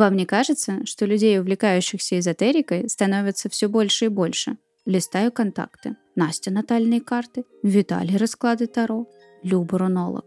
Вам 0.00 0.16
не 0.16 0.24
кажется, 0.24 0.86
что 0.86 1.04
людей, 1.04 1.38
увлекающихся 1.38 2.18
эзотерикой, 2.18 2.88
становится 2.88 3.50
все 3.50 3.68
больше 3.68 4.06
и 4.06 4.08
больше? 4.08 4.56
Листаю 4.86 5.30
контакты. 5.30 5.94
Настя 6.16 6.50
натальные 6.50 7.02
карты, 7.02 7.44
Виталий 7.62 8.16
расклады 8.16 8.66
Таро, 8.66 9.06
Люба 9.42 9.76
рунолог. 9.76 10.24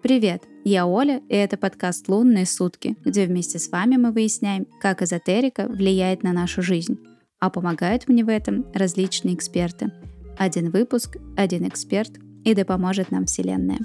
Привет, 0.00 0.44
я 0.62 0.86
Оля, 0.86 1.22
и 1.28 1.34
это 1.34 1.56
подкаст 1.56 2.08
«Лунные 2.08 2.46
сутки», 2.46 2.96
где 3.04 3.26
вместе 3.26 3.58
с 3.58 3.68
вами 3.68 3.96
мы 3.96 4.12
выясняем, 4.12 4.64
как 4.80 5.02
эзотерика 5.02 5.66
влияет 5.66 6.22
на 6.22 6.32
нашу 6.32 6.62
жизнь. 6.62 6.96
А 7.40 7.50
помогают 7.50 8.06
мне 8.06 8.24
в 8.24 8.28
этом 8.28 8.64
различные 8.74 9.34
эксперты. 9.34 9.90
Один 10.38 10.70
выпуск, 10.70 11.16
один 11.36 11.66
эксперт, 11.66 12.12
и 12.44 12.54
да 12.54 12.64
поможет 12.64 13.10
нам 13.10 13.24
Вселенная. 13.24 13.80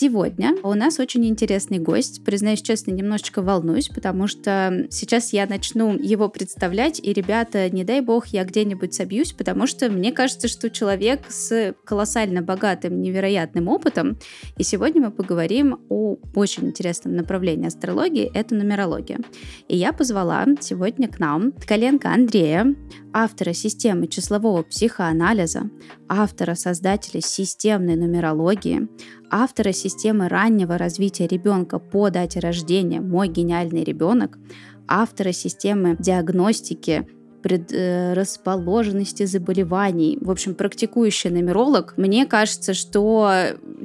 Сегодня 0.00 0.54
у 0.62 0.74
нас 0.74 1.00
очень 1.00 1.26
интересный 1.26 1.80
гость. 1.80 2.24
Признаюсь 2.24 2.62
честно, 2.62 2.92
немножечко 2.92 3.42
волнуюсь, 3.42 3.88
потому 3.88 4.28
что 4.28 4.86
сейчас 4.90 5.32
я 5.32 5.44
начну 5.44 5.98
его 5.98 6.28
представлять, 6.28 7.00
и, 7.02 7.12
ребята, 7.12 7.68
не 7.68 7.82
дай 7.82 8.00
бог, 8.00 8.28
я 8.28 8.44
где-нибудь 8.44 8.94
собьюсь, 8.94 9.32
потому 9.32 9.66
что 9.66 9.90
мне 9.90 10.12
кажется, 10.12 10.46
что 10.46 10.70
человек 10.70 11.22
с 11.28 11.74
колоссально 11.84 12.42
богатым, 12.42 13.02
невероятным 13.02 13.66
опытом. 13.66 14.20
И 14.56 14.62
сегодня 14.62 15.02
мы 15.02 15.10
поговорим 15.10 15.80
о 15.88 16.14
очень 16.32 16.68
интересном 16.68 17.16
направлении 17.16 17.66
астрологии— 17.66 18.30
это 18.34 18.54
нумерология. 18.54 19.18
И 19.66 19.76
я 19.76 19.92
позвала 19.92 20.46
сегодня 20.60 21.08
к 21.08 21.18
нам 21.18 21.50
Коленко 21.66 22.10
Андрея, 22.10 22.72
автора 23.20 23.52
системы 23.52 24.06
числового 24.06 24.62
психоанализа, 24.62 25.70
автора 26.08 26.54
создателя 26.54 27.20
системной 27.20 27.96
нумерологии, 27.96 28.88
автора 29.28 29.72
системы 29.72 30.28
раннего 30.28 30.78
развития 30.78 31.26
ребенка 31.26 31.80
по 31.80 32.10
дате 32.10 32.38
рождения 32.38 33.00
«Мой 33.00 33.26
гениальный 33.26 33.82
ребенок», 33.82 34.38
автора 34.86 35.32
системы 35.32 35.96
диагностики 35.98 37.08
предрасположенности 37.42 39.24
заболеваний. 39.24 40.18
В 40.20 40.30
общем, 40.30 40.54
практикующий 40.54 41.30
нумеролог. 41.30 41.94
Мне 41.96 42.26
кажется, 42.26 42.74
что 42.74 43.30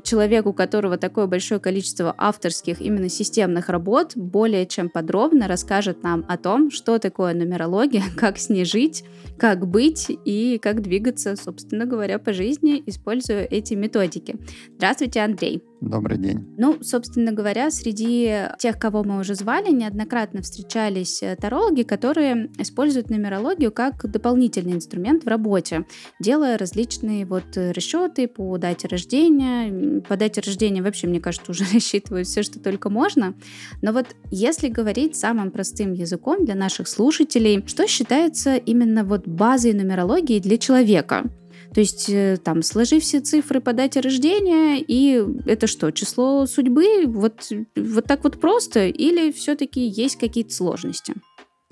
человек, 0.04 0.46
у 0.46 0.54
которого 0.54 0.98
такое 0.98 1.28
большое 1.28 1.60
количество 1.60 2.14
авторских 2.18 2.82
именно 2.82 3.10
системных 3.10 3.70
работ, 3.70 4.14
более 4.16 4.66
чем 4.66 4.90
подробно 4.90 5.48
расскажет 5.48 6.04
нам 6.04 6.26
о 6.28 6.38
том, 6.38 6.72
что 6.72 7.00
такое 7.00 7.34
нумерология, 7.34 8.04
как 8.18 8.38
с 8.38 8.50
ней 8.50 8.66
жить, 8.66 9.04
как 9.38 9.68
быть 9.68 10.08
и 10.26 10.60
как 10.62 10.82
двигаться, 10.82 11.36
собственно 11.36 11.86
говоря, 11.86 12.20
по 12.20 12.34
жизни, 12.34 12.82
используя 12.86 13.44
эти 13.44 13.74
методики. 13.74 14.36
Здравствуйте, 14.78 15.22
Андрей. 15.22 15.64
Добрый 15.84 16.18
день. 16.18 16.46
Ну, 16.58 16.78
собственно 16.82 17.34
говоря, 17.34 17.70
среди 17.70 18.48
тех, 18.58 18.80
кого 18.80 19.04
мы 19.04 19.20
уже 19.20 19.36
звали, 19.36 19.70
неоднократно 19.70 20.42
встречались 20.42 21.22
э, 21.22 21.36
тарологи, 21.36 21.84
которые 21.84 22.50
используют 22.58 23.10
нумерологию 23.10 23.70
как 23.70 24.10
дополнительный 24.10 24.74
инструмент 24.74 25.26
в 25.26 25.28
работе, 25.28 25.86
делая 26.22 26.58
различные 26.58 27.26
вот 27.26 27.58
э, 27.58 27.72
расчеты 27.72 28.30
по 28.30 28.58
дате 28.58 28.88
рождения. 28.88 30.02
По 30.02 30.16
дате 30.16 30.40
рождения 30.40 30.82
вообще, 30.82 31.08
мне 31.08 31.20
кажется, 31.20 31.52
уже 31.52 31.66
рассчитывают 31.74 32.28
все, 32.28 32.44
что 32.44 32.62
только 32.62 32.90
можно. 32.90 33.34
Но 33.82 33.92
вот 33.92 34.08
если 34.32 34.70
говорить 34.70 35.18
самым 35.18 35.52
простым 35.52 35.92
языком 35.92 36.46
для 36.46 36.56
наших 36.56 36.88
слушателей, 36.88 37.62
что 37.68 37.88
считается 37.88 38.56
именно 38.56 39.04
вот 39.04 39.28
базой 39.28 39.74
нумерологии 39.74 40.40
для 40.40 40.58
человека? 40.58 41.30
То 41.74 41.80
есть 41.80 42.10
э, 42.10 42.38
там 42.44 42.62
сложи 42.62 43.00
все 43.00 43.20
цифры 43.20 43.60
по 43.60 43.74
дате 43.74 44.00
рождения, 44.00 44.80
и 44.80 45.24
это 45.46 45.68
что, 45.68 45.92
число 45.92 46.46
судьбы? 46.46 47.06
Вот, 47.08 47.50
вот 47.76 48.06
так 48.06 48.24
вот 48.24 48.40
просто? 48.40 48.88
Или 48.88 49.32
все-таки 49.32 49.82
есть 49.82 50.18
какие-то 50.18 50.54
сложности? 50.54 51.14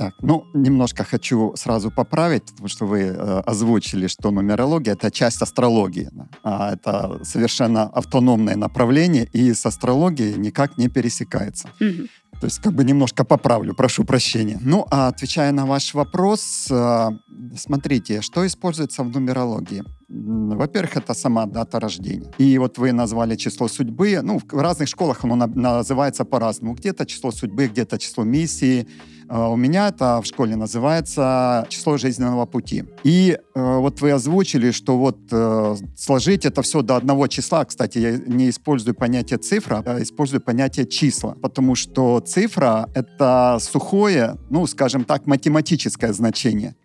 Так, 0.02 0.16
ну, 0.22 0.46
немножко 0.56 1.04
хочу 1.04 1.54
сразу 1.56 1.92
поправить, 1.92 2.46
потому 2.46 2.68
что 2.70 2.88
вы 2.88 3.02
э, 3.02 3.42
озвучили, 3.46 4.08
что 4.08 4.32
нумерология— 4.32 4.94
это 4.96 5.12
часть 5.12 5.44
астрологии. 5.44 6.10
Да? 6.12 6.28
А 6.44 6.74
это 6.74 7.20
совершенно 7.24 7.84
автономное 7.84 8.56
направление, 8.56 9.30
и 9.32 9.54
с 9.54 9.64
астрологией 9.64 10.40
никак 10.40 10.80
не 10.80 10.88
пересекается. 10.88 11.70
Угу. 11.80 12.08
То 12.40 12.48
есть 12.48 12.60
как 12.60 12.74
бы 12.74 12.84
немножко 12.84 13.24
поправлю, 13.24 13.76
прошу 13.76 14.04
прощения. 14.04 14.60
Ну, 14.62 14.86
а 14.90 15.08
отвечая 15.08 15.52
на 15.52 15.66
ваш 15.66 15.94
вопрос, 15.94 16.68
э, 16.72 17.10
смотрите, 17.58 18.22
что 18.22 18.46
используется 18.46 19.04
в 19.04 19.10
нумерологии? 19.10 19.84
Во-первых, 20.10 20.98
это 20.98 21.14
сама 21.14 21.46
дата 21.46 21.80
рождения. 21.80 22.32
И 22.38 22.58
вот 22.58 22.78
вы 22.78 22.92
назвали 22.92 23.36
число 23.36 23.68
судьбы. 23.68 24.20
Ну, 24.24 24.40
в 24.40 24.62
разных 24.62 24.90
школах 24.90 25.24
оно 25.24 25.36
называется 25.36 26.26
по-разному. 26.26 26.74
Где-то 26.74 27.06
число 27.06 27.32
судьбы, 27.32 27.68
где-то 27.68 27.98
число 27.98 28.24
миссии. 28.24 28.88
А 29.34 29.48
у 29.48 29.56
меня 29.56 29.88
это 29.88 30.20
в 30.22 30.26
школе 30.26 30.58
называется 30.58 31.66
число 31.70 31.98
жизненного 31.98 32.46
пути. 32.46 32.84
И 33.06 33.38
э, 33.56 33.78
вот 33.78 34.02
вы 34.02 34.12
озвучили, 34.12 34.72
что 34.72 34.98
вот 34.98 35.20
э, 35.32 35.76
сложить 35.96 36.46
это 36.46 36.62
все 36.62 36.82
до 36.82 36.98
одного 36.98 37.28
числа. 37.28 37.64
Кстати, 37.64 38.00
я 38.00 38.18
не 38.18 38.50
использую 38.50 38.94
понятие 38.94 39.40
цифра, 39.40 39.84
а 39.86 40.02
использую 40.02 40.42
понятие 40.42 40.86
числа, 40.86 41.38
потому 41.42 41.76
что 41.76 42.21
цифра— 42.22 42.90
это 42.96 43.58
сухое, 43.60 44.38
ну, 44.50 44.68
скажем 44.68 45.04
так, 45.04 45.28
математическое 45.28 46.14
значение, 46.14 46.76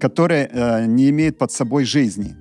которое 0.00 0.48
э, 0.52 0.86
не 0.86 1.10
имеет 1.10 1.38
под 1.38 1.52
собой 1.52 1.84
жизни. 1.84 2.34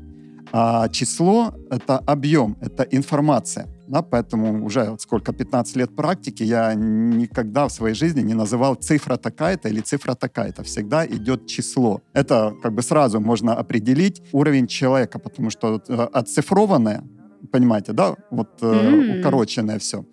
А 0.52 0.88
число— 0.90 1.54
это 1.70 1.98
объем, 1.98 2.56
это 2.62 2.84
информация. 2.92 3.68
Да, 3.88 4.02
поэтому 4.02 4.66
уже 4.66 4.96
сколько, 5.00 5.34
15 5.34 5.76
лет 5.76 5.96
практики, 5.96 6.44
я 6.44 6.74
никогда 6.74 7.68
в 7.68 7.72
своей 7.72 7.96
жизни 7.96 8.22
не 8.22 8.34
называл 8.34 8.76
цифра 8.76 9.18
такая-то 9.18 9.70
или 9.70 9.82
цифра 9.82 10.16
такая-то. 10.16 10.64
Всегда 10.64 11.06
идет 11.06 11.46
число. 11.46 12.02
Это 12.14 12.54
как 12.64 12.74
бы 12.74 12.82
сразу 12.82 13.20
можно 13.20 13.54
определить 13.54 14.22
уровень 14.32 14.68
человека, 14.68 15.20
потому 15.20 15.50
что 15.50 15.82
э, 15.88 16.08
оцифрованное, 16.14 17.04
понимаете, 17.52 17.94
да, 17.94 18.16
вот 18.32 18.62
mm-hmm. 18.62 19.20
укороченное 19.20 19.78
все. 19.80 20.04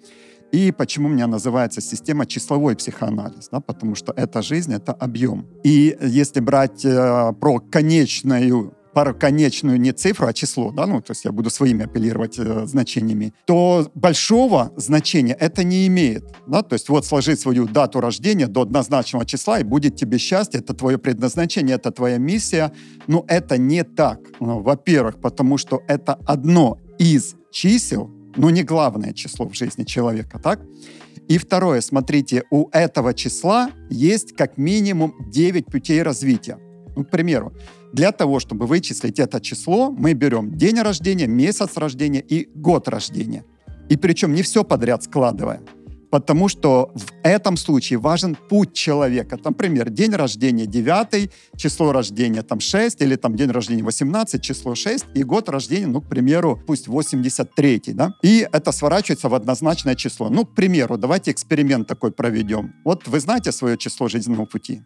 И 0.53 0.71
почему 0.71 1.09
у 1.09 1.11
меня 1.11 1.27
называется 1.27 1.81
система 1.81 2.27
числовой 2.27 2.77
психоанализ, 2.77 3.49
да, 3.51 3.61
потому 3.61 3.95
что 3.95 4.13
это 4.15 4.43
жизнь, 4.43 4.75
это 4.75 4.93
объем. 4.93 5.47
И 5.65 5.97
если 6.03 6.41
брать 6.41 6.85
э, 6.85 7.33
про 7.41 7.59
конечную 7.59 8.75
конечную 9.19 9.81
не 9.81 9.93
цифру, 9.93 10.27
а 10.27 10.33
число, 10.35 10.71
да, 10.71 10.87
ну, 10.87 11.01
то 11.01 11.13
есть 11.13 11.25
я 11.25 11.33
буду 11.33 11.49
своими 11.51 11.87
апеллировать 11.87 12.39
э, 12.39 12.67
значениями, 12.67 13.33
то 13.47 13.91
большого 13.95 14.71
значения 14.77 15.35
это 15.41 15.65
не 15.65 15.87
имеет, 15.87 16.25
да, 16.47 16.63
то 16.63 16.75
есть 16.75 16.91
вот 16.91 17.07
сложить 17.07 17.41
свою 17.41 17.67
дату 17.67 18.01
рождения 18.01 18.47
до 18.47 18.61
однозначного 18.63 19.25
числа, 19.25 19.61
и 19.61 19.65
будет 19.65 19.97
тебе 19.97 20.19
счастье, 20.19 20.61
это 20.61 20.75
твое 20.75 20.99
предназначение, 20.99 21.77
это 21.77 21.91
твоя 21.91 22.19
миссия, 22.19 22.71
но 23.07 23.25
это 23.29 23.57
не 23.57 23.83
так. 23.83 24.21
Ну, 24.41 24.61
во-первых, 24.61 25.21
потому 25.21 25.57
что 25.57 25.83
это 25.89 26.19
одно 26.27 26.79
из 26.99 27.35
чисел, 27.51 28.11
но 28.37 28.51
не 28.51 28.63
главное 28.63 29.13
число 29.13 29.49
в 29.49 29.55
жизни 29.55 29.85
человека, 29.85 30.39
так? 30.39 30.61
И 31.29 31.39
второе, 31.39 31.81
смотрите, 31.81 32.45
у 32.51 32.69
этого 32.73 33.15
числа 33.15 33.71
есть 33.89 34.35
как 34.37 34.59
минимум 34.59 35.15
9 35.31 35.67
путей 35.67 36.03
развития. 36.03 36.59
Ну, 36.97 37.05
к 37.05 37.11
примеру, 37.11 37.53
для 37.93 38.13
того, 38.13 38.41
чтобы 38.41 38.67
вычислить 38.67 39.19
это 39.19 39.41
число, 39.41 39.91
мы 39.91 40.15
берем 40.15 40.57
день 40.57 40.81
рождения, 40.81 41.27
месяц 41.27 41.77
рождения 41.77 42.21
и 42.21 42.49
год 42.55 42.89
рождения. 42.89 43.45
И 43.89 43.97
причем 43.97 44.35
не 44.35 44.43
все 44.43 44.65
подряд 44.65 45.03
складывая. 45.05 45.61
Потому 46.13 46.49
что 46.49 46.91
в 46.95 47.11
этом 47.23 47.57
случае 47.57 47.99
важен 47.99 48.37
путь 48.37 48.75
человека. 48.75 49.39
Например, 49.43 49.89
день 49.89 50.13
рождения 50.13 50.67
9, 50.67 51.31
число 51.57 51.91
рождения 51.91 52.43
там 52.43 52.61
6, 52.61 53.01
или 53.01 53.17
там 53.17 53.35
день 53.35 53.51
рождения 53.51 53.83
18, 53.83 54.43
число 54.43 54.75
6, 54.75 55.07
и 55.15 55.23
год 55.25 55.49
рождения, 55.49 55.87
ну, 55.87 56.03
к 56.03 56.09
примеру, 56.11 56.63
пусть 56.67 56.87
83, 56.87 57.83
да? 57.95 58.13
И 58.23 58.47
это 58.53 58.73
сворачивается 58.73 59.31
в 59.31 59.35
однозначное 59.35 59.95
число. 59.95 60.29
Ну, 60.29 60.45
к 60.45 60.55
примеру, 60.55 60.99
давайте 60.99 61.31
эксперимент 61.31 61.89
такой 61.89 62.13
проведем. 62.13 62.75
Вот 62.85 63.09
вы 63.09 63.19
знаете 63.19 63.51
свое 63.51 63.79
число 63.79 64.09
жизненного 64.09 64.45
пути? 64.45 64.83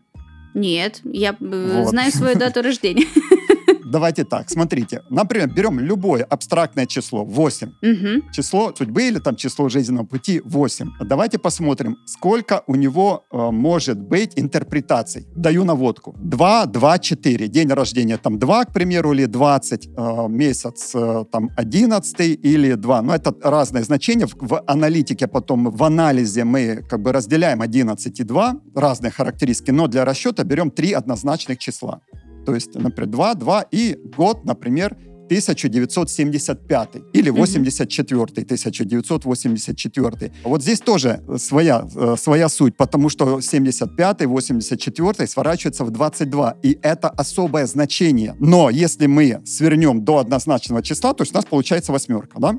Нет, 0.54 1.00
я 1.04 1.36
э, 1.40 1.80
вот. 1.80 1.90
знаю 1.90 2.12
свою 2.12 2.38
дату 2.38 2.62
рождения. 2.62 3.06
Давайте 3.86 4.24
так, 4.24 4.50
смотрите. 4.50 5.02
Например, 5.10 5.48
берем 5.48 5.78
любое 5.78 6.24
абстрактное 6.24 6.86
число 6.86 7.24
8. 7.24 7.68
Угу. 7.68 8.32
Число 8.32 8.74
судьбы 8.76 9.06
или 9.08 9.20
там 9.20 9.36
число 9.36 9.68
жизненного 9.68 10.06
пути 10.06 10.42
8. 10.44 10.90
Давайте 11.04 11.38
посмотрим, 11.38 11.96
сколько 12.06 12.64
у 12.66 12.74
него 12.74 13.24
э, 13.30 13.50
может 13.52 13.98
быть 13.98 14.32
интерпретаций. 14.36 15.26
Даю 15.36 15.64
наводку. 15.64 16.16
2, 16.18 16.66
2, 16.66 16.98
4. 16.98 17.48
День 17.48 17.68
рождения 17.68 18.16
там 18.16 18.38
2, 18.38 18.64
к 18.64 18.72
примеру, 18.72 19.12
или 19.12 19.26
20. 19.26 19.88
Э, 19.96 20.28
месяц 20.28 20.92
э, 20.94 21.24
там 21.30 21.50
11 21.56 22.20
или 22.20 22.74
2. 22.74 23.02
Но 23.02 23.14
это 23.14 23.34
разные 23.42 23.84
значения. 23.84 24.26
В, 24.26 24.34
в 24.40 24.62
аналитике 24.66 25.28
потом, 25.28 25.70
в 25.70 25.84
анализе 25.84 26.42
мы 26.42 26.82
как 26.90 27.00
бы 27.02 27.12
разделяем 27.12 27.62
11 27.62 28.20
и 28.20 28.24
2. 28.24 28.56
Разные 28.74 29.12
характеристики. 29.12 29.70
Но 29.70 29.86
для 29.86 30.04
расчета 30.04 30.42
берем 30.42 30.70
три 30.70 30.92
однозначных 30.92 31.58
числа. 31.58 32.00
То 32.46 32.54
есть, 32.54 32.74
например, 32.74 33.10
2, 33.10 33.34
2 33.34 33.64
и 33.72 33.98
год, 34.16 34.44
например, 34.44 34.96
1975 35.26 36.88
или 37.12 37.30
84 37.30 38.22
1984. 38.22 40.32
Вот 40.44 40.62
здесь 40.62 40.80
тоже 40.80 41.20
своя, 41.36 41.86
э, 41.94 42.16
своя 42.16 42.48
суть, 42.48 42.76
потому 42.76 43.08
что 43.08 43.40
75 43.40 44.26
84 44.26 45.26
сворачивается 45.26 45.84
в 45.84 45.90
22, 45.90 46.56
и 46.62 46.78
это 46.82 47.08
особое 47.08 47.66
значение. 47.66 48.34
Но 48.38 48.70
если 48.70 49.06
мы 49.06 49.42
свернем 49.44 50.04
до 50.04 50.18
однозначного 50.18 50.82
числа, 50.82 51.12
то 51.12 51.22
есть 51.22 51.34
у 51.34 51.36
нас 51.36 51.44
получается 51.44 51.92
восьмерка, 51.92 52.40
да? 52.40 52.58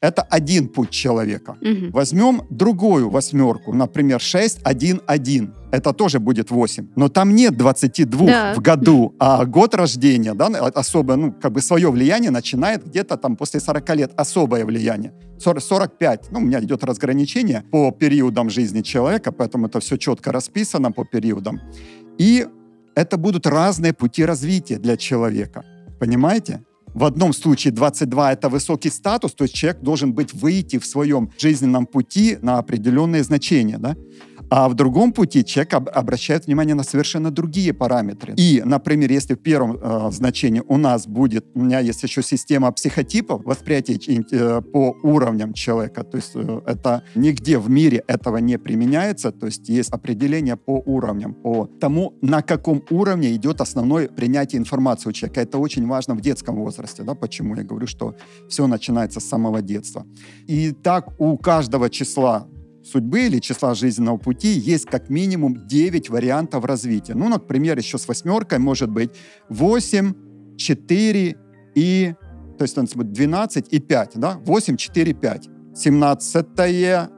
Это 0.00 0.22
один 0.22 0.68
путь 0.68 0.90
человека. 0.90 1.56
Угу. 1.60 1.90
Возьмем 1.90 2.42
другую 2.50 3.10
восьмерку, 3.10 3.74
например, 3.74 4.20
6, 4.20 4.60
1, 4.62 5.00
1. 5.06 5.54
Это 5.72 5.92
тоже 5.92 6.20
будет 6.20 6.50
8. 6.50 6.88
Но 6.94 7.08
там 7.08 7.34
нет 7.34 7.56
22 7.56 8.26
да. 8.26 8.54
в 8.54 8.60
году, 8.60 9.14
а 9.18 9.44
год 9.44 9.74
рождения, 9.74 10.34
да, 10.34 10.46
особое, 10.74 11.16
ну, 11.16 11.32
как 11.32 11.52
бы 11.52 11.60
свое 11.60 11.90
влияние 11.90 12.30
начинает 12.30 12.86
где-то 12.86 13.16
там 13.16 13.36
после 13.36 13.58
40 13.58 13.96
лет, 13.96 14.12
особое 14.16 14.64
влияние. 14.64 15.12
40, 15.40 15.62
45, 15.62 16.30
ну, 16.30 16.38
у 16.38 16.42
меня 16.42 16.60
идет 16.60 16.84
разграничение 16.84 17.64
по 17.72 17.90
периодам 17.90 18.50
жизни 18.50 18.82
человека, 18.82 19.32
поэтому 19.32 19.66
это 19.66 19.80
все 19.80 19.96
четко 19.96 20.30
расписано 20.30 20.92
по 20.92 21.04
периодам. 21.04 21.60
И 22.18 22.46
это 22.94 23.16
будут 23.16 23.46
разные 23.46 23.92
пути 23.92 24.24
развития 24.24 24.78
для 24.78 24.96
человека. 24.96 25.64
Понимаете? 25.98 26.60
В 26.94 27.04
одном 27.04 27.32
случае 27.32 27.72
22— 27.72 28.32
это 28.34 28.48
высокий 28.48 28.90
статус, 28.90 29.34
то 29.34 29.44
есть 29.44 29.54
человек 29.54 29.82
должен 29.82 30.12
быть 30.12 30.34
выйти 30.34 30.78
в 30.78 30.86
своем 30.86 31.30
жизненном 31.38 31.86
пути 31.86 32.38
на 32.42 32.58
определенные 32.58 33.22
значения. 33.22 33.78
Да? 33.78 33.96
А 34.50 34.68
в 34.68 34.74
другом 34.74 35.12
пути 35.12 35.44
человек 35.44 35.74
об, 35.74 35.88
обращает 35.88 36.46
внимание 36.46 36.74
на 36.74 36.82
совершенно 36.82 37.30
другие 37.30 37.72
параметры. 37.72 38.34
И, 38.36 38.62
например, 38.64 39.10
если 39.10 39.34
в 39.34 39.38
первом 39.38 39.78
э, 39.80 40.10
значении 40.10 40.62
у 40.66 40.78
нас 40.78 41.06
будет, 41.06 41.46
у 41.54 41.60
меня 41.60 41.80
есть 41.80 42.02
еще 42.02 42.22
система 42.22 42.72
психотипов, 42.72 43.44
восприятия 43.44 43.98
э, 44.32 44.62
по 44.62 44.96
уровням 45.02 45.52
человека, 45.52 46.02
то 46.02 46.16
есть 46.16 46.32
э, 46.34 46.60
это 46.66 47.02
нигде 47.14 47.58
в 47.58 47.68
мире 47.68 48.02
этого 48.06 48.38
не 48.38 48.58
применяется, 48.58 49.32
то 49.32 49.46
есть 49.46 49.68
есть 49.68 49.90
определение 49.90 50.56
по 50.56 50.82
уровням, 50.86 51.34
по 51.34 51.66
тому, 51.80 52.14
на 52.22 52.42
каком 52.42 52.82
уровне 52.90 53.34
идет 53.34 53.60
основное 53.60 54.08
принятие 54.08 54.58
информации 54.60 55.10
у 55.10 55.12
человека. 55.12 55.40
Это 55.40 55.58
очень 55.58 55.86
важно 55.86 56.14
в 56.14 56.20
детском 56.20 56.56
возрасте, 56.56 57.02
да, 57.02 57.14
почему 57.14 57.54
я 57.56 57.64
говорю, 57.64 57.86
что 57.86 58.14
все 58.48 58.66
начинается 58.66 59.20
с 59.20 59.24
самого 59.24 59.60
детства. 59.60 60.06
И 60.46 60.72
так 60.72 61.20
у 61.20 61.36
каждого 61.36 61.90
числа 61.90 62.46
судьбы 62.82 63.26
или 63.26 63.38
числа 63.38 63.74
жизненного 63.74 64.18
пути 64.18 64.48
есть 64.48 64.86
как 64.86 65.10
минимум 65.10 65.66
9 65.66 66.10
вариантов 66.10 66.64
развития. 66.64 67.14
Ну, 67.14 67.28
например, 67.28 67.78
еще 67.78 67.98
с 67.98 68.08
восьмеркой 68.08 68.58
может 68.58 68.90
быть 68.90 69.10
8, 69.48 70.56
4 70.56 71.36
и... 71.74 72.14
То 72.58 72.64
есть, 72.64 72.76
12 72.76 73.72
и 73.72 73.78
5, 73.78 74.12
да? 74.16 74.40
8, 74.44 74.76
4, 74.76 75.14
5. 75.14 75.48
17 75.76 76.46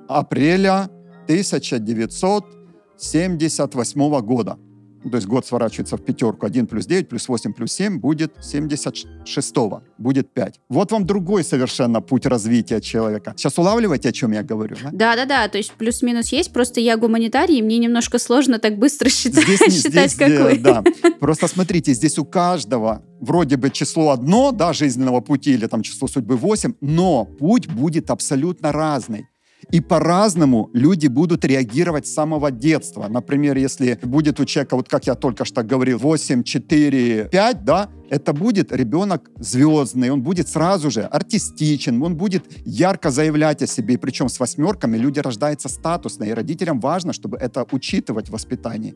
апреля 0.08 0.90
1978 1.24 4.20
года 4.20 4.58
то 5.08 5.16
есть 5.16 5.26
год 5.26 5.46
сворачивается 5.46 5.96
в 5.96 6.02
пятерку, 6.02 6.46
1 6.46 6.66
плюс 6.66 6.86
9 6.86 7.08
плюс 7.08 7.28
8 7.28 7.52
плюс 7.52 7.72
7 7.72 7.98
будет 7.98 8.32
76 8.40 9.54
будет 9.98 10.32
5. 10.32 10.60
Вот 10.68 10.92
вам 10.92 11.06
другой 11.06 11.44
совершенно 11.44 12.00
путь 12.00 12.26
развития 12.26 12.80
человека. 12.80 13.34
Сейчас 13.36 13.58
улавливаете, 13.58 14.10
о 14.10 14.12
чем 14.12 14.32
я 14.32 14.42
говорю? 14.42 14.76
Да-да-да, 14.92 15.48
то 15.48 15.58
есть 15.58 15.72
плюс-минус 15.72 16.32
есть, 16.32 16.52
просто 16.52 16.80
я 16.80 16.96
гуманитарий, 16.96 17.58
и 17.58 17.62
мне 17.62 17.78
немножко 17.78 18.18
сложно 18.18 18.58
так 18.58 18.78
быстро 18.78 19.08
считать, 19.10 19.44
здесь, 19.44 19.82
считать 19.82 20.12
здесь, 20.12 20.14
какой. 20.14 20.58
Да, 20.58 20.82
просто 21.18 21.48
смотрите, 21.48 21.92
здесь 21.94 22.18
у 22.18 22.24
каждого 22.24 23.02
вроде 23.20 23.56
бы 23.56 23.70
число 23.70 24.10
одно, 24.10 24.52
да, 24.52 24.72
жизненного 24.72 25.20
пути, 25.20 25.52
или 25.52 25.66
там 25.66 25.82
число 25.82 26.08
судьбы 26.08 26.36
8, 26.36 26.74
но 26.80 27.24
путь 27.24 27.68
будет 27.68 28.10
абсолютно 28.10 28.72
разный. 28.72 29.26
И 29.70 29.80
по-разному 29.80 30.70
люди 30.72 31.06
будут 31.06 31.44
реагировать 31.44 32.06
с 32.06 32.14
самого 32.14 32.50
детства. 32.50 33.06
Например, 33.08 33.56
если 33.56 33.98
будет 34.02 34.40
у 34.40 34.44
человека, 34.44 34.76
вот 34.76 34.88
как 34.88 35.06
я 35.06 35.14
только 35.14 35.44
что 35.44 35.62
говорил, 35.62 35.98
8, 35.98 36.42
4, 36.42 37.28
5, 37.30 37.64
да, 37.64 37.88
это 38.08 38.32
будет 38.32 38.72
ребенок 38.72 39.30
звездный, 39.38 40.10
он 40.10 40.22
будет 40.22 40.48
сразу 40.48 40.90
же 40.90 41.02
артистичен, 41.02 42.02
он 42.02 42.16
будет 42.16 42.44
ярко 42.64 43.10
заявлять 43.10 43.62
о 43.62 43.66
себе, 43.66 43.98
причем 43.98 44.28
с 44.28 44.40
восьмерками 44.40 44.96
люди 44.96 45.20
рождаются 45.20 45.68
статусно, 45.68 46.24
и 46.24 46.32
родителям 46.32 46.80
важно, 46.80 47.12
чтобы 47.12 47.36
это 47.36 47.64
учитывать 47.70 48.28
в 48.28 48.32
воспитании. 48.32 48.94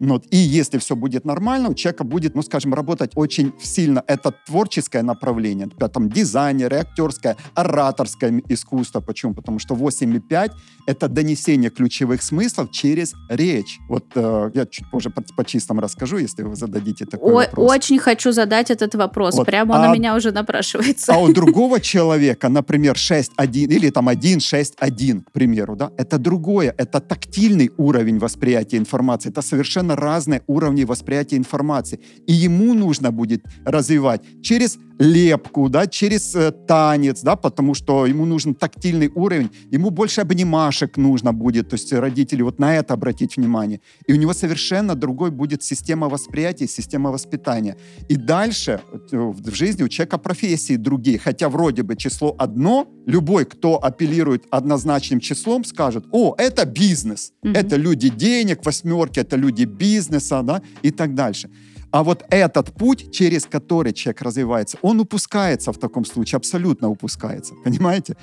Вот. 0.00 0.24
И 0.30 0.36
если 0.36 0.78
все 0.78 0.96
будет 0.96 1.24
нормально, 1.24 1.68
у 1.68 1.74
человека 1.74 2.04
будет, 2.04 2.34
ну, 2.34 2.42
скажем, 2.42 2.74
работать 2.74 3.12
очень 3.14 3.52
сильно 3.62 4.02
это 4.06 4.32
творческое 4.46 5.02
направление, 5.02 5.68
там 5.92 6.08
дизайнеры, 6.08 6.76
актерское, 6.76 7.36
ораторское 7.54 8.42
искусство. 8.48 9.00
Почему? 9.00 9.34
Потому 9.34 9.58
что 9.58 9.74
8,5— 9.74 10.52
это 10.86 11.08
донесение 11.08 11.70
ключевых 11.70 12.22
смыслов 12.22 12.70
через 12.70 13.14
речь. 13.28 13.78
Вот 13.88 14.04
э, 14.14 14.50
я 14.54 14.66
чуть 14.66 14.90
позже 14.90 15.10
по, 15.10 15.22
по 15.36 15.44
чистому 15.44 15.80
расскажу, 15.80 16.18
если 16.18 16.42
вы 16.42 16.56
зададите 16.56 17.04
такой 17.04 17.32
О, 17.32 17.36
вопрос. 17.36 17.70
Очень 17.70 17.98
хочу 17.98 18.32
задать 18.32 18.70
этот 18.70 18.94
вопрос. 18.94 19.34
Вот. 19.34 19.46
Прямо 19.46 19.74
он 19.74 19.84
а, 19.84 19.90
у 19.90 19.94
меня 19.94 20.16
уже 20.16 20.32
напрашивается. 20.32 21.14
А 21.14 21.18
у 21.18 21.32
другого 21.32 21.80
человека, 21.80 22.48
например, 22.48 22.94
6,1 22.94 23.74
или 23.76 23.90
там 23.90 24.08
1, 24.08 24.40
6, 24.40 24.74
1, 24.78 25.20
к 25.20 25.32
примеру, 25.32 25.76
да, 25.76 25.90
это 25.96 26.18
другое. 26.18 26.74
Это 26.78 27.00
тактильный 27.00 27.70
уровень 27.76 28.18
восприятия 28.18 28.78
информации. 28.78 29.30
Это 29.30 29.42
совершенно 29.42 29.91
разные 29.96 30.42
уровни 30.46 30.84
восприятия 30.84 31.36
информации. 31.36 32.00
И 32.26 32.32
ему 32.32 32.74
нужно 32.74 33.10
будет 33.10 33.44
развивать 33.64 34.22
через 34.42 34.78
лепку, 35.02 35.68
да, 35.68 35.86
через 35.86 36.34
э, 36.34 36.52
танец, 36.52 37.22
да, 37.22 37.34
потому 37.36 37.74
что 37.74 38.06
ему 38.06 38.24
нужен 38.24 38.54
тактильный 38.54 39.10
уровень, 39.14 39.50
ему 39.72 39.90
больше 39.90 40.20
обнимашек 40.20 40.96
нужно 40.96 41.32
будет, 41.32 41.70
то 41.70 41.74
есть 41.74 41.92
родители 41.92 42.42
вот 42.42 42.60
на 42.60 42.76
это 42.76 42.94
обратить 42.94 43.36
внимание. 43.36 43.80
И 44.06 44.12
у 44.12 44.16
него 44.16 44.32
совершенно 44.32 44.94
другой 44.94 45.30
будет 45.30 45.62
система 45.62 46.08
восприятия, 46.08 46.68
система 46.68 47.10
воспитания. 47.10 47.76
И 48.08 48.16
дальше 48.16 48.80
э, 49.12 49.16
в 49.16 49.54
жизни 49.54 49.82
у 49.82 49.88
человека 49.88 50.18
профессии 50.18 50.76
другие, 50.76 51.18
хотя 51.18 51.48
вроде 51.48 51.82
бы 51.82 51.96
число 51.96 52.34
одно, 52.38 52.86
любой, 53.06 53.44
кто 53.44 53.84
апеллирует 53.84 54.44
однозначным 54.50 55.20
числом, 55.20 55.64
скажет, 55.64 56.04
о, 56.12 56.34
это 56.38 56.64
бизнес, 56.64 57.32
mm-hmm. 57.44 57.56
это 57.56 57.76
люди 57.76 58.08
денег, 58.08 58.64
восьмерки, 58.64 59.18
это 59.18 59.36
люди 59.36 59.64
бизнеса, 59.64 60.42
да, 60.42 60.62
и 60.82 60.90
так 60.90 61.14
дальше. 61.14 61.50
А 61.92 62.02
вот 62.02 62.24
этот 62.30 62.72
путь, 62.72 63.12
через 63.12 63.44
который 63.44 63.92
человек 63.92 64.22
развивается, 64.22 64.78
он 64.82 65.00
упускается 65.00 65.72
в 65.72 65.78
таком 65.78 66.06
случае, 66.06 66.38
абсолютно 66.38 66.88
упускается. 66.88 67.54
Понимаете? 67.64 68.16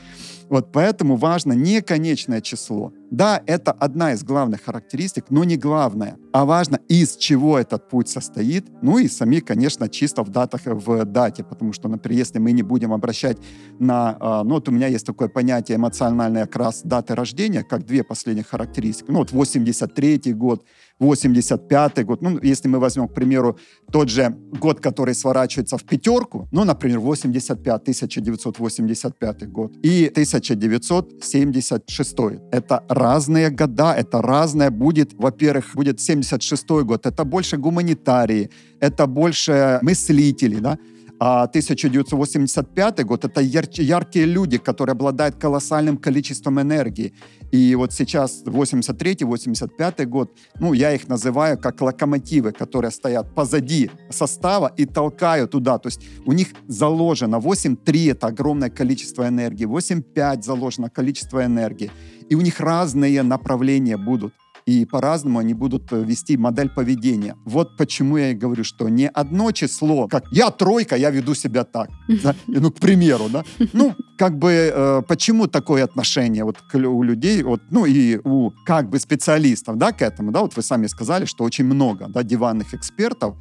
Вот 0.49 0.71
поэтому 0.71 1.15
важно 1.15 1.53
не 1.53 1.81
конечное 1.81 2.41
число. 2.41 2.91
Да, 3.11 3.41
это 3.45 3.71
одна 3.71 4.13
из 4.13 4.23
главных 4.23 4.63
характеристик, 4.63 5.25
но 5.29 5.43
не 5.43 5.57
главная. 5.57 6.17
А 6.33 6.45
важно, 6.45 6.79
из 6.87 7.15
чего 7.17 7.59
этот 7.59 7.87
путь 7.89 8.09
состоит. 8.09 8.65
Ну 8.81 8.97
и 8.97 9.07
сами, 9.07 9.39
конечно, 9.39 9.87
чисто 9.89 10.23
в 10.23 10.29
датах, 10.29 10.61
в 10.65 11.05
дате. 11.05 11.43
Потому 11.43 11.73
что, 11.73 11.87
например, 11.87 12.19
если 12.19 12.39
мы 12.39 12.51
не 12.51 12.63
будем 12.63 12.91
обращать 12.91 13.37
на... 13.79 14.17
А, 14.19 14.43
ну 14.43 14.55
вот 14.55 14.67
у 14.69 14.71
меня 14.71 14.87
есть 14.87 15.05
такое 15.05 15.27
понятие 15.27 15.77
эмоциональный 15.77 16.43
окрас 16.43 16.81
даты 16.83 17.13
рождения, 17.13 17.63
как 17.63 17.85
две 17.85 18.03
последних 18.03 18.47
характеристики. 18.47 19.11
Ну 19.11 19.19
вот 19.19 19.31
83 19.31 20.33
год, 20.33 20.63
85 20.99 22.05
год. 22.05 22.21
Ну, 22.21 22.39
если 22.43 22.67
мы 22.67 22.79
возьмем, 22.79 23.07
к 23.07 23.13
примеру, 23.13 23.57
тот 23.91 24.09
же 24.09 24.35
год, 24.59 24.79
который 24.79 25.15
сворачивается 25.15 25.77
в 25.77 25.83
пятерку, 25.83 26.47
ну, 26.51 26.65
например, 26.65 26.99
85, 26.99 27.81
1985 27.81 29.51
год 29.51 29.71
и 29.83 30.09
1976. 30.11 32.15
Это 32.51 32.83
разные 32.89 33.49
года, 33.49 33.93
это 33.93 34.21
разное 34.21 34.71
будет. 34.71 35.13
Во-первых, 35.13 35.75
будет 35.75 35.99
76 35.99 36.69
год, 36.69 37.05
это 37.05 37.25
больше 37.25 37.57
гуманитарии, 37.57 38.49
это 38.79 39.07
больше 39.07 39.79
мыслителей, 39.81 40.59
да, 40.59 40.77
а 41.19 41.43
1985 41.43 43.03
год— 43.03 43.25
это 43.25 43.41
яр- 43.41 43.67
яркие 43.73 44.25
люди, 44.25 44.57
которые 44.57 44.93
обладают 44.93 45.35
колоссальным 45.35 45.97
количеством 45.97 46.61
энергии. 46.61 47.13
И 47.51 47.75
вот 47.75 47.93
сейчас 47.93 48.43
83-85 48.45 50.05
год, 50.05 50.31
ну, 50.59 50.73
я 50.73 50.93
их 50.93 51.07
называю 51.09 51.57
как 51.57 51.81
локомотивы, 51.81 52.51
которые 52.51 52.91
стоят 52.91 53.35
позади 53.35 53.91
состава 54.09 54.71
и 54.77 54.85
толкают 54.85 55.51
туда. 55.51 55.77
То 55.77 55.87
есть 55.87 56.01
у 56.25 56.31
них 56.31 56.47
заложено 56.67 57.39
8-3— 57.39 58.11
это 58.11 58.27
огромное 58.27 58.69
количество 58.69 59.27
энергии, 59.27 59.65
8-5 59.65 60.43
заложено 60.43 60.89
количество 60.89 61.43
энергии. 61.43 61.91
И 62.29 62.35
у 62.35 62.41
них 62.41 62.59
разные 62.59 63.23
направления 63.23 63.97
будут 63.97 64.33
и 64.69 64.85
по-разному 64.85 65.39
они 65.39 65.53
будут 65.53 65.91
э, 65.91 66.03
вести 66.03 66.37
модель 66.37 66.69
поведения. 66.69 67.35
Вот 67.45 67.75
почему 67.77 68.17
я 68.17 68.31
и 68.31 68.35
говорю, 68.35 68.63
что 68.63 68.87
не 68.89 69.07
одно 69.07 69.51
число, 69.51 70.07
как 70.07 70.25
я 70.31 70.51
тройка, 70.51 70.95
я 70.95 71.09
веду 71.09 71.35
себя 71.35 71.63
так. 71.63 71.89
Да? 72.23 72.35
Ну, 72.47 72.71
к 72.71 72.75
примеру, 72.75 73.29
да. 73.29 73.43
Ну, 73.73 73.95
как 74.17 74.37
бы, 74.37 74.51
э, 74.51 75.01
почему 75.07 75.47
такое 75.47 75.83
отношение 75.83 76.43
вот 76.43 76.57
у 76.73 77.03
людей, 77.03 77.43
вот, 77.43 77.61
ну, 77.71 77.85
и 77.85 78.19
у 78.23 78.51
как 78.65 78.89
бы 78.89 78.99
специалистов, 78.99 79.77
да, 79.77 79.91
к 79.91 80.01
этому, 80.01 80.31
да, 80.31 80.41
вот 80.41 80.55
вы 80.55 80.61
сами 80.61 80.87
сказали, 80.87 81.25
что 81.25 81.43
очень 81.43 81.65
много, 81.65 82.07
да, 82.07 82.23
диванных 82.23 82.73
экспертов, 82.73 83.35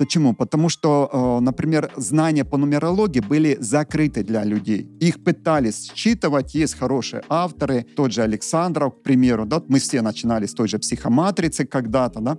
Почему? 0.00 0.34
Потому 0.34 0.70
что, 0.70 1.10
э, 1.12 1.44
например, 1.44 1.90
знания 1.96 2.44
по 2.44 2.56
нумерологии 2.56 3.20
были 3.20 3.58
закрыты 3.60 4.24
для 4.24 4.44
людей. 4.44 4.88
Их 4.98 5.22
пытались 5.22 5.92
считывать, 5.94 6.54
есть 6.54 6.78
хорошие 6.78 7.22
авторы, 7.28 7.84
тот 7.96 8.10
же 8.10 8.22
Александров, 8.22 8.94
к 8.94 9.02
примеру, 9.02 9.44
да, 9.44 9.62
мы 9.68 9.78
все 9.78 10.00
начинали 10.00 10.46
с 10.46 10.54
той 10.54 10.68
же 10.68 10.78
психоматрицы 10.78 11.66
когда-то, 11.66 12.20
да. 12.20 12.38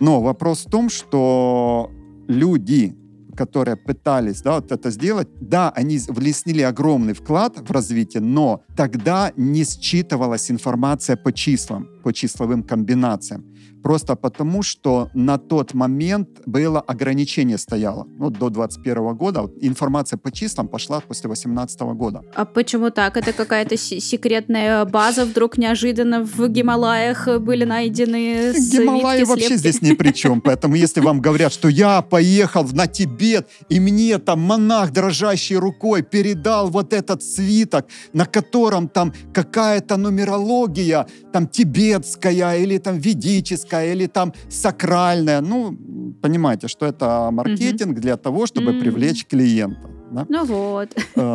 Но 0.00 0.22
вопрос 0.22 0.64
в 0.64 0.70
том, 0.70 0.88
что 0.88 1.90
люди, 2.28 2.94
которые 3.36 3.76
пытались 3.76 4.40
да, 4.40 4.54
вот 4.54 4.72
это 4.72 4.90
сделать, 4.90 5.28
да, 5.38 5.70
они 5.76 5.98
внесли 6.08 6.62
огромный 6.62 7.12
вклад 7.12 7.58
в 7.68 7.70
развитие, 7.72 8.22
но 8.22 8.62
тогда 8.74 9.32
не 9.36 9.64
считывалась 9.64 10.50
информация 10.50 11.16
по 11.16 11.30
числам, 11.30 11.88
по 12.02 12.12
числовым 12.12 12.62
комбинациям. 12.62 13.44
Просто 13.82 14.16
потому, 14.16 14.62
что 14.62 15.10
на 15.14 15.38
тот 15.38 15.74
момент 15.74 16.28
было 16.46 16.80
ограничение 16.80 17.58
стояло. 17.58 18.06
Ну, 18.18 18.30
до 18.30 18.50
21 18.50 19.14
года. 19.14 19.50
Информация 19.60 20.18
по 20.18 20.30
числам 20.30 20.68
пошла 20.68 21.00
после 21.00 21.28
18 21.28 21.80
года. 21.80 22.22
А 22.34 22.44
почему 22.44 22.90
так? 22.90 23.16
Это 23.16 23.32
какая-то 23.32 23.76
секретная 23.76 24.84
база 24.84 25.24
вдруг 25.24 25.58
неожиданно 25.58 26.22
в 26.24 26.48
Гималаях 26.48 27.28
были 27.40 27.64
найдены 27.64 28.52
Гималаи 28.52 29.24
вообще 29.24 29.56
здесь 29.56 29.82
ни 29.82 29.94
при 29.94 30.12
чем. 30.12 30.40
Поэтому 30.40 30.74
если 30.74 31.00
вам 31.00 31.20
говорят, 31.20 31.52
что 31.52 31.68
я 31.68 32.02
поехал 32.02 32.64
на 32.72 32.86
Тибет, 32.86 33.48
и 33.68 33.80
мне 33.80 34.18
там 34.18 34.40
монах, 34.40 34.92
дрожащей 34.92 35.56
рукой, 35.56 36.02
передал 36.02 36.70
вот 36.70 36.92
этот 36.92 37.22
свиток, 37.22 37.86
на 38.12 38.26
котором 38.26 38.88
там 38.88 39.12
какая-то 39.32 39.96
нумерология, 39.96 41.06
там 41.32 41.46
тибетская 41.46 42.58
или 42.58 42.78
там 42.78 42.98
ведическая, 42.98 43.71
ведическая 43.72 43.92
или 43.92 44.06
там 44.06 44.32
сакральная. 44.48 45.40
Ну, 45.40 45.76
понимаете, 46.22 46.68
что 46.68 46.86
это 46.86 47.30
маркетинг 47.32 48.00
для 48.00 48.16
того, 48.16 48.46
чтобы 48.46 48.80
привлечь 48.80 49.26
клиента. 49.26 49.80
Да? 50.12 50.26
Ну 50.28 50.44
вот. 50.44 50.88
А, 51.14 51.34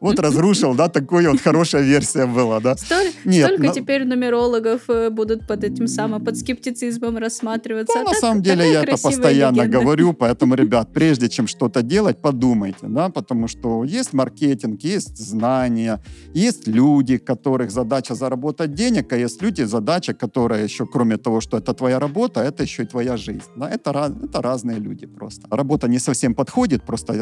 вот 0.00 0.18
разрушил, 0.18 0.74
да, 0.74 0.88
такой 0.88 1.26
вот 1.26 1.40
хорошая 1.40 1.82
версия 1.82 2.26
была, 2.26 2.60
да. 2.60 2.76
Столько 2.76 3.68
теперь 3.72 4.04
нумерологов 4.04 4.82
э, 4.88 5.10
будут 5.10 5.46
под 5.46 5.64
этим 5.64 5.86
самым, 5.86 6.24
под 6.24 6.36
скептицизмом 6.36 7.16
рассматриваться. 7.16 7.98
Ну, 7.98 8.04
на 8.04 8.14
самом 8.14 8.42
деле 8.42 8.70
я 8.70 8.82
это 8.82 9.02
постоянно 9.02 9.66
говорю, 9.66 10.12
поэтому, 10.18 10.54
ребят, 10.54 10.92
прежде 10.92 11.28
чем 11.28 11.46
что-то 11.46 11.82
делать, 11.82 12.18
подумайте, 12.20 12.86
да, 12.86 13.08
потому 13.08 13.48
что 13.48 13.84
есть 13.84 14.12
маркетинг, 14.12 14.82
есть 14.82 15.16
знания, 15.18 16.00
есть 16.34 16.66
люди, 16.66 17.18
которых 17.18 17.70
задача 17.70 18.14
заработать 18.14 18.74
денег, 18.74 19.12
а 19.12 19.16
есть 19.16 19.42
люди, 19.42 19.62
задача, 19.62 20.12
которая 20.12 20.64
еще, 20.64 20.86
кроме 20.86 21.16
того, 21.16 21.40
что 21.40 21.56
это 21.56 21.72
твоя 21.72 21.98
работа, 21.98 22.40
это 22.40 22.62
еще 22.62 22.82
и 22.82 22.86
твоя 22.86 23.16
жизнь. 23.16 23.50
Да? 23.56 23.68
Это, 23.70 24.12
это 24.24 24.42
разные 24.42 24.78
люди 24.78 25.06
просто. 25.06 25.46
Работа 25.50 25.88
не 25.88 25.98
совсем 25.98 26.34
подходит, 26.34 26.82
просто 26.82 27.12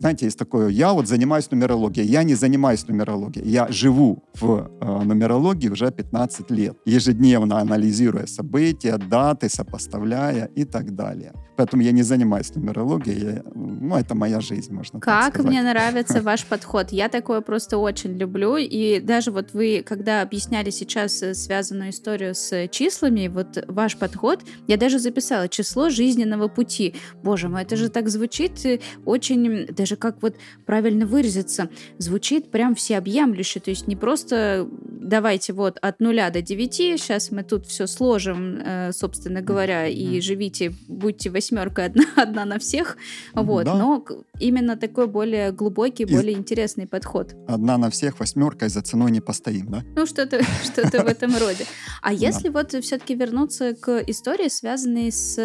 знаете, 0.00 0.24
есть 0.24 0.38
такое, 0.38 0.68
я 0.68 0.94
вот 0.94 1.06
занимаюсь 1.06 1.50
нумерологией. 1.50 2.06
Я 2.06 2.22
не 2.22 2.34
занимаюсь 2.34 2.88
нумерологией. 2.88 3.46
Я 3.46 3.68
живу 3.68 4.24
в 4.34 4.70
э, 4.80 5.02
нумерологии 5.04 5.68
уже 5.68 5.90
15 5.90 6.50
лет, 6.50 6.76
ежедневно 6.86 7.58
анализируя 7.60 8.26
события, 8.26 8.96
даты, 8.96 9.50
сопоставляя 9.50 10.46
и 10.56 10.64
так 10.64 10.94
далее. 10.94 11.34
Поэтому 11.60 11.82
я 11.82 11.92
не 11.92 12.02
занимаюсь 12.02 12.54
нумерологией. 12.54 13.34
Я, 13.34 13.42
ну, 13.54 13.94
это 13.94 14.14
моя 14.14 14.40
жизнь, 14.40 14.72
можно 14.72 14.98
как 14.98 15.24
так 15.24 15.34
сказать. 15.34 15.50
мне 15.50 15.62
нравится 15.62 16.22
ваш 16.22 16.46
подход. 16.46 16.90
Я 16.92 17.10
такое 17.10 17.42
просто 17.42 17.76
очень 17.76 18.16
люблю. 18.16 18.56
И 18.56 19.00
даже 19.00 19.30
вот 19.30 19.52
вы, 19.52 19.82
когда 19.86 20.22
объясняли 20.22 20.70
сейчас 20.70 21.22
э, 21.22 21.34
связанную 21.34 21.90
историю 21.90 22.34
с 22.34 22.68
числами, 22.68 23.28
вот 23.28 23.62
ваш 23.68 23.98
подход, 23.98 24.42
я 24.66 24.78
даже 24.78 24.98
записала 24.98 25.48
число 25.48 25.90
жизненного 25.90 26.48
пути. 26.48 26.94
Боже 27.22 27.50
мой, 27.50 27.62
это 27.62 27.76
же 27.76 27.90
так 27.90 28.08
звучит 28.08 28.64
э, 28.64 28.80
очень, 29.04 29.66
даже 29.66 29.89
как 29.96 30.22
вот 30.22 30.36
правильно 30.66 31.06
выразиться, 31.06 31.68
звучит 31.98 32.50
прям 32.50 32.74
всеобъемлюще. 32.74 33.60
То 33.60 33.70
есть 33.70 33.86
не 33.86 33.96
просто 33.96 34.68
давайте 35.10 35.52
вот 35.52 35.78
от 35.82 36.00
нуля 36.00 36.30
до 36.30 36.42
девяти, 36.42 36.96
сейчас 36.96 37.30
мы 37.30 37.42
тут 37.42 37.66
все 37.66 37.86
сложим, 37.86 38.58
э, 38.64 38.92
собственно 38.92 39.42
говоря, 39.42 39.86
и 39.86 40.20
живите, 40.20 40.72
будьте 40.88 41.30
восьмерка 41.30 41.86
одна, 41.86 42.04
одна 42.16 42.44
на 42.44 42.58
всех, 42.58 42.96
вот, 43.34 43.64
да. 43.64 43.74
но 43.74 44.04
именно 44.38 44.76
такой 44.76 45.06
более 45.06 45.52
глубокий, 45.52 46.04
и 46.04 46.06
более 46.06 46.36
интересный 46.36 46.86
подход. 46.86 47.34
Одна 47.48 47.78
на 47.78 47.90
всех, 47.90 48.20
восьмерка, 48.20 48.66
и 48.66 48.68
за 48.68 48.82
ценой 48.82 49.10
не 49.10 49.20
постоим, 49.20 49.70
да? 49.70 49.82
Ну, 49.96 50.06
что-то 50.06 50.42
что 50.64 50.82
в 50.82 51.06
этом 51.06 51.36
роде. 51.36 51.64
А 52.02 52.12
если 52.12 52.48
вот 52.48 52.72
все-таки 52.72 53.14
вернуться 53.14 53.74
к 53.74 54.02
истории, 54.06 54.48
связанной 54.48 55.10
с, 55.10 55.36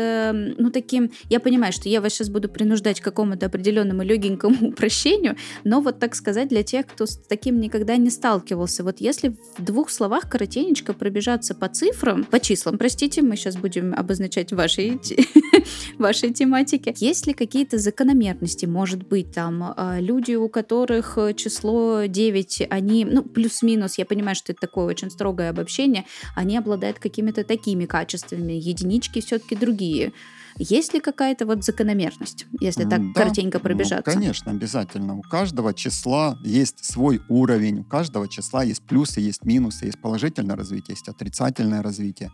ну, 0.57 0.69
таким, 0.69 1.11
я 1.29 1.39
понимаю, 1.39 1.73
что 1.73 1.89
я 1.89 2.01
вас 2.01 2.13
сейчас 2.13 2.29
буду 2.29 2.49
принуждать 2.49 3.01
к 3.01 3.03
какому-то 3.03 3.47
определенному 3.47 4.03
легенькому 4.03 4.34
упрощению, 4.43 5.35
но 5.63 5.81
вот 5.81 5.99
так 5.99 6.15
сказать 6.15 6.49
для 6.49 6.63
тех, 6.63 6.87
кто 6.87 7.05
с 7.05 7.17
таким 7.17 7.59
никогда 7.59 7.97
не 7.97 8.09
сталкивался, 8.09 8.83
вот 8.83 8.99
если 8.99 9.35
в 9.57 9.63
двух 9.63 9.89
словах 9.89 10.29
коротенечко 10.29 10.93
пробежаться 10.93 11.55
по 11.55 11.67
цифрам, 11.69 12.23
по 12.23 12.39
числам, 12.39 12.77
простите, 12.77 13.21
мы 13.21 13.35
сейчас 13.35 13.55
будем 13.55 13.93
обозначать 13.93 14.51
ваши 14.51 14.99
вашей 15.97 16.33
тематике. 16.33 16.93
Есть 16.97 17.27
ли 17.27 17.33
какие-то 17.33 17.77
закономерности? 17.77 18.65
Может 18.65 19.07
быть, 19.07 19.31
там 19.31 19.73
а, 19.75 19.99
люди, 19.99 20.33
у 20.33 20.49
которых 20.49 21.17
э, 21.17 21.33
число 21.33 22.03
9, 22.05 22.67
они, 22.69 23.05
ну, 23.05 23.23
плюс-минус, 23.23 23.97
я 23.97 24.05
понимаю, 24.05 24.35
что 24.35 24.51
это 24.51 24.61
такое 24.61 24.85
очень 24.85 25.09
строгое 25.09 25.49
обобщение, 25.49 26.05
они 26.35 26.57
обладают 26.57 26.99
какими-то 26.99 27.43
такими 27.43 27.85
качествами, 27.85 28.53
единички 28.53 29.21
все-таки 29.21 29.55
другие. 29.55 30.13
Есть 30.57 30.93
ли 30.93 31.01
какая-то 31.01 31.45
вот 31.45 31.63
закономерность, 31.65 32.45
если 32.61 32.83
так 32.83 33.01
да, 33.13 33.13
коротенько 33.13 33.57
ну, 33.57 33.63
пробежаться? 33.63 34.11
Ну, 34.11 34.13
конечно, 34.13 34.51
обязательно. 34.51 35.17
У 35.17 35.21
каждого 35.21 35.73
числа 35.73 36.37
есть 36.43 36.83
свой 36.85 37.21
уровень, 37.27 37.81
у 37.81 37.83
каждого 37.83 38.27
числа 38.29 38.63
есть 38.63 38.81
плюсы, 38.83 39.19
есть 39.19 39.43
минусы, 39.43 39.85
есть 39.85 40.01
положительное 40.01 40.55
развитие, 40.55 40.95
есть 40.95 41.09
отрицательное 41.09 41.81
развитие. 41.81 42.31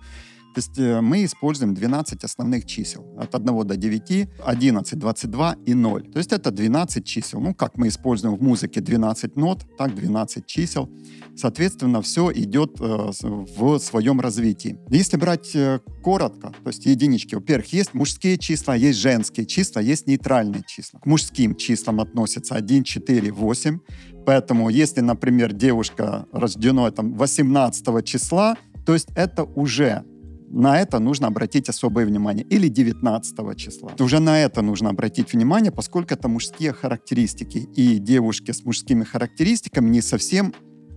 То 0.53 0.59
есть 0.59 0.77
э, 0.77 1.01
мы 1.01 1.23
используем 1.23 1.73
12 1.73 2.23
основных 2.23 2.65
чисел. 2.65 3.05
От 3.17 3.33
1 3.33 3.67
до 3.67 3.77
9, 3.77 4.29
11, 4.45 4.99
22 4.99 5.55
и 5.65 5.73
0. 5.73 6.11
То 6.11 6.17
есть 6.17 6.33
это 6.33 6.51
12 6.51 7.05
чисел. 7.05 7.39
Ну, 7.39 7.53
как 7.53 7.77
мы 7.77 7.87
используем 7.87 8.35
в 8.35 8.41
музыке 8.41 8.81
12 8.81 9.35
нот, 9.37 9.65
так 9.77 9.95
12 9.95 10.45
чисел. 10.45 10.89
Соответственно, 11.35 12.01
все 12.01 12.31
идет 12.33 12.81
э, 12.81 13.11
в 13.21 13.79
своем 13.79 14.19
развитии. 14.19 14.77
Если 14.89 15.17
брать 15.17 15.55
э, 15.55 15.79
коротко, 16.03 16.53
то 16.63 16.69
есть 16.69 16.85
единички, 16.85 17.35
во-первых, 17.35 17.71
есть 17.71 17.93
мужские 17.93 18.37
числа, 18.37 18.75
есть 18.75 18.99
женские 18.99 19.45
числа, 19.45 19.79
есть 19.81 20.07
нейтральные 20.07 20.63
числа. 20.67 20.99
К 20.99 21.05
мужским 21.05 21.55
числам 21.55 22.01
относятся 22.01 22.55
1, 22.55 22.83
4, 22.83 23.31
8. 23.31 23.79
Поэтому, 24.25 24.69
если, 24.69 25.01
например, 25.01 25.53
девушка 25.53 26.25
рождена 26.33 26.91
там, 26.91 27.13
18 27.13 28.05
числа, 28.05 28.57
то 28.85 28.93
есть 28.93 29.09
это 29.15 29.43
уже 29.43 30.03
на 30.51 30.79
это 30.79 30.99
нужно 30.99 31.27
обратить 31.27 31.69
особое 31.69 32.05
внимание. 32.05 32.45
Или 32.45 32.67
19 32.67 33.57
числа. 33.57 33.91
Уже 33.99 34.19
на 34.19 34.39
это 34.39 34.61
нужно 34.61 34.89
обратить 34.89 35.33
внимание, 35.33 35.71
поскольку 35.71 36.13
это 36.13 36.27
мужские 36.27 36.73
характеристики. 36.73 37.59
И 37.75 37.99
девушки 37.99 38.51
с 38.51 38.65
мужскими 38.65 39.03
характеристиками 39.03 39.89
не 39.89 40.01
совсем 40.01 40.53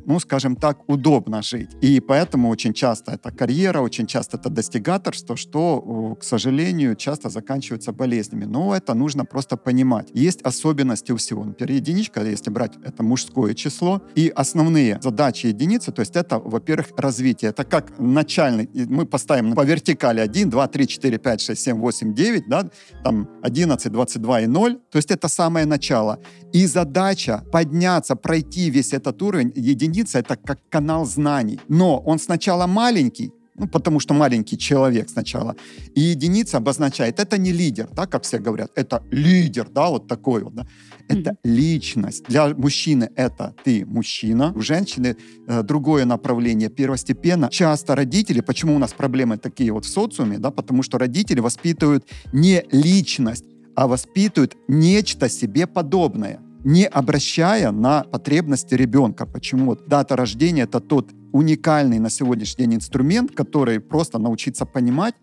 ну, 0.07 0.21
скажем 0.21 0.57
так, 0.57 0.89
удобно 0.89 1.43
жить. 1.43 1.71
И 1.81 2.01
поэтому 2.01 2.49
очень 2.49 2.73
часто 2.73 3.13
это 3.13 3.31
карьера, 3.31 3.81
очень 3.81 4.07
часто 4.07 4.37
это 4.37 4.51
достигаторство, 4.51 5.37
что, 5.37 6.17
к 6.21 6.25
сожалению, 6.25 6.97
часто 6.97 7.29
заканчивается 7.31 7.93
болезнями. 7.93 8.45
Но 8.45 8.75
это 8.75 8.95
нужно 8.95 9.25
просто 9.25 9.57
понимать. 9.57 10.11
Есть 10.15 10.43
особенности 10.43 11.13
у 11.13 11.17
всего. 11.17 11.45
Например, 11.45 11.77
единичка, 11.77 12.23
если 12.23 12.51
брать 12.51 12.73
это 12.85 13.03
мужское 13.03 13.55
число, 13.55 14.03
и 14.15 14.33
основные 14.35 14.99
задачи 15.03 15.47
единицы, 15.47 15.93
то 15.93 16.01
есть 16.01 16.17
это, 16.17 16.39
во-первых, 16.39 16.89
развитие. 16.97 17.51
Это 17.51 17.65
как 17.65 17.99
начальный, 17.99 18.69
мы 18.75 19.07
поставим 19.07 19.55
по 19.55 19.65
вертикали 19.65 20.21
1, 20.21 20.51
2, 20.51 20.69
3, 20.69 20.87
4, 20.87 21.19
5, 21.19 21.41
6, 21.41 21.63
7, 21.63 21.79
8, 21.79 22.15
9, 22.15 22.49
да, 22.49 22.69
там 23.03 23.29
11, 23.43 23.93
22 23.93 24.41
и 24.41 24.47
0, 24.47 24.81
то 24.91 24.99
есть 24.99 25.11
это 25.11 25.29
самое 25.29 25.67
начало. 25.67 26.19
И 26.53 26.67
задача 26.67 27.43
подняться, 27.53 28.17
пройти 28.17 28.71
весь 28.71 28.93
этот 28.93 29.23
уровень 29.23 29.53
единицы 29.55 29.94
единица— 29.95 30.19
это 30.21 30.37
как 30.37 30.59
канал 30.71 31.07
знаний. 31.07 31.61
Но 31.69 31.99
он 32.07 32.19
сначала 32.19 32.67
маленький, 32.67 33.33
ну, 33.57 33.69
потому 33.69 34.01
что 34.01 34.15
маленький 34.15 34.59
человек 34.59 35.09
сначала. 35.11 35.55
И 35.97 36.01
единица 36.01 36.57
обозначает, 36.57 37.21
это 37.21 37.39
не 37.39 37.53
лидер, 37.53 37.89
да, 37.93 38.07
как 38.07 38.23
все 38.23 38.39
говорят, 38.39 38.71
это 38.75 39.03
лидер, 39.13 39.69
да, 39.71 39.89
вот 39.89 40.09
такой 40.09 40.43
вот, 40.43 40.55
да. 40.55 40.67
Это 41.09 41.31
mm-hmm. 41.31 41.37
личность. 41.45 42.25
Для 42.29 42.49
мужчины 42.49 43.11
это 43.17 43.55
ты 43.65 43.87
мужчина, 43.87 44.53
у 44.57 44.63
женщины 44.63 45.17
э, 45.49 45.63
другое 45.63 46.05
направление, 46.07 46.69
первостепенно. 46.69 47.49
Часто 47.51 47.95
родители, 47.95 48.41
почему 48.41 48.75
у 48.75 48.79
нас 48.79 48.93
проблемы 48.93 49.37
такие 49.37 49.71
вот 49.71 49.85
в 49.85 49.89
социуме, 49.89 50.39
да, 50.39 50.51
потому 50.51 50.83
что 50.83 50.99
родители 50.99 51.41
воспитывают 51.41 52.05
не 52.33 52.65
личность, 52.73 53.45
а 53.77 53.87
воспитывают 53.87 54.57
нечто 54.69 55.29
себе 55.29 55.67
подобное 55.67 56.41
не 56.65 56.87
обращая 56.87 57.71
на 57.71 58.03
потребности 58.05 58.75
ребенка. 58.75 59.27
Почему? 59.27 59.67
Вот 59.67 59.87
дата 59.87 60.17
рождения— 60.17 60.63
это 60.65 60.81
тот 60.81 61.11
уникальный 61.33 61.99
на 61.99 62.11
сегодняшний 62.11 62.65
день 62.65 62.77
инструмент, 62.77 63.33
который 63.33 63.81
просто 63.81 64.19
научиться 64.19 64.65
понимать 64.65 65.15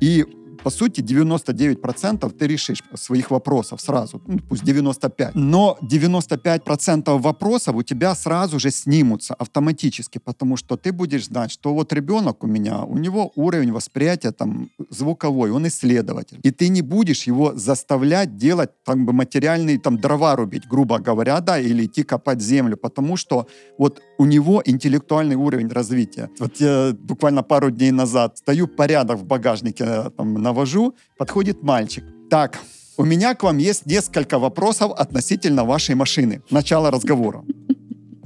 и 0.00 0.24
по 0.62 0.70
сути, 0.70 1.00
99% 1.00 2.30
ты 2.30 2.46
решишь 2.46 2.82
своих 2.94 3.30
вопросов 3.30 3.80
сразу, 3.80 4.20
ну, 4.26 4.38
пусть 4.48 4.64
95. 4.64 5.34
Но 5.34 5.78
95% 5.82 7.18
вопросов 7.18 7.76
у 7.76 7.82
тебя 7.82 8.14
сразу 8.14 8.58
же 8.58 8.70
снимутся 8.70 9.34
автоматически, 9.34 10.18
потому 10.18 10.56
что 10.56 10.76
ты 10.76 10.92
будешь 10.92 11.26
знать, 11.26 11.50
что 11.50 11.74
вот 11.74 11.92
ребенок 11.92 12.44
у 12.44 12.46
меня, 12.46 12.82
у 12.84 12.98
него 12.98 13.32
уровень 13.36 13.72
восприятия 13.72 14.32
там 14.32 14.70
звуковой, 14.90 15.50
он 15.50 15.66
исследователь. 15.66 16.40
И 16.42 16.50
ты 16.50 16.68
не 16.68 16.82
будешь 16.82 17.26
его 17.28 17.52
заставлять 17.54 18.36
делать 18.36 18.70
там 18.84 19.06
бы 19.06 19.12
материальные 19.12 19.78
там 19.78 19.98
дрова 19.98 20.36
рубить, 20.36 20.66
грубо 20.68 20.98
говоря, 20.98 21.40
да, 21.40 21.58
или 21.58 21.84
идти 21.84 22.02
копать 22.02 22.40
землю, 22.40 22.76
потому 22.76 23.16
что 23.16 23.46
вот 23.78 24.00
у 24.18 24.24
него 24.24 24.62
интеллектуальный 24.64 25.36
уровень 25.36 25.68
развития. 25.68 26.28
Вот 26.38 26.60
я 26.60 26.92
буквально 26.98 27.42
пару 27.42 27.70
дней 27.70 27.90
назад 27.90 28.38
стою, 28.38 28.68
порядок 28.68 29.18
в 29.18 29.24
багажнике 29.24 30.10
там 30.16 30.34
навожу, 30.48 30.94
подходит 31.18 31.62
мальчик. 31.62 32.04
Так, 32.30 32.58
у 32.96 33.04
меня 33.04 33.34
к 33.34 33.42
вам 33.42 33.58
есть 33.58 33.86
несколько 33.86 34.38
вопросов 34.38 34.92
относительно 34.96 35.64
вашей 35.64 35.94
машины. 35.94 36.40
Начало 36.50 36.90
разговора. 36.90 37.44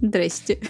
Здрасте. 0.00 0.60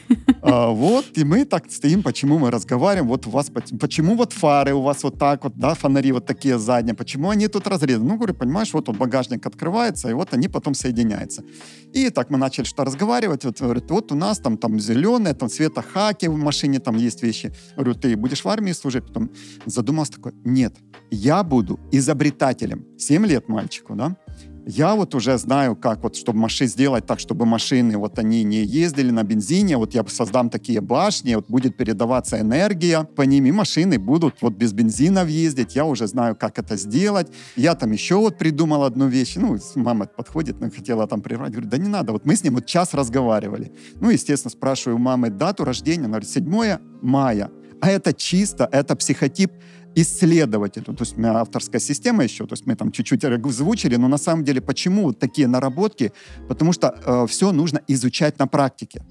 А, 0.43 0.71
вот, 0.71 1.05
и 1.15 1.25
мы 1.25 1.45
так 1.45 1.71
стоим, 1.71 2.03
почему 2.03 2.39
мы 2.39 2.51
разговариваем, 2.51 3.09
вот 3.09 3.27
у 3.27 3.31
вас, 3.31 3.51
почему 3.81 4.17
вот 4.17 4.33
фары 4.33 4.75
у 4.75 4.83
вас 4.83 5.05
вот 5.05 5.17
так 5.17 5.45
вот, 5.45 5.55
да, 5.57 5.75
фонари 5.75 6.11
вот 6.11 6.27
такие 6.27 6.59
задние, 6.59 6.95
почему 6.97 7.31
они 7.31 7.47
тут 7.47 7.69
разрезаны? 7.69 8.09
Ну, 8.09 8.17
говорю, 8.17 8.35
понимаешь, 8.35 8.75
вот, 8.75 8.89
вот 8.89 8.97
багажник 8.97 9.47
открывается, 9.47 10.11
и 10.11 10.13
вот 10.13 10.35
они 10.35 10.49
потом 10.49 10.75
соединяются. 10.75 11.45
И 11.93 12.11
так 12.11 12.31
мы 12.31 12.39
начали 12.39 12.65
что 12.65 12.85
разговаривать, 12.85 13.45
вот, 13.45 13.61
говорит, 13.61 13.89
вот 13.91 14.11
у 14.11 14.17
нас 14.17 14.39
там, 14.39 14.57
там 14.57 14.81
зеленые, 14.81 15.35
там 15.35 15.49
цвета 15.49 15.81
хаки 15.83 16.27
в 16.27 16.37
машине, 16.37 16.81
там 16.81 16.97
есть 16.97 17.23
вещи. 17.23 17.53
Говорю, 17.77 17.95
ты 17.95 18.17
будешь 18.17 18.45
в 18.45 18.49
армии 18.49 18.73
служить? 18.73 19.07
Потом 19.07 19.31
задумался 19.65 20.15
такой, 20.15 20.33
нет, 20.45 20.75
я 21.11 21.45
буду 21.45 21.79
изобретателем. 21.93 22.85
Семь 22.99 23.27
лет 23.27 23.49
мальчику, 23.49 23.95
да? 23.95 24.17
Я 24.67 24.95
вот 24.95 25.15
уже 25.15 25.39
знаю, 25.39 25.75
как 25.75 26.03
вот, 26.03 26.15
чтобы 26.15 26.39
машины 26.39 26.69
сделать 26.69 27.05
так, 27.05 27.19
чтобы 27.19 27.47
машины 27.47 27.97
вот 27.97 28.19
они 28.19 28.45
не 28.45 28.63
ездили 28.63 29.11
на 29.11 29.25
бензине, 29.25 29.77
вот 29.77 29.93
я 29.95 30.05
создам 30.07 30.51
такие 30.51 30.81
башни, 30.81 31.35
вот 31.35 31.49
будет 31.49 31.77
передаваться 31.77 32.41
энергия 32.41 33.03
по 33.03 33.23
ним, 33.23 33.47
и 33.47 33.53
машины 33.53 33.99
будут 33.99 34.41
вот 34.41 34.55
без 34.55 34.73
бензина 34.73 35.25
ездить, 35.25 35.75
я 35.75 35.85
уже 35.85 36.07
знаю, 36.07 36.37
как 36.37 36.59
это 36.59 36.77
сделать. 36.77 37.29
Я 37.57 37.75
там 37.75 37.91
еще 37.91 38.17
вот 38.17 38.39
придумал 38.39 38.85
одну 38.85 39.09
вещь, 39.09 39.35
ну, 39.37 39.59
мама 39.75 40.07
подходит, 40.07 40.61
ну, 40.61 40.71
хотела 40.71 41.09
там 41.09 41.23
прервать, 41.23 41.51
говорит, 41.51 41.71
да 41.71 41.79
не 41.79 41.89
надо, 41.89 42.13
вот 42.13 42.25
мы 42.25 42.37
с 42.37 42.45
ним 42.45 42.55
вот 42.55 42.67
час 42.67 42.95
разговаривали. 42.95 43.73
Ну, 44.01 44.11
естественно, 44.11 44.51
спрашиваю 44.51 44.97
у 44.97 45.01
мамы 45.01 45.31
дату 45.31 45.65
рождения, 45.65 46.05
она 46.05 46.19
говорит, 46.19 46.31
7 46.31 46.79
мая. 47.03 47.51
А 47.81 47.91
это 47.91 48.13
чисто, 48.13 48.69
это 48.71 48.95
психотип 48.95 49.51
исследователю. 49.95 50.85
То 50.85 51.05
есть 51.05 51.17
у 51.17 51.21
меня 51.21 51.35
авторская 51.35 51.81
система 51.81 52.25
еще, 52.25 52.47
то 52.47 52.55
есть 52.55 52.67
мы 52.67 52.77
там 52.77 52.93
чуть-чуть 52.93 53.25
озвучили, 53.25 53.97
но 53.97 54.09
на 54.09 54.19
самом 54.19 54.45
деле 54.45 54.61
почему 54.61 55.03
вот 55.03 55.19
такие 55.19 55.47
наработки? 55.47 56.13
Потому 56.49 56.73
что 56.73 56.89
э, 56.89 57.27
все 57.29 57.53
нужно 57.53 57.81
изучать 57.89 58.39
на 58.39 58.47
практике. 58.47 59.03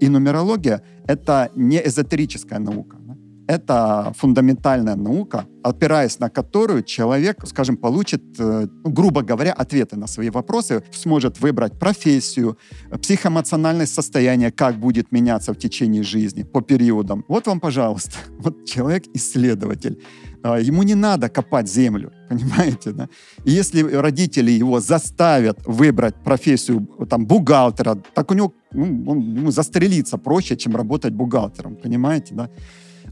И 0.00 0.08
нумерология— 0.08 0.82
это 1.06 1.50
не 1.56 1.80
эзотерическая 1.86 2.58
наука. 2.58 2.96
Это 3.48 4.12
фундаментальная 4.16 4.96
наука, 4.96 5.46
опираясь 5.62 6.18
на 6.18 6.28
которую 6.28 6.82
человек, 6.82 7.46
скажем, 7.46 7.76
получит, 7.76 8.22
э, 8.38 8.66
ну, 8.84 8.90
грубо 8.90 9.22
говоря, 9.22 9.52
ответы 9.52 9.96
на 9.96 10.06
свои 10.06 10.30
вопросы, 10.30 10.82
сможет 10.92 11.40
выбрать 11.40 11.78
профессию, 11.78 12.58
психоэмоциональное 13.02 13.86
состояние, 13.86 14.50
как 14.50 14.78
будет 14.78 15.12
меняться 15.12 15.52
в 15.52 15.58
течение 15.58 16.02
жизни 16.02 16.42
по 16.42 16.60
периодам. 16.60 17.24
Вот 17.28 17.46
вам, 17.46 17.60
пожалуйста, 17.60 18.18
вот 18.38 18.64
человек-исследователь. 18.64 20.02
А, 20.42 20.58
ему 20.58 20.82
не 20.82 20.94
надо 20.94 21.28
копать 21.28 21.68
землю, 21.68 22.12
понимаете, 22.28 22.90
да? 22.90 23.08
И 23.44 23.50
если 23.50 23.82
родители 23.82 24.50
его 24.50 24.80
заставят 24.80 25.58
выбрать 25.66 26.14
профессию 26.24 26.88
там 27.08 27.26
бухгалтера, 27.26 27.96
так 28.14 28.30
у 28.30 28.34
него 28.34 28.52
ну, 28.72 29.04
он, 29.06 29.20
ему 29.20 29.50
застрелиться 29.50 30.18
проще, 30.18 30.56
чем 30.56 30.76
работать 30.76 31.12
бухгалтером, 31.12 31.76
понимаете, 31.76 32.34
да? 32.34 32.50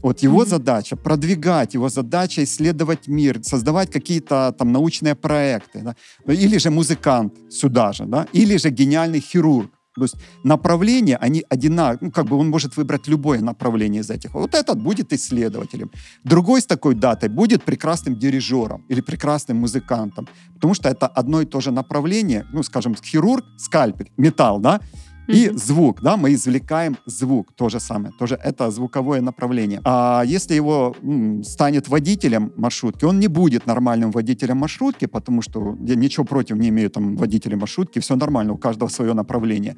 Вот 0.05 0.23
его 0.23 0.43
mm-hmm. 0.43 0.49
задача 0.49 0.95
продвигать, 0.95 1.73
его 1.73 1.89
задача 1.89 2.43
исследовать 2.43 3.07
мир, 3.07 3.39
создавать 3.43 3.91
какие-то 3.91 4.51
там 4.51 4.71
научные 4.71 5.15
проекты, 5.15 5.81
да? 5.81 5.95
или 6.33 6.59
же 6.59 6.69
музыкант 6.69 7.33
сюда 7.49 7.91
же, 7.91 8.05
да? 8.05 8.27
или 8.33 8.57
же 8.57 8.69
гениальный 8.69 9.19
хирург. 9.19 9.71
То 9.95 10.03
есть 10.03 10.15
направления, 10.43 11.17
они 11.17 11.43
одинаковые, 11.49 11.97
ну, 12.01 12.11
как 12.11 12.25
бы 12.25 12.37
он 12.37 12.49
может 12.49 12.77
выбрать 12.77 13.07
любое 13.07 13.41
направление 13.41 14.01
из 14.01 14.11
этих. 14.11 14.35
Вот 14.35 14.53
этот 14.53 14.79
будет 14.79 15.11
исследователем. 15.13 15.89
Другой 16.23 16.61
с 16.61 16.65
такой 16.65 16.93
датой 16.95 17.29
будет 17.29 17.63
прекрасным 17.63 18.15
дирижером 18.19 18.85
или 18.91 19.01
прекрасным 19.01 19.57
музыкантом. 19.57 20.27
Потому 20.53 20.75
что 20.75 20.89
это 20.89 21.07
одно 21.07 21.41
и 21.41 21.45
то 21.45 21.61
же 21.61 21.71
направление, 21.71 22.45
ну, 22.53 22.63
скажем, 22.63 22.95
хирург, 22.95 23.43
скальпель, 23.57 24.11
металл, 24.17 24.59
да, 24.59 24.79
и 25.27 25.51
звук, 25.53 26.01
да, 26.01 26.17
мы 26.17 26.33
извлекаем 26.33 26.97
звук, 27.05 27.53
то 27.55 27.69
же 27.69 27.79
самое, 27.79 28.13
тоже 28.19 28.35
это 28.43 28.71
звуковое 28.71 29.21
направление. 29.21 29.81
А 29.83 30.23
если 30.25 30.55
его 30.55 30.95
м, 31.01 31.43
станет 31.43 31.87
водителем 31.87 32.51
маршрутки, 32.57 33.05
он 33.05 33.19
не 33.19 33.27
будет 33.27 33.67
нормальным 33.67 34.11
водителем 34.11 34.57
маршрутки, 34.57 35.07
потому 35.07 35.41
что 35.41 35.77
я 35.87 35.95
ничего 35.95 36.25
против 36.25 36.57
не 36.57 36.69
имею 36.69 36.89
там 36.89 37.15
водителя 37.17 37.57
маршрутки, 37.57 37.99
все 37.99 38.15
нормально, 38.15 38.53
у 38.53 38.57
каждого 38.57 38.89
свое 38.89 39.13
направление. 39.13 39.75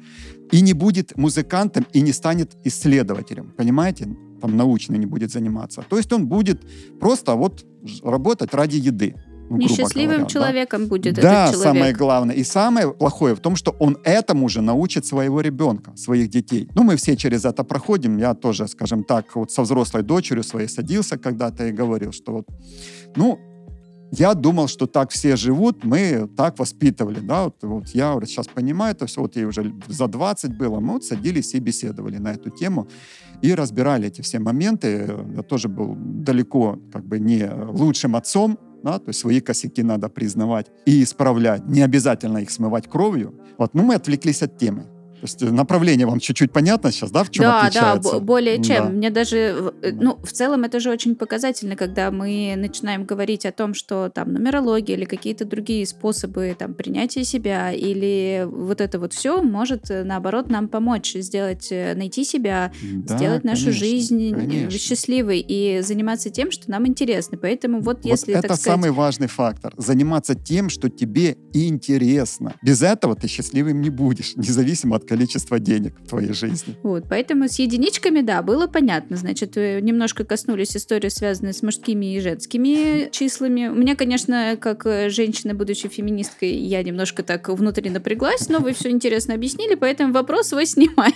И 0.52 0.62
не 0.62 0.74
будет 0.74 1.16
музыкантом, 1.16 1.86
и 1.92 2.00
не 2.02 2.12
станет 2.12 2.56
исследователем, 2.64 3.52
понимаете? 3.56 4.08
Там 4.40 4.56
научно 4.56 4.96
не 4.96 5.06
будет 5.06 5.32
заниматься. 5.32 5.82
То 5.88 5.96
есть 5.96 6.12
он 6.12 6.26
будет 6.26 6.62
просто 7.00 7.34
вот 7.34 7.66
работать 8.04 8.54
ради 8.54 8.76
еды. 8.76 9.14
Несчастливым 9.50 10.16
говоря, 10.16 10.30
человеком 10.30 10.82
да? 10.82 10.88
будет 10.88 11.14
да, 11.14 11.44
этот 11.44 11.54
человек. 11.54 11.74
самое 11.74 11.92
главное. 11.94 12.34
И 12.34 12.44
самое 12.44 12.92
плохое 12.92 13.34
в 13.34 13.40
том, 13.40 13.56
что 13.56 13.72
он 13.78 13.98
этому 14.04 14.48
же 14.48 14.60
научит 14.60 15.06
своего 15.06 15.40
ребенка, 15.40 15.96
своих 15.96 16.28
детей. 16.28 16.68
Ну, 16.74 16.82
мы 16.82 16.96
все 16.96 17.16
через 17.16 17.44
это 17.44 17.64
проходим. 17.64 18.18
Я 18.18 18.34
тоже, 18.34 18.68
скажем 18.68 19.04
так, 19.04 19.36
вот 19.36 19.50
со 19.50 19.62
взрослой 19.62 20.02
дочерью 20.02 20.44
своей 20.44 20.68
садился 20.68 21.18
когда-то 21.18 21.66
и 21.66 21.72
говорил, 21.72 22.12
что 22.12 22.32
вот, 22.32 22.46
ну, 23.16 23.38
я 24.10 24.34
думал, 24.34 24.68
что 24.68 24.86
так 24.86 25.10
все 25.10 25.36
живут, 25.36 25.84
мы 25.84 26.28
так 26.36 26.58
воспитывали, 26.58 27.20
да, 27.20 27.44
вот, 27.44 27.56
вот 27.62 27.88
я 27.88 28.14
вот 28.14 28.26
сейчас 28.26 28.48
понимаю 28.48 28.92
это 28.94 29.06
все, 29.06 29.20
вот 29.20 29.36
ей 29.36 29.44
уже 29.44 29.74
за 29.86 30.06
20 30.06 30.56
было, 30.56 30.80
мы 30.80 30.94
вот 30.94 31.04
садились 31.04 31.54
и 31.54 31.58
беседовали 31.58 32.16
на 32.16 32.32
эту 32.32 32.48
тему 32.50 32.88
и 33.42 33.54
разбирали 33.54 34.08
эти 34.08 34.22
все 34.22 34.38
моменты. 34.38 35.14
Я 35.36 35.42
тоже 35.42 35.68
был 35.68 35.94
далеко 35.96 36.78
как 36.92 37.04
бы 37.04 37.18
не 37.18 37.48
лучшим 37.50 38.16
отцом, 38.16 38.58
да, 38.82 38.98
то 38.98 39.08
есть 39.08 39.20
свои 39.20 39.40
косяки 39.40 39.82
надо 39.82 40.08
признавать 40.08 40.66
и 40.86 41.02
исправлять. 41.02 41.66
Не 41.66 41.82
обязательно 41.82 42.38
их 42.38 42.50
смывать 42.50 42.88
кровью. 42.88 43.34
Вот, 43.58 43.74
ну, 43.74 43.82
мы 43.82 43.94
отвлеклись 43.94 44.42
от 44.42 44.58
темы. 44.58 44.86
То 45.20 45.24
есть 45.24 45.42
э, 45.42 45.50
направление 45.50 46.06
вам 46.06 46.20
чуть-чуть 46.20 46.52
понятно 46.52 46.92
сейчас, 46.92 47.10
да, 47.10 47.24
в 47.24 47.30
чем 47.30 47.44
да, 47.44 47.62
отличается? 47.62 48.12
Да, 48.12 48.20
более 48.20 48.62
чем. 48.62 48.84
Да. 48.84 48.90
Мне 48.90 49.10
даже, 49.10 49.72
э, 49.82 49.92
ну, 49.92 50.18
в 50.22 50.32
целом 50.32 50.64
это 50.64 50.78
же 50.80 50.90
очень 50.90 51.16
показательно, 51.16 51.76
когда 51.76 52.10
мы 52.10 52.54
начинаем 52.56 53.04
говорить 53.04 53.44
о 53.44 53.52
том, 53.52 53.74
что 53.74 54.10
там 54.10 54.32
нумерология 54.32 54.96
или 54.96 55.04
какие-то 55.04 55.44
другие 55.44 55.86
способы 55.86 56.54
там 56.58 56.74
принятия 56.74 57.24
себя 57.24 57.72
или 57.72 58.46
вот 58.48 58.80
это 58.80 58.98
вот 59.00 59.12
все 59.12 59.42
может, 59.42 59.90
э, 59.90 60.04
наоборот, 60.04 60.50
нам 60.50 60.68
помочь 60.68 61.14
сделать, 61.14 61.68
найти 61.70 62.24
себя, 62.24 62.72
да, 62.82 63.16
сделать 63.16 63.44
нашу 63.44 63.66
конечно, 63.66 63.86
жизнь 63.86 64.34
конечно. 64.34 64.78
счастливой 64.78 65.40
и 65.40 65.80
заниматься 65.82 66.30
тем, 66.30 66.50
что 66.50 66.70
нам 66.70 66.86
интересно. 66.86 67.38
Поэтому 67.38 67.80
вот, 67.80 67.98
вот 67.98 68.04
если, 68.04 68.34
это 68.34 68.54
сказать... 68.54 68.62
самый 68.62 68.90
важный 68.90 69.26
фактор. 69.26 69.74
Заниматься 69.76 70.34
тем, 70.34 70.68
что 70.68 70.88
тебе 70.88 71.36
интересно. 71.52 72.54
Без 72.62 72.82
этого 72.82 73.16
ты 73.16 73.26
счастливым 73.28 73.80
не 73.80 73.90
будешь, 73.90 74.36
независимо 74.36 74.96
от 74.96 75.07
количество 75.08 75.58
денег 75.58 75.94
в 76.00 76.08
твоей 76.08 76.32
жизни. 76.32 76.76
Вот, 76.82 77.04
поэтому 77.08 77.48
с 77.48 77.58
единичками, 77.58 78.20
да, 78.20 78.42
было 78.42 78.66
понятно. 78.66 79.16
Значит, 79.16 79.56
немножко 79.56 80.24
коснулись 80.24 80.76
истории, 80.76 81.08
связанные 81.08 81.52
с 81.52 81.62
мужскими 81.62 82.14
и 82.14 82.20
женскими 82.20 83.08
числами. 83.12 83.68
У 83.68 83.74
меня, 83.74 83.96
конечно, 83.96 84.56
как 84.60 84.84
женщина, 85.10 85.54
будучи 85.54 85.88
феминисткой, 85.88 86.50
я 86.50 86.82
немножко 86.82 87.22
так 87.22 87.48
внутренне 87.48 87.90
напряглась, 87.90 88.48
но 88.48 88.58
вы 88.58 88.72
все 88.72 88.90
интересно 88.90 89.34
объяснили, 89.34 89.74
поэтому 89.74 90.12
вопрос 90.12 90.48
свой 90.48 90.66
снимаю. 90.66 91.12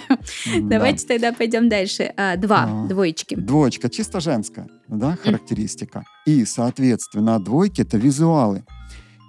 Давайте 0.60 1.06
тогда 1.06 1.32
пойдем 1.32 1.68
дальше. 1.68 2.12
А, 2.16 2.36
два, 2.36 2.66
а, 2.68 2.88
двоечки. 2.88 3.34
Двоечка, 3.34 3.90
чисто 3.90 4.20
женская, 4.20 4.68
да, 4.88 5.16
характеристика. 5.22 6.04
И, 6.26 6.44
соответственно, 6.44 7.38
двойки— 7.38 7.80
это 7.82 7.96
визуалы. 7.96 8.64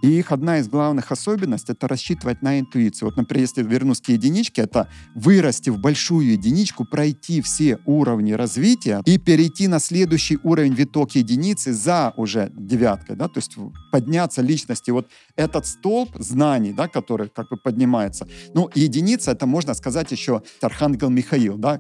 И 0.04 0.20
их 0.20 0.34
одна 0.34 0.60
из 0.60 0.68
главных 0.68 1.14
особенностей— 1.14 1.72
это 1.74 1.88
рассчитывать 1.88 2.42
на 2.42 2.60
интуицию. 2.60 3.08
Вот, 3.08 3.16
например, 3.16 3.44
если 3.44 3.64
вернусь 3.64 4.02
к 4.02 4.10
единичке, 4.10 4.64
это 4.64 4.90
вырасти 5.16 5.70
в 5.70 5.80
большую 5.80 6.34
единичку, 6.34 6.84
пройти 6.84 7.42
все 7.42 7.80
уровни 7.86 8.34
развития 8.34 9.02
и 9.06 9.18
перейти 9.18 9.70
на 9.70 9.80
следующий 9.80 10.38
уровень 10.44 10.74
виток 10.74 11.16
единицы 11.16 11.72
за 11.72 12.14
уже 12.18 12.52
девяткой, 12.54 13.16
да, 13.16 13.30
то 13.30 13.38
есть 13.38 13.56
подняться 13.94 14.42
личности. 14.42 14.92
Вот 14.92 15.08
этот 15.38 15.66
столб 15.66 16.10
знаний, 16.20 16.74
да, 16.74 16.90
который 16.90 17.30
как 17.30 17.50
бы 17.50 17.56
поднимается. 17.56 18.28
Ну, 18.54 18.70
единица— 18.76 19.32
это, 19.34 19.46
можно 19.46 19.74
сказать, 19.74 20.12
еще 20.12 20.44
Архангел 20.62 21.10
Михаил, 21.10 21.58
да, 21.58 21.80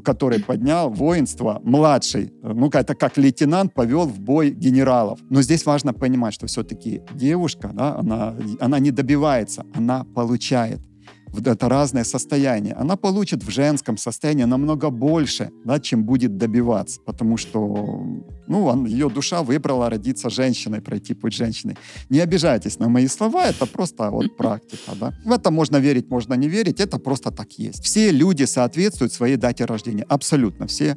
который 0.00 0.40
поднял 0.40 0.90
воинство 0.90 1.60
младший. 1.64 2.32
Ну, 2.42 2.68
это 2.68 2.94
как 2.94 3.16
лейтенант 3.16 3.74
повел 3.74 4.06
в 4.06 4.20
бой 4.20 4.50
генералов. 4.50 5.20
Но 5.30 5.42
здесь 5.42 5.66
важно 5.66 5.92
понимать, 5.92 6.34
что 6.34 6.46
все-таки 6.46 7.02
девушка, 7.12 7.70
да, 7.72 7.96
она, 7.96 8.34
она 8.60 8.78
не 8.78 8.90
добивается, 8.90 9.64
она 9.74 10.04
получает 10.14 10.80
это 11.40 11.68
разное 11.68 12.04
состояние. 12.04 12.74
Она 12.74 12.96
получит 12.96 13.42
в 13.42 13.50
женском 13.50 13.96
состоянии 13.96 14.44
намного 14.44 14.90
больше, 14.90 15.50
да, 15.64 15.80
чем 15.80 16.04
будет 16.04 16.36
добиваться, 16.36 17.00
потому 17.04 17.36
что 17.36 18.04
ну, 18.46 18.64
он, 18.64 18.86
ее 18.86 19.08
душа 19.08 19.42
выбрала 19.42 19.90
родиться 19.90 20.30
женщиной, 20.30 20.80
пройти 20.80 21.14
путь 21.14 21.34
женщины. 21.34 21.76
Не 22.10 22.20
обижайтесь 22.20 22.78
на 22.78 22.88
мои 22.88 23.08
слова, 23.08 23.46
это 23.46 23.66
просто 23.66 24.10
вот 24.10 24.36
практика. 24.38 24.92
Да? 25.00 25.12
В 25.24 25.32
это 25.32 25.50
можно 25.50 25.78
верить, 25.78 26.10
можно 26.10 26.34
не 26.34 26.48
верить, 26.48 26.80
это 26.80 26.98
просто 26.98 27.30
так 27.30 27.52
есть. 27.52 27.82
Все 27.82 28.10
люди 28.10 28.44
соответствуют 28.44 29.12
своей 29.12 29.36
дате 29.36 29.64
рождения, 29.64 30.04
абсолютно 30.08 30.66
все. 30.66 30.96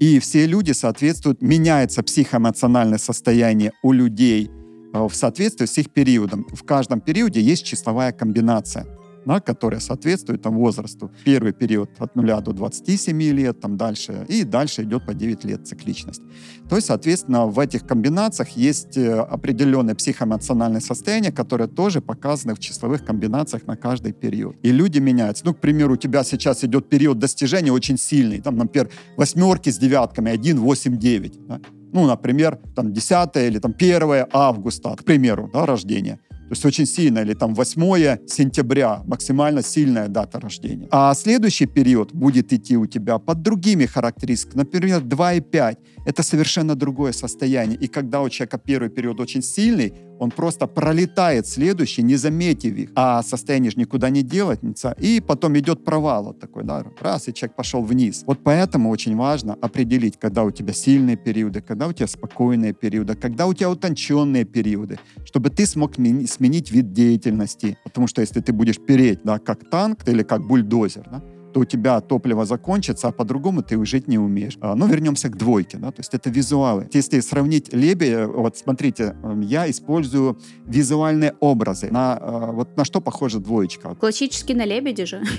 И 0.00 0.18
все 0.18 0.46
люди 0.46 0.72
соответствуют, 0.72 1.42
меняется 1.42 2.02
психоэмоциональное 2.02 2.98
состояние 2.98 3.72
у 3.82 3.92
людей 3.92 4.48
э, 4.92 5.06
в 5.06 5.14
соответствии 5.14 5.66
с 5.66 5.78
их 5.78 5.90
периодом. 5.90 6.46
В 6.52 6.62
каждом 6.62 7.00
периоде 7.00 7.40
есть 7.40 7.64
числовая 7.64 8.12
комбинация 8.12 8.86
да, 9.28 9.40
которая 9.40 9.80
соответствует 9.80 10.42
там, 10.42 10.56
возрасту. 10.56 11.10
Первый 11.24 11.52
период 11.52 11.90
от 11.98 12.16
0 12.16 12.26
до 12.42 12.52
27 12.52 13.22
лет, 13.22 13.60
там 13.60 13.76
дальше, 13.76 14.24
и 14.26 14.42
дальше 14.42 14.84
идет 14.84 15.04
по 15.04 15.12
9 15.12 15.44
лет 15.44 15.68
цикличность. 15.68 16.22
То 16.70 16.76
есть, 16.76 16.88
соответственно, 16.88 17.46
в 17.46 17.60
этих 17.60 17.86
комбинациях 17.86 18.48
есть 18.56 18.96
э, 18.96 19.20
определенное 19.20 19.94
психоэмоциональное 19.94 20.80
состояние, 20.80 21.30
которое 21.30 21.68
тоже 21.68 22.00
показано 22.00 22.54
в 22.54 22.58
числовых 22.58 23.04
комбинациях 23.04 23.66
на 23.66 23.76
каждый 23.76 24.12
период. 24.12 24.56
И 24.62 24.72
люди 24.72 24.98
меняются. 24.98 25.44
Ну, 25.44 25.52
к 25.54 25.58
примеру, 25.58 25.92
у 25.92 25.96
тебя 25.96 26.24
сейчас 26.24 26.64
идет 26.64 26.88
период 26.88 27.18
достижения 27.18 27.70
очень 27.70 27.98
сильный. 27.98 28.40
Там, 28.40 28.56
например, 28.56 28.88
восьмерки 29.16 29.68
с 29.68 29.76
девятками, 29.76 30.30
1, 30.30 30.58
8, 30.58 30.96
9. 30.96 31.46
Да? 31.46 31.60
Ну, 31.92 32.06
например, 32.06 32.58
там 32.74 32.92
10 32.92 33.36
или 33.36 33.58
там 33.58 33.74
1 33.78 34.26
августа, 34.32 34.96
к 34.96 35.04
примеру, 35.04 35.50
да, 35.52 35.66
рождения. 35.66 36.18
То 36.48 36.52
есть 36.52 36.64
очень 36.64 36.86
сильно, 36.86 37.18
или 37.18 37.34
там 37.34 37.54
8 37.54 38.26
сентября, 38.26 39.02
максимально 39.06 39.62
сильная 39.62 40.08
дата 40.08 40.40
рождения. 40.40 40.88
А 40.90 41.14
следующий 41.14 41.66
период 41.66 42.14
будет 42.14 42.52
идти 42.52 42.76
у 42.76 42.86
тебя 42.86 43.18
под 43.18 43.42
другими 43.42 43.86
характеристиками, 43.86 44.62
например, 44.62 45.02
2,5. 45.02 45.76
Это 46.06 46.22
совершенно 46.22 46.74
другое 46.74 47.12
состояние. 47.12 47.78
И 47.78 47.86
когда 47.86 48.22
у 48.22 48.30
человека 48.30 48.58
первый 48.58 48.88
период 48.88 49.20
очень 49.20 49.42
сильный, 49.42 49.92
он 50.18 50.30
просто 50.30 50.66
пролетает 50.66 51.46
следующий, 51.46 52.02
не 52.02 52.16
заметив 52.16 52.76
их, 52.76 52.90
а 52.94 53.22
состояние 53.22 53.70
же 53.70 53.78
никуда 53.78 54.10
не 54.10 54.22
делается, 54.22 54.94
и 54.98 55.20
потом 55.20 55.58
идет 55.58 55.84
провал 55.84 56.24
вот 56.24 56.40
такой, 56.40 56.64
да, 56.64 56.84
раз, 57.00 57.28
и 57.28 57.34
человек 57.34 57.56
пошел 57.56 57.82
вниз. 57.82 58.24
Вот 58.26 58.40
поэтому 58.42 58.90
очень 58.90 59.16
важно 59.16 59.56
определить, 59.60 60.18
когда 60.18 60.44
у 60.44 60.50
тебя 60.50 60.72
сильные 60.72 61.16
периоды, 61.16 61.60
когда 61.60 61.86
у 61.86 61.92
тебя 61.92 62.06
спокойные 62.06 62.72
периоды, 62.72 63.14
когда 63.14 63.46
у 63.46 63.54
тебя 63.54 63.70
утонченные 63.70 64.44
периоды, 64.44 64.98
чтобы 65.24 65.50
ты 65.50 65.66
смог 65.66 65.94
сменить 65.94 66.70
вид 66.70 66.92
деятельности. 66.92 67.78
Потому 67.84 68.06
что 68.06 68.20
если 68.20 68.40
ты 68.40 68.52
будешь 68.52 68.78
переть, 68.78 69.20
да, 69.24 69.38
как 69.38 69.68
танк 69.70 70.08
или 70.08 70.22
как 70.22 70.46
бульдозер, 70.46 71.08
да, 71.10 71.22
то 71.52 71.60
у 71.60 71.64
тебя 71.64 72.00
топливо 72.00 72.44
закончится, 72.44 73.08
а 73.08 73.12
по-другому 73.12 73.62
ты 73.62 73.84
жить 73.84 74.08
не 74.08 74.18
умеешь. 74.18 74.58
А, 74.60 74.74
ну, 74.74 74.86
вернемся 74.86 75.28
к 75.28 75.36
двойке, 75.36 75.78
да, 75.78 75.90
то 75.90 76.00
есть 76.00 76.14
это 76.14 76.30
визуалы. 76.30 76.88
Если 76.92 77.20
сравнить 77.20 77.72
лебедя, 77.72 78.26
вот 78.26 78.56
смотрите, 78.56 79.16
я 79.42 79.68
использую 79.70 80.38
визуальные 80.66 81.34
образы. 81.40 81.88
На, 81.90 82.18
э, 82.20 82.52
вот 82.52 82.76
на 82.76 82.84
что 82.84 83.00
похожа 83.00 83.38
двоечка? 83.38 83.94
Классически 83.94 84.52
на 84.52 84.66
лебедя 84.66 85.06
же. 85.06 85.22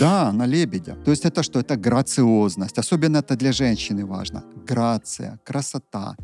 Да, 0.00 0.32
на 0.32 0.46
лебедя. 0.46 0.96
То 1.04 1.12
есть 1.12 1.24
это 1.24 1.42
что? 1.44 1.60
Это 1.60 1.76
грациозность. 1.76 2.76
Особенно 2.76 3.18
это 3.18 3.36
для 3.36 3.52
женщины 3.52 4.04
важно. 4.04 4.42
Грация, 4.66 5.38
красота 5.44 6.16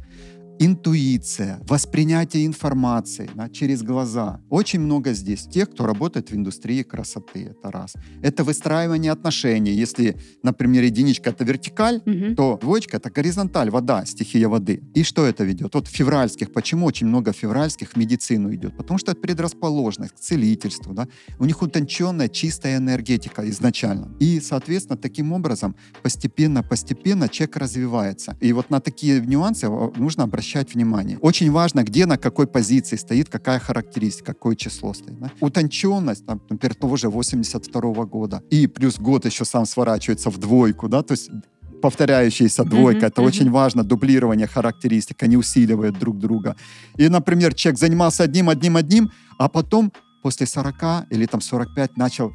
интуиция, 0.58 1.60
воспринятие 1.68 2.46
информации 2.46 3.28
да, 3.34 3.48
через 3.48 3.82
глаза. 3.82 4.40
Очень 4.48 4.80
много 4.80 5.12
здесь 5.12 5.46
тех, 5.46 5.70
кто 5.70 5.86
работает 5.86 6.30
в 6.30 6.34
индустрии 6.34 6.82
красоты. 6.82 7.50
Это 7.50 7.70
раз. 7.70 7.94
Это 8.22 8.44
выстраивание 8.44 9.12
отношений. 9.12 9.72
Если, 9.72 10.16
например, 10.42 10.84
единичка 10.84 11.30
это 11.30 11.44
вертикаль, 11.44 11.96
угу. 12.06 12.34
то 12.36 12.58
двоечка 12.60 12.98
это 12.98 13.10
горизонталь, 13.10 13.70
вода, 13.70 14.04
стихия 14.04 14.48
воды. 14.48 14.82
И 14.94 15.02
что 15.02 15.26
это 15.26 15.44
ведет? 15.44 15.74
Вот 15.74 15.88
февральских, 15.88 16.52
почему 16.52 16.86
очень 16.86 17.08
много 17.08 17.32
февральских 17.32 17.90
в 17.92 17.96
медицину 17.96 18.54
идет? 18.54 18.76
Потому 18.76 18.98
что 18.98 19.12
это 19.12 19.20
предрасположенность 19.20 20.14
к 20.14 20.20
целительству. 20.20 20.94
Да? 20.94 21.08
У 21.38 21.44
них 21.44 21.62
утонченная, 21.62 22.28
чистая 22.28 22.76
энергетика 22.76 23.48
изначально. 23.50 24.14
И, 24.20 24.40
соответственно, 24.40 24.96
таким 24.96 25.32
образом 25.32 25.74
постепенно-постепенно 26.02 27.28
человек 27.28 27.56
развивается. 27.56 28.36
И 28.40 28.52
вот 28.52 28.70
на 28.70 28.80
такие 28.80 29.20
нюансы 29.20 29.68
нужно 29.68 30.24
обращать 30.24 30.41
обращать 30.42 30.74
внимание. 30.74 31.18
Очень 31.22 31.52
важно, 31.52 31.84
где, 31.84 32.06
на 32.06 32.16
какой 32.16 32.46
позиции 32.46 32.96
стоит, 32.96 33.28
какая 33.28 33.60
характеристика, 33.60 34.32
какое 34.34 34.56
число 34.56 34.94
стоит. 34.94 35.18
Да? 35.20 35.30
Утонченность, 35.40 36.26
там, 36.26 36.40
например, 36.50 36.74
того 36.74 36.96
же 36.96 37.08
82 37.08 37.80
-го 37.80 38.06
года. 38.06 38.40
И 38.50 38.66
плюс 38.66 38.98
год 38.98 39.26
еще 39.26 39.44
сам 39.44 39.66
сворачивается 39.66 40.30
в 40.30 40.38
двойку, 40.38 40.88
да, 40.88 41.02
то 41.02 41.14
есть 41.14 41.30
повторяющаяся 41.82 42.64
двойка. 42.64 43.06
Mm-hmm, 43.06 43.08
это 43.08 43.22
mm-hmm. 43.22 43.26
очень 43.26 43.50
важно, 43.50 43.82
дублирование 43.82 44.46
характеристик, 44.46 45.22
они 45.22 45.36
усиливают 45.36 45.98
друг 45.98 46.18
друга. 46.18 46.54
И, 46.98 47.08
например, 47.08 47.54
человек 47.54 47.78
занимался 47.80 48.24
одним, 48.24 48.48
одним, 48.48 48.76
одним, 48.76 49.10
а 49.38 49.48
потом 49.48 49.92
после 50.22 50.46
40 50.46 51.06
или 51.12 51.26
там 51.26 51.40
45 51.40 51.96
начал 51.96 52.32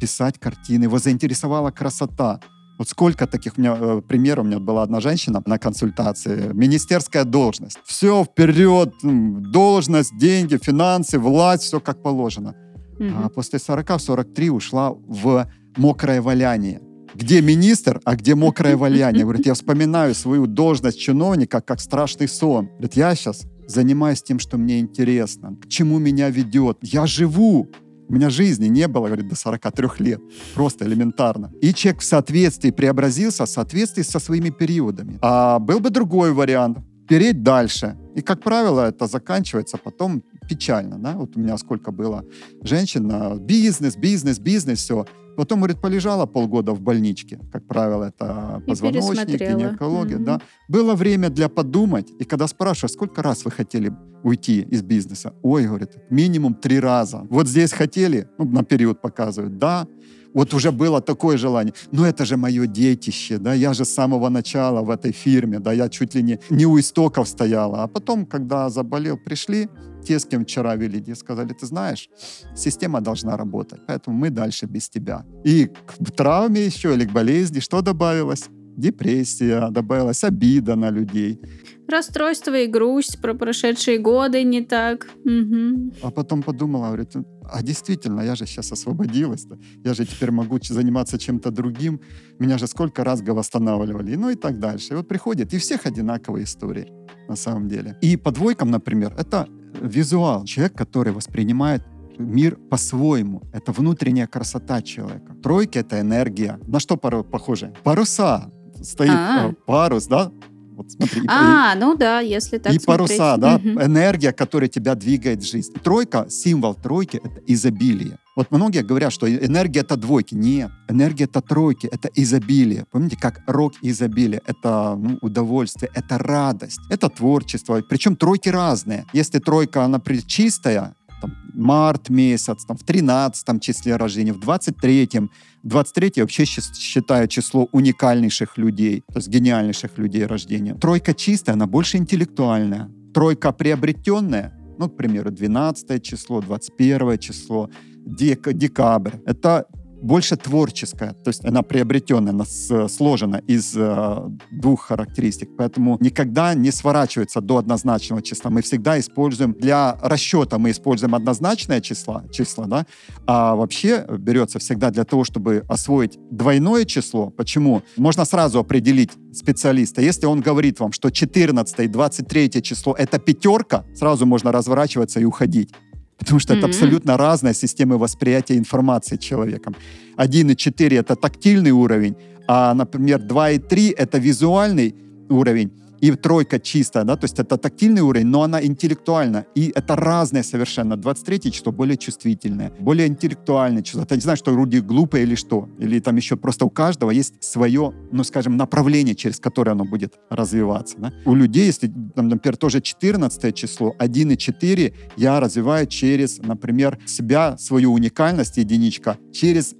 писать 0.00 0.38
картины, 0.38 0.84
его 0.84 0.98
заинтересовала 0.98 1.70
красота. 1.70 2.40
Вот 2.78 2.88
сколько 2.88 3.26
таких 3.26 3.56
у 3.56 3.60
меня 3.60 3.76
э, 3.78 4.02
примеров. 4.06 4.44
У 4.44 4.48
меня 4.48 4.58
была 4.58 4.82
одна 4.82 5.00
женщина 5.00 5.42
на 5.46 5.58
консультации. 5.58 6.50
Министерская 6.52 7.24
должность. 7.24 7.78
Все 7.84 8.24
вперед. 8.24 8.94
Должность, 9.02 10.16
деньги, 10.18 10.58
финансы, 10.58 11.18
власть, 11.18 11.64
все 11.64 11.80
как 11.80 12.02
положено. 12.02 12.54
Угу. 12.98 13.08
А 13.24 13.28
после 13.28 13.58
40-43 13.58 14.50
ушла 14.50 14.90
в 14.90 15.46
мокрое 15.76 16.20
валяние. 16.20 16.80
Где 17.14 17.40
министр, 17.40 18.00
а 18.04 18.14
где 18.14 18.34
мокрое 18.34 18.76
валяние? 18.84 19.22
Говорит, 19.22 19.46
я 19.46 19.54
вспоминаю 19.54 20.14
свою 20.14 20.46
должность 20.46 20.98
чиновника 21.00 21.60
как 21.60 21.80
страшный 21.80 22.28
сон. 22.28 22.66
Говорит, 22.66 22.94
я 22.94 23.14
сейчас 23.14 23.46
занимаюсь 23.66 24.22
тем, 24.22 24.38
что 24.38 24.58
мне 24.58 24.80
интересно, 24.80 25.56
к 25.62 25.68
чему 25.68 25.98
меня 25.98 26.30
ведет. 26.30 26.78
Я 26.82 27.06
живу. 27.06 27.68
У 28.08 28.14
меня 28.14 28.30
жизни 28.30 28.68
не 28.68 28.86
было, 28.88 29.06
говорит, 29.06 29.28
до 29.28 29.34
43 29.34 29.88
лет. 29.98 30.20
Просто 30.54 30.84
элементарно. 30.86 31.50
И 31.60 31.74
человек 31.74 32.02
в 32.02 32.04
соответствии 32.04 32.70
преобразился 32.70 33.44
в 33.44 33.48
соответствии 33.48 34.02
со 34.02 34.20
своими 34.20 34.50
периодами. 34.50 35.18
А 35.22 35.58
был 35.58 35.80
бы 35.80 35.90
другой 35.90 36.32
вариант. 36.32 36.78
Переть 37.08 37.42
дальше. 37.42 37.96
И, 38.16 38.20
как 38.22 38.42
правило, 38.42 38.88
это 38.88 39.06
заканчивается 39.06 39.76
потом 39.76 40.22
печально. 40.48 40.98
Да? 40.98 41.12
Вот 41.12 41.36
у 41.36 41.40
меня 41.40 41.58
сколько 41.58 41.92
было 41.92 42.24
женщин, 42.62 43.38
бизнес, 43.38 43.96
бизнес, 43.96 44.38
бизнес, 44.38 44.78
все. 44.78 45.06
Потом, 45.36 45.60
говорит, 45.60 45.80
полежала 45.80 46.26
полгода 46.26 46.72
в 46.72 46.80
больничке. 46.80 47.38
Как 47.52 47.66
правило, 47.66 48.04
это 48.04 48.62
позвоночник, 48.66 49.38
гинекология. 49.38 50.18
Mm-hmm. 50.18 50.24
Да. 50.24 50.40
Было 50.68 50.94
время 50.94 51.28
для 51.30 51.48
подумать. 51.48 52.08
И 52.18 52.24
когда 52.24 52.46
спрашиваешь, 52.46 52.92
сколько 52.92 53.22
раз 53.22 53.44
вы 53.44 53.50
хотели 53.50 53.92
уйти 54.22 54.62
из 54.72 54.82
бизнеса? 54.82 55.32
Ой, 55.42 55.66
говорит, 55.66 55.90
минимум 56.10 56.54
три 56.54 56.80
раза. 56.80 57.26
Вот 57.30 57.48
здесь 57.48 57.72
хотели, 57.72 58.28
ну, 58.38 58.44
на 58.46 58.64
период 58.64 59.00
показывают, 59.00 59.58
да. 59.58 59.86
Вот 60.34 60.52
уже 60.54 60.70
было 60.70 61.00
такое 61.00 61.38
желание. 61.38 61.72
Но 61.92 62.04
это 62.06 62.24
же 62.26 62.36
мое 62.36 62.66
детище, 62.66 63.38
да, 63.38 63.54
я 63.54 63.72
же 63.72 63.84
с 63.84 63.94
самого 63.94 64.28
начала 64.28 64.82
в 64.82 64.90
этой 64.90 65.12
фирме, 65.12 65.60
да, 65.60 65.72
я 65.72 65.88
чуть 65.88 66.14
ли 66.14 66.22
не, 66.22 66.38
не 66.50 66.66
у 66.66 66.78
истоков 66.78 67.26
стояла. 67.26 67.82
А 67.82 67.86
потом, 67.86 68.26
когда 68.26 68.68
заболел, 68.68 69.16
пришли, 69.16 69.68
те, 70.06 70.18
с 70.18 70.24
кем 70.24 70.44
вчера 70.44 70.76
вели, 70.76 71.00
те 71.00 71.14
сказали, 71.14 71.52
ты 71.52 71.66
знаешь, 71.66 72.08
система 72.54 73.00
должна 73.00 73.36
работать, 73.36 73.80
поэтому 73.86 74.16
мы 74.16 74.30
дальше 74.30 74.66
без 74.66 74.88
тебя. 74.88 75.24
И 75.44 75.66
к 75.66 76.12
травме 76.12 76.66
еще 76.66 76.94
или 76.94 77.04
к 77.04 77.12
болезни 77.12 77.60
что 77.60 77.82
добавилось? 77.82 78.44
Депрессия, 78.76 79.70
добавилась 79.70 80.24
обида 80.24 80.76
на 80.76 80.90
людей. 80.90 81.40
Расстройство 81.88 82.54
и 82.54 82.66
грусть 82.66 83.20
про 83.22 83.34
прошедшие 83.34 83.98
годы 83.98 84.44
не 84.44 84.60
так. 84.60 85.06
Угу. 85.24 85.92
А 86.02 86.10
потом 86.10 86.42
подумала, 86.42 86.86
говорит, 86.86 87.16
а 87.52 87.62
действительно, 87.62 88.22
я 88.22 88.34
же 88.34 88.46
сейчас 88.46 88.72
освободилась, 88.72 89.46
-то. 89.46 89.58
я 89.84 89.94
же 89.94 90.04
теперь 90.04 90.30
могу 90.30 90.58
заниматься 90.62 91.18
чем-то 91.18 91.50
другим, 91.50 92.00
меня 92.38 92.58
же 92.58 92.66
сколько 92.66 93.04
раз 93.04 93.22
восстанавливали, 93.22 94.16
ну 94.16 94.30
и 94.30 94.34
так 94.34 94.58
дальше. 94.58 94.92
И 94.92 94.96
вот 94.96 95.08
приходит, 95.08 95.54
и 95.54 95.58
всех 95.58 95.86
одинаковые 95.86 96.44
истории 96.44 96.86
на 97.28 97.36
самом 97.36 97.68
деле. 97.68 97.96
И 98.02 98.16
по 98.16 98.30
двойкам, 98.30 98.70
например, 98.70 99.14
это 99.18 99.46
визуал. 99.80 100.44
Человек, 100.44 100.74
который 100.74 101.12
воспринимает 101.12 101.82
мир 102.18 102.56
по-своему. 102.56 103.42
Это 103.52 103.72
внутренняя 103.72 104.26
красота 104.26 104.82
человека. 104.82 105.34
Тройки— 105.42 105.78
это 105.80 106.00
энергия. 106.00 106.58
На 106.66 106.80
что 106.80 106.96
пару 106.96 107.24
похоже? 107.24 107.74
Паруса. 107.82 108.50
Стоит 108.82 109.10
А-а-а. 109.10 109.50
Э, 109.50 109.54
парус, 109.66 110.06
да? 110.06 110.30
Вот 110.76 110.90
смотри. 110.90 111.22
А, 111.28 111.74
и, 111.74 111.78
ну 111.78 111.96
да, 111.96 112.20
если 112.20 112.58
так 112.58 112.72
И 112.72 112.78
смотреть. 112.78 113.18
паруса, 113.18 113.36
да, 113.38 113.56
угу. 113.56 113.82
энергия, 113.82 114.32
которая 114.32 114.68
тебя 114.68 114.94
двигает 114.94 115.42
в 115.42 115.46
жизнь. 115.50 115.72
Тройка, 115.82 116.26
символ 116.28 116.74
тройки— 116.74 117.16
это 117.24 117.40
изобилие. 117.46 118.18
Вот 118.36 118.50
многие 118.50 118.82
говорят, 118.82 119.12
что 119.14 119.26
энергия 119.26 119.80
это 119.80 119.96
двойки. 119.96 120.34
Нет, 120.34 120.70
энергия 120.88 121.24
это 121.24 121.40
тройки, 121.40 121.86
это 121.86 122.10
изобилие. 122.14 122.84
Помните, 122.92 123.16
как 123.18 123.40
рок 123.46 123.72
изобилие? 123.80 124.42
Это 124.46 124.94
ну, 124.94 125.18
удовольствие, 125.22 125.90
это 125.94 126.18
радость, 126.18 126.80
это 126.90 127.08
творчество. 127.08 127.82
Причем 127.88 128.14
тройки 128.14 128.50
разные. 128.50 129.06
Если 129.14 129.38
тройка, 129.38 129.84
она 129.84 130.02
чистая, 130.26 130.94
там, 131.22 131.34
март 131.54 132.10
месяц, 132.10 132.66
там, 132.66 132.76
в 132.76 132.84
13 132.84 133.62
числе 133.62 133.96
рождения, 133.96 134.34
в 134.34 134.40
23-м. 134.40 135.30
23 135.62 136.12
вообще 136.18 136.44
считаю 136.44 137.28
число 137.28 137.68
уникальнейших 137.72 138.58
людей, 138.58 139.02
то 139.08 139.16
есть 139.16 139.28
гениальнейших 139.28 139.96
людей 139.96 140.26
рождения. 140.26 140.74
Тройка 140.74 141.14
чистая, 141.14 141.54
она 141.54 141.66
больше 141.66 141.96
интеллектуальная. 141.96 142.90
Тройка 143.14 143.50
приобретенная, 143.52 144.52
ну, 144.78 144.90
к 144.90 144.96
примеру, 144.96 145.30
12 145.30 146.02
число, 146.02 146.42
21 146.42 147.18
число, 147.18 147.70
дек 148.06 148.52
декабрь. 148.52 149.16
Это 149.26 149.66
больше 150.02 150.36
творческая, 150.36 151.12
то 151.12 151.28
есть 151.28 151.44
она 151.44 151.62
приобретенная, 151.62 152.32
она 152.32 152.44
сложена 152.88 153.36
из 153.46 153.74
э, 153.76 154.28
двух 154.50 154.82
характеристик, 154.82 155.50
поэтому 155.56 155.96
никогда 156.00 156.54
не 156.54 156.70
сворачивается 156.70 157.40
до 157.40 157.58
однозначного 157.58 158.22
числа. 158.22 158.50
Мы 158.50 158.62
всегда 158.62 158.98
используем 158.98 159.52
для 159.52 159.98
расчета 160.02 160.58
мы 160.58 160.70
используем 160.70 161.14
однозначное 161.14 161.80
число, 161.80 162.22
число, 162.30 162.66
да, 162.66 162.86
а 163.26 163.54
вообще 163.56 164.06
берется 164.18 164.58
всегда 164.58 164.90
для 164.90 165.04
того, 165.04 165.24
чтобы 165.24 165.64
освоить 165.68 166.18
двойное 166.30 166.84
число. 166.84 167.30
Почему? 167.30 167.82
Можно 167.96 168.24
сразу 168.24 168.58
определить 168.58 169.10
специалиста. 169.32 170.02
Если 170.02 170.26
он 170.26 170.40
говорит 170.40 170.80
вам, 170.80 170.92
что 170.92 171.10
14 171.10 171.80
и 171.80 171.88
23 171.88 172.62
число 172.62 172.94
это 172.96 173.18
пятерка, 173.18 173.84
сразу 173.94 174.26
можно 174.26 174.52
разворачиваться 174.52 175.20
и 175.20 175.24
уходить. 175.24 175.72
Потому 176.18 176.40
что 176.40 176.54
mm-hmm. 176.54 176.58
это 176.58 176.66
абсолютно 176.66 177.16
разная 177.16 177.54
система 177.54 177.98
восприятия 177.98 178.56
информации 178.56 179.16
человеком. 179.16 179.74
1,4 180.16 180.98
это 180.98 181.14
тактильный 181.16 181.72
уровень, 181.72 182.16
а, 182.48 182.74
например, 182.74 183.20
2,3 183.20 183.94
это 183.96 184.18
визуальный 184.18 184.94
уровень 185.28 185.70
и 186.06 186.12
тройка 186.12 186.60
чистая, 186.60 187.04
да, 187.04 187.16
то 187.16 187.24
есть 187.24 187.38
это 187.40 187.56
тактильный 187.56 188.02
уровень, 188.02 188.26
но 188.26 188.42
она 188.42 188.64
интеллектуальна, 188.64 189.44
и 189.56 189.72
это 189.74 189.96
разное 189.96 190.44
совершенно. 190.44 190.96
23 190.96 191.50
число 191.50 191.72
более 191.72 191.96
чувствительное, 191.96 192.72
более 192.78 193.08
интеллектуальное 193.08 193.82
число. 193.82 194.02
Это 194.02 194.14
не 194.14 194.20
знаю, 194.20 194.36
что 194.36 194.54
Руди 194.54 194.78
глупое 194.78 195.24
или 195.24 195.34
что, 195.34 195.68
или 195.80 195.98
там 195.98 196.16
еще 196.16 196.36
просто 196.36 196.64
у 196.64 196.70
каждого 196.70 197.10
есть 197.10 197.42
свое, 197.42 197.92
ну, 198.12 198.22
скажем, 198.24 198.56
направление, 198.56 199.16
через 199.16 199.40
которое 199.40 199.72
оно 199.72 199.84
будет 199.84 200.14
развиваться. 200.30 200.96
Да? 200.98 201.12
У 201.24 201.34
людей, 201.34 201.66
если, 201.66 201.92
например, 202.14 202.56
тоже 202.56 202.80
14 202.80 203.54
число, 203.54 203.92
1 203.98 204.30
и 204.30 204.36
4 204.36 204.94
я 205.16 205.40
развиваю 205.40 205.86
через, 205.88 206.38
например, 206.38 206.98
себя, 207.06 207.58
свою 207.58 207.92
уникальность, 207.92 208.58
единичка, 208.58 209.18
через 209.32 209.74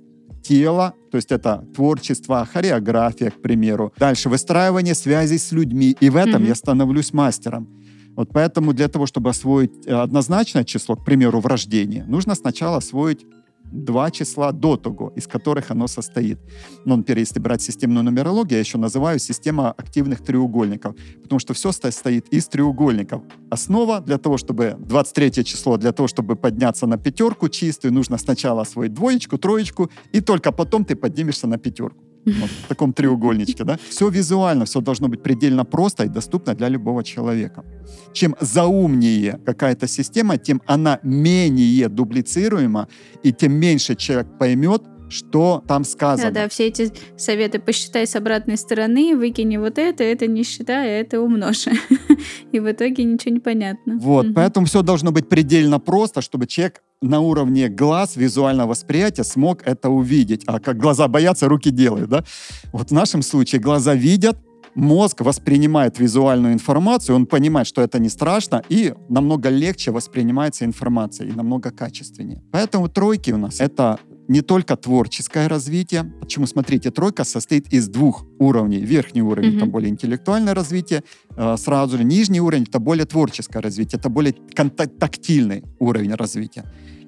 тело, 0.48 0.94
то 1.10 1.16
есть 1.16 1.32
это 1.32 1.64
творчество, 1.74 2.46
хореография, 2.52 3.30
к 3.30 3.42
примеру. 3.42 3.92
Дальше 3.98 4.28
выстраивание 4.28 4.94
связей 4.94 5.38
с 5.38 5.52
людьми, 5.52 5.96
и 6.00 6.10
в 6.10 6.16
этом 6.16 6.42
mm-hmm. 6.42 6.48
я 6.48 6.54
становлюсь 6.54 7.12
мастером. 7.12 7.68
Вот 8.16 8.30
поэтому 8.32 8.72
для 8.72 8.88
того, 8.88 9.06
чтобы 9.06 9.30
освоить 9.30 9.86
э, 9.86 9.92
однозначное 9.92 10.64
число, 10.64 10.96
к 10.96 11.04
примеру, 11.04 11.40
в 11.40 11.46
рождении, 11.46 12.02
нужно 12.08 12.34
сначала 12.34 12.78
освоить 12.78 13.26
два 13.72 14.10
числа 14.10 14.52
до 14.52 14.76
того, 14.76 15.12
из 15.16 15.26
которых 15.26 15.70
оно 15.70 15.86
состоит. 15.86 16.38
Но, 16.84 16.96
например, 16.96 17.18
если 17.18 17.40
брать 17.40 17.62
системную 17.62 18.04
нумерологию, 18.04 18.56
я 18.56 18.60
еще 18.60 18.78
называю 18.78 19.18
система 19.18 19.72
активных 19.72 20.22
треугольников, 20.22 20.94
потому 21.22 21.38
что 21.38 21.54
все 21.54 21.72
состоит 21.72 22.28
из 22.28 22.48
треугольников. 22.48 23.22
Основа 23.50 24.00
для 24.00 24.18
того, 24.18 24.38
чтобы 24.38 24.76
23 24.78 25.44
число, 25.44 25.76
для 25.76 25.92
того, 25.92 26.08
чтобы 26.08 26.36
подняться 26.36 26.86
на 26.86 26.96
пятерку 26.96 27.48
чистую, 27.48 27.92
нужно 27.92 28.18
сначала 28.18 28.62
освоить 28.62 28.94
двоечку, 28.94 29.38
троечку, 29.38 29.90
и 30.12 30.20
только 30.20 30.52
потом 30.52 30.84
ты 30.84 30.96
поднимешься 30.96 31.46
на 31.46 31.58
пятерку 31.58 32.05
вот, 32.40 32.50
в 32.50 32.68
таком 32.68 32.92
треугольничке, 32.92 33.64
да? 33.64 33.78
Все 33.88 34.08
визуально, 34.08 34.64
все 34.64 34.80
должно 34.80 35.08
быть 35.08 35.22
предельно 35.22 35.64
просто 35.64 36.04
и 36.04 36.08
доступно 36.08 36.54
для 36.54 36.68
любого 36.68 37.04
человека. 37.04 37.64
Чем 38.12 38.34
заумнее 38.40 39.38
какая-то 39.46 39.86
система, 39.86 40.36
тем 40.36 40.60
она 40.66 40.98
менее 41.02 41.88
дублицируема, 41.88 42.88
и 43.22 43.32
тем 43.32 43.52
меньше 43.52 43.94
человек 43.94 44.26
поймет, 44.38 44.82
что 45.08 45.62
там 45.66 45.84
сказано. 45.84 46.30
Да, 46.30 46.42
да, 46.42 46.48
все 46.48 46.66
эти 46.66 46.92
советы 47.16 47.58
посчитай 47.58 48.06
с 48.06 48.16
обратной 48.16 48.56
стороны, 48.56 49.16
выкини 49.16 49.56
вот 49.56 49.78
это, 49.78 50.04
это 50.04 50.26
не 50.26 50.42
считай, 50.42 50.88
а 50.88 51.00
это 51.00 51.20
умножь. 51.20 51.66
И 52.52 52.60
в 52.60 52.70
итоге 52.70 53.04
ничего 53.04 53.34
не 53.34 53.40
понятно. 53.40 53.98
Вот, 53.98 54.26
поэтому 54.34 54.66
все 54.66 54.82
должно 54.82 55.12
быть 55.12 55.28
предельно 55.28 55.78
просто, 55.78 56.20
чтобы 56.20 56.46
человек 56.46 56.82
на 57.02 57.20
уровне 57.20 57.68
глаз, 57.68 58.16
визуального 58.16 58.70
восприятия 58.70 59.24
смог 59.24 59.62
это 59.64 59.90
увидеть. 59.90 60.42
А 60.46 60.58
как 60.60 60.78
глаза 60.78 61.08
боятся, 61.08 61.48
руки 61.48 61.70
делают, 61.70 62.08
да? 62.08 62.24
Вот 62.72 62.88
в 62.90 62.92
нашем 62.92 63.22
случае 63.22 63.60
глаза 63.60 63.94
видят, 63.94 64.38
мозг 64.74 65.22
воспринимает 65.22 65.98
визуальную 65.98 66.52
информацию, 66.52 67.16
он 67.16 67.26
понимает, 67.26 67.66
что 67.66 67.82
это 67.82 67.98
не 67.98 68.08
страшно, 68.08 68.62
и 68.68 68.94
намного 69.08 69.48
легче 69.48 69.90
воспринимается 69.90 70.64
информация, 70.64 71.26
и 71.28 71.32
намного 71.32 71.70
качественнее. 71.70 72.42
Поэтому 72.52 72.88
тройки 72.88 73.30
у 73.32 73.38
нас— 73.38 73.60
это 73.60 73.98
не 74.28 74.40
только 74.40 74.76
творческое 74.76 75.48
развитие. 75.48 76.04
Почему? 76.20 76.46
Смотрите, 76.46 76.90
тройка 76.90 77.24
состоит 77.24 77.72
из 77.72 77.88
двух 77.88 78.24
уровней. 78.38 78.80
Верхний 78.80 79.22
уровень 79.22 79.50
mm-hmm. 79.50 79.56
это 79.56 79.66
более 79.66 79.90
интеллектуальное 79.90 80.54
развитие, 80.54 81.02
э, 81.36 81.56
сразу 81.58 81.98
же 81.98 82.04
нижний 82.04 82.40
уровень 82.40 82.64
это 82.64 82.78
более 82.78 83.06
творческое 83.06 83.60
развитие, 83.60 83.98
это 83.98 84.08
более 84.08 84.32
тактильный 84.32 85.64
уровень 85.78 86.14
развития. 86.14 86.64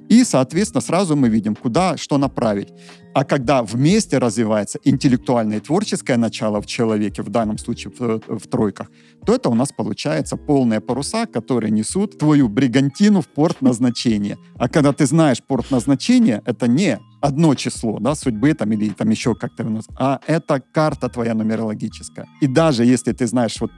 И, 0.08 0.24
соответственно, 0.24 0.80
сразу 0.80 1.16
мы 1.16 1.28
видим, 1.28 1.54
куда 1.54 1.96
что 1.96 2.18
направить. 2.18 2.68
А 3.14 3.24
когда 3.24 3.62
вместе 3.62 4.18
развивается 4.18 4.78
интеллектуальное 4.84 5.58
и 5.58 5.60
творческое 5.60 6.16
начало 6.16 6.60
в 6.60 6.66
человеке, 6.66 7.22
в 7.22 7.30
данном 7.30 7.58
случае 7.58 7.92
в, 7.98 8.20
в 8.38 8.46
тройках, 8.46 8.90
то 9.26 9.34
это 9.34 9.48
у 9.48 9.54
нас 9.54 9.72
получается 9.72 10.36
полные 10.36 10.80
паруса, 10.80 11.26
которые 11.26 11.70
несут 11.70 12.18
твою 12.18 12.48
бригантину 12.48 13.20
в 13.20 13.28
порт 13.28 13.60
назначения. 13.60 14.38
А 14.56 14.68
когда 14.68 14.92
ты 14.92 15.06
знаешь 15.06 15.42
порт 15.42 15.70
назначения, 15.70 16.42
это 16.46 16.68
не 16.68 16.98
одно 17.20 17.54
число 17.54 17.98
да, 17.98 18.14
судьбы 18.14 18.54
там, 18.54 18.72
или 18.72 18.90
там 18.90 19.10
еще 19.10 19.34
как-то, 19.34 19.66
а 19.98 20.20
это 20.26 20.62
карта 20.72 21.08
твоя 21.08 21.34
нумерологическая. 21.34 22.26
И 22.40 22.46
даже 22.46 22.84
если 22.84 23.12
ты 23.12 23.26
знаешь 23.26 23.60
вот 23.60 23.70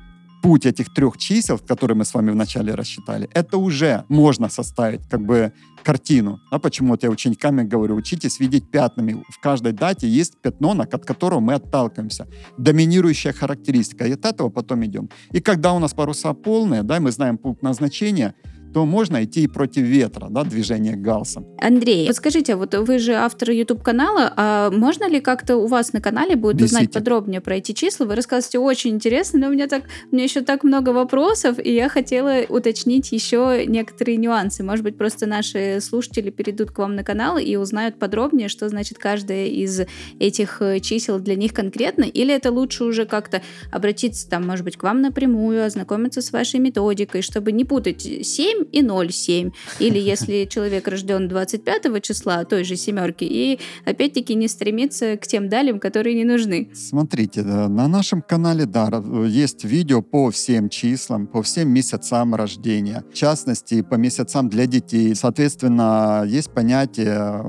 путь 0.43 0.67
этих 0.67 0.93
трех 0.93 1.19
чисел, 1.19 1.59
которые 1.59 1.97
мы 1.97 2.05
с 2.05 2.15
вами 2.15 2.31
вначале 2.31 2.75
рассчитали, 2.75 3.29
это 3.35 3.59
уже 3.59 4.05
можно 4.09 4.49
составить 4.49 5.09
как 5.09 5.21
бы 5.21 5.53
картину. 5.83 6.41
А 6.51 6.59
почему 6.59 6.91
вот 6.91 7.03
я 7.03 7.11
учениками 7.11 7.63
говорю, 7.63 7.97
учитесь 7.97 8.41
видеть 8.41 8.71
пятнами. 8.71 9.25
В 9.29 9.41
каждой 9.41 9.73
дате 9.73 10.09
есть 10.09 10.37
пятно, 10.43 10.73
от 10.73 11.05
которого 11.05 11.41
мы 11.41 11.55
отталкиваемся. 11.55 12.27
Доминирующая 12.59 13.33
характеристика. 13.33 14.07
И 14.07 14.13
от 14.13 14.25
этого 14.25 14.51
потом 14.51 14.85
идем. 14.85 15.09
И 15.33 15.41
когда 15.41 15.73
у 15.73 15.79
нас 15.79 15.95
паруса 15.95 16.33
полные, 16.35 16.83
да, 16.83 17.01
мы 17.01 17.11
знаем 17.13 17.39
пункт 17.39 17.63
назначения, 17.63 18.35
то 18.73 18.87
можно 18.87 19.25
идти 19.25 19.45
и 19.45 19.49
против 19.49 19.83
ветра, 19.83 20.29
да, 20.31 20.45
движение 20.45 20.97
галсом. 20.97 21.47
Андрей, 21.61 22.07
подскажите, 22.07 22.57
вот 22.57 22.75
вы 22.75 22.99
же 22.99 23.15
автор 23.15 23.51
YouTube-канала, 23.51 24.33
а 24.37 24.71
можно 24.71 25.09
ли 25.09 25.21
как-то 25.21 25.57
у 25.57 25.67
вас 25.67 25.93
на 25.93 26.01
канале 26.01 26.37
будет 26.37 26.57
Висите. 26.57 26.77
узнать 26.77 26.93
подробнее 26.93 27.41
про 27.41 27.57
эти 27.57 27.73
числа? 27.73 28.07
Вы 28.07 28.15
рассказываете 28.15 28.59
очень 28.59 28.91
интересно, 28.91 29.41
но 29.41 29.49
у 29.49 29.51
меня, 29.51 29.67
так, 29.67 29.85
у 30.11 30.15
меня 30.15 30.25
еще 30.25 30.43
так 30.43 30.65
много 30.65 30.91
вопросов, 30.91 31.59
и 31.59 31.73
я 31.73 31.89
хотела 31.89 32.43
уточнить 32.49 33.11
еще 33.13 33.65
некоторые 33.67 34.17
нюансы. 34.17 34.63
Может 34.63 34.85
быть, 34.85 34.97
просто 34.97 35.27
наши 35.27 35.79
слушатели 35.81 36.31
перейдут 36.31 36.71
к 36.71 36.79
вам 36.79 36.95
на 36.95 37.05
канал 37.05 37.39
и 37.39 37.57
узнают 37.57 37.99
подробнее, 37.99 38.49
что 38.49 38.69
значит 38.69 38.99
каждая 38.99 39.47
из 39.47 39.81
этих 40.19 40.63
э, 40.63 40.81
чисел 40.81 41.19
для 41.19 41.35
них 41.35 41.53
конкретно, 41.53 42.05
или 42.05 42.35
это 42.35 42.53
лучше 42.53 42.85
уже 42.85 43.05
как-то 43.05 43.43
обратиться, 43.73 44.29
там, 44.29 44.47
может 44.47 44.65
быть, 44.65 44.77
к 44.77 44.83
вам 44.83 45.01
напрямую, 45.01 45.65
ознакомиться 45.65 46.23
с 46.23 46.33
вашей 46.33 46.61
методикой, 46.61 47.23
чтобы 47.23 47.53
не 47.53 47.65
путать 47.65 48.03
7 48.03 48.60
7 48.61 48.67
и 48.73 48.83
0,7. 48.83 49.53
Или 49.79 49.99
если 49.99 50.45
человек 50.45 50.89
рожден 50.89 51.29
25 51.29 52.03
числа, 52.03 52.45
той 52.45 52.65
же 52.65 52.77
семерки, 52.77 53.25
и 53.25 53.59
опять-таки 53.85 54.35
не 54.35 54.49
стремиться 54.49 55.17
к 55.17 55.27
тем 55.27 55.49
далям, 55.49 55.79
которые 55.79 56.15
не 56.15 56.25
нужны. 56.25 56.71
Смотрите, 56.75 57.43
на 57.43 57.89
нашем 57.89 58.23
канале, 58.23 58.67
да, 58.67 59.03
есть 59.27 59.65
видео 59.65 60.03
по 60.03 60.31
всем 60.31 60.69
числам, 60.69 61.27
по 61.27 61.43
всем 61.43 61.69
месяцам 61.71 62.35
рождения. 62.35 63.05
В 63.11 63.15
частности, 63.15 63.83
по 63.83 63.95
месяцам 63.95 64.49
для 64.49 64.67
детей. 64.67 65.15
Соответственно, 65.15 66.25
есть 66.27 66.51
понятие, 66.51 67.45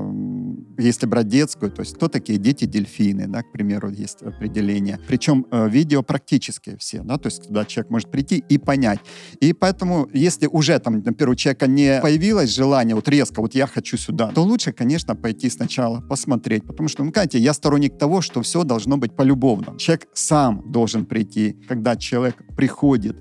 если 0.78 1.06
брать 1.06 1.28
детскую, 1.28 1.70
то 1.70 1.80
есть 1.80 1.94
кто 1.94 2.08
такие 2.08 2.38
дети-дельфины, 2.38 3.26
да, 3.28 3.42
к 3.42 3.52
примеру, 3.52 3.90
есть 3.90 4.22
определение. 4.22 4.98
Причем 5.06 5.46
э, 5.50 5.68
видео 5.68 6.02
практически 6.02 6.76
все, 6.78 7.02
да, 7.02 7.18
то 7.18 7.28
есть 7.28 7.46
когда 7.46 7.64
человек 7.64 7.90
может 7.90 8.10
прийти 8.10 8.42
и 8.48 8.58
понять. 8.58 9.00
И 9.40 9.52
поэтому, 9.52 10.08
если 10.12 10.46
уже 10.46 10.78
там 10.78 11.01
например, 11.04 11.30
у 11.30 11.34
человека 11.34 11.66
не 11.66 12.00
появилось 12.00 12.54
желание 12.54 12.94
вот 12.94 13.08
резко, 13.08 13.40
вот 13.40 13.54
я 13.54 13.66
хочу 13.66 13.96
сюда, 13.96 14.32
то 14.34 14.42
лучше, 14.42 14.72
конечно, 14.72 15.16
пойти 15.16 15.50
сначала 15.50 16.00
посмотреть. 16.00 16.66
Потому 16.66 16.88
что, 16.88 17.04
ну, 17.04 17.12
знаете, 17.12 17.38
я 17.38 17.52
сторонник 17.52 17.98
того, 17.98 18.20
что 18.20 18.42
все 18.42 18.64
должно 18.64 18.96
быть 18.96 19.16
полюбовно. 19.16 19.78
Человек 19.78 20.08
сам 20.14 20.62
должен 20.70 21.06
прийти, 21.06 21.56
когда 21.68 21.96
человек 21.96 22.36
приходит. 22.56 23.16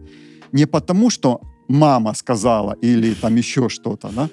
Не 0.52 0.66
потому, 0.66 1.10
что 1.10 1.42
мама 1.68 2.14
сказала 2.14 2.74
или 2.82 3.14
там 3.14 3.36
еще 3.36 3.70
что-то, 3.70 4.10
да, 4.10 4.30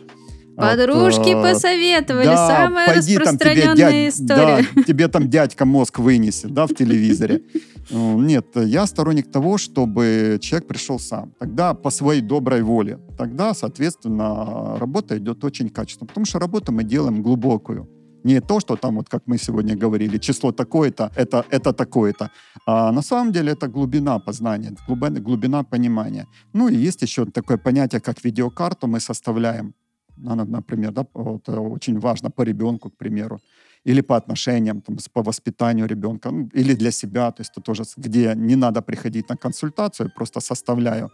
Подружки 0.59 1.35
вот, 1.35 1.53
посоветовали, 1.53 2.25
да, 2.25 2.49
самая 2.49 2.95
пойди, 2.95 3.17
распространенная 3.17 3.77
там, 3.77 3.77
тебе 3.77 4.09
история. 4.09 4.67
Да, 4.75 4.83
тебе 4.87 5.09
там 5.09 5.29
дядька 5.31 5.65
мозг 5.65 5.99
вынесет, 6.01 6.53
да, 6.53 6.67
в 6.67 6.75
телевизоре. 6.75 7.43
Нет, 7.91 8.47
я 8.57 8.87
сторонник 8.87 9.31
того, 9.31 9.57
чтобы 9.57 10.39
человек 10.41 10.69
пришел 10.69 10.99
сам. 10.99 11.33
Тогда 11.39 11.75
по 11.75 11.91
своей 11.91 12.21
доброй 12.21 12.63
воле. 12.63 12.99
Тогда, 13.17 13.55
соответственно, 13.55 14.79
работа 14.79 15.17
идет 15.17 15.45
очень 15.45 15.71
качественно. 15.71 16.09
Потому 16.09 16.27
что 16.27 16.39
работу 16.39 16.73
мы 16.73 16.85
делаем 16.85 17.23
глубокую. 17.23 17.89
Не 18.25 18.41
то, 18.41 18.61
что 18.61 18.77
там, 18.77 18.97
вот 18.97 19.09
как 19.09 19.23
мы 19.27 19.39
сегодня 19.39 19.77
говорили, 19.77 20.19
число 20.19 20.53
такое-то, 20.53 21.11
это, 21.17 21.45
это 21.51 21.73
такое-то. 21.73 22.31
А 22.67 22.93
на 22.93 23.03
самом 23.03 23.33
деле 23.33 23.53
это 23.53 23.69
глубина 23.69 24.19
познания, 24.19 24.75
глубина, 24.87 25.21
глубина 25.21 25.63
понимания. 25.63 26.27
Ну 26.53 26.69
и 26.69 26.75
есть 26.75 27.03
еще 27.03 27.25
такое 27.27 27.59
понятие, 27.59 28.01
как 28.01 28.25
видеокарту 28.25 28.87
мы 28.89 29.01
составляем. 29.01 29.73
Например, 30.23 30.93
да, 30.93 31.07
вот, 31.15 31.49
э, 31.49 31.53
очень 31.53 31.99
важно 31.99 32.31
по 32.31 32.43
ребенку, 32.43 32.91
к 32.91 32.97
примеру 32.97 33.41
или 33.89 34.03
по 34.03 34.17
отношениям, 34.17 34.81
там, 34.81 34.97
по 35.13 35.23
воспитанию 35.23 35.87
ребенка, 35.87 36.31
ну, 36.31 36.49
или 36.55 36.75
для 36.75 36.91
себя, 36.91 37.31
то 37.31 37.43
есть 37.43 37.53
это 37.53 37.61
тоже, 37.61 37.85
где 37.97 38.35
не 38.37 38.57
надо 38.57 38.83
приходить 38.83 39.29
на 39.31 39.37
консультацию, 39.37 40.11
просто 40.15 40.41
составляю 40.41 41.11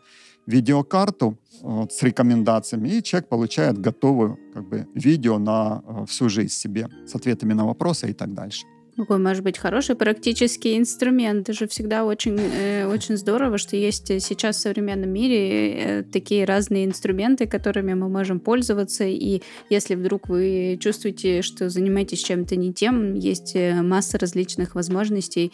видеокарту 0.47 1.37
вот, 1.63 1.93
с 1.93 2.03
рекомендациями, 2.03 2.89
и 2.89 3.03
человек 3.03 3.29
получает 3.29 3.79
готовую 3.79 4.39
как 4.55 4.69
бы, 4.69 4.87
видео 4.95 5.39
на 5.39 5.83
э, 5.87 6.05
всю 6.07 6.29
жизнь 6.29 6.53
себе 6.53 6.89
с 7.07 7.15
ответами 7.15 7.55
на 7.55 7.65
вопросы 7.65 8.11
и 8.11 8.13
так 8.13 8.35
дальше. 8.35 8.67
Какой 8.97 9.19
может 9.19 9.43
быть 9.43 9.59
хороший 9.59 9.97
практический 9.97 10.79
инструмент. 10.79 11.41
Это 11.41 11.53
же 11.53 11.67
всегда 11.67 12.05
очень, 12.05 12.39
э, 12.39 12.87
очень 12.87 13.17
здорово, 13.17 13.59
что 13.59 13.77
есть 13.77 14.07
сейчас 14.23 14.57
в 14.57 14.61
современном 14.61 15.11
мире 15.11 15.73
э, 15.73 16.03
такие 16.05 16.45
разные 16.45 16.85
инструменты, 16.85 17.47
которыми 17.47 17.95
мы 17.95 18.09
можем 18.09 18.39
пользоваться. 18.39 19.05
И 19.05 19.43
если 19.69 19.97
вдруг 19.97 20.29
вы 20.29 20.79
чувствуете, 20.81 21.43
что 21.43 21.69
занимаетесь 21.71 22.23
чем-то 22.23 22.55
не 22.55 22.73
тем, 22.73 23.15
есть 23.15 23.57
э, 23.57 23.83
масса 23.83 24.17
различных 24.17 24.77
возможностей 24.77 25.53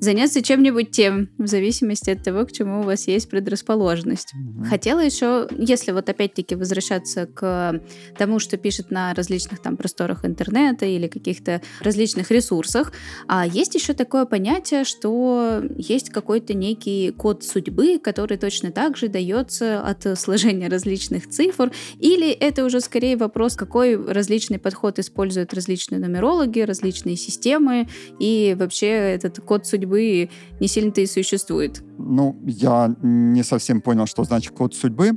заняться 0.00 0.42
чем-нибудь 0.42 0.90
тем, 0.90 1.30
в 1.38 1.46
зависимости 1.46 2.10
от 2.10 2.22
того, 2.22 2.44
к 2.44 2.52
чему 2.52 2.80
у 2.80 2.82
вас 2.82 3.08
есть 3.08 3.30
предрасположенность. 3.30 4.34
Mm-hmm. 4.34 4.64
Хотела 4.66 5.00
еще, 5.00 5.48
если 5.56 5.92
вот 5.92 6.08
опять-таки 6.08 6.54
возвращаться 6.54 7.26
к 7.26 7.80
тому, 8.18 8.38
что 8.38 8.56
пишет 8.56 8.90
на 8.90 9.14
различных 9.14 9.60
там 9.60 9.76
просторах 9.76 10.24
интернета 10.24 10.86
или 10.86 11.06
каких-то 11.06 11.62
различных 11.80 12.30
ресурсах, 12.30 12.92
а 13.26 13.46
есть 13.46 13.74
еще 13.74 13.94
такое 13.94 14.26
понятие, 14.26 14.84
что 14.84 15.62
есть 15.76 16.10
какой-то 16.10 16.54
некий 16.54 17.10
код 17.10 17.44
судьбы, 17.44 17.98
который 17.98 18.36
точно 18.36 18.72
так 18.72 18.96
же 18.96 19.08
дается 19.08 19.80
от 19.80 20.18
сложения 20.18 20.68
различных 20.68 21.28
цифр, 21.28 21.72
или 21.98 22.30
это 22.30 22.64
уже 22.64 22.80
скорее 22.80 23.16
вопрос, 23.16 23.56
какой 23.56 23.96
различный 23.96 24.58
подход 24.58 24.98
используют 24.98 25.54
различные 25.54 26.00
нумерологи, 26.00 26.60
различные 26.60 27.16
системы, 27.16 27.88
и 28.18 28.54
вообще 28.58 28.88
этот 28.88 29.40
код 29.40 29.66
судьбы 29.66 29.85
судьбы 29.86 30.30
не 30.60 30.68
сильно-то 30.68 31.00
и 31.00 31.06
существует. 31.06 31.82
Ну, 31.98 32.36
я 32.46 32.94
не 33.02 33.42
совсем 33.42 33.80
понял, 33.80 34.06
что 34.06 34.24
значит 34.24 34.52
код 34.52 34.74
судьбы. 34.74 35.12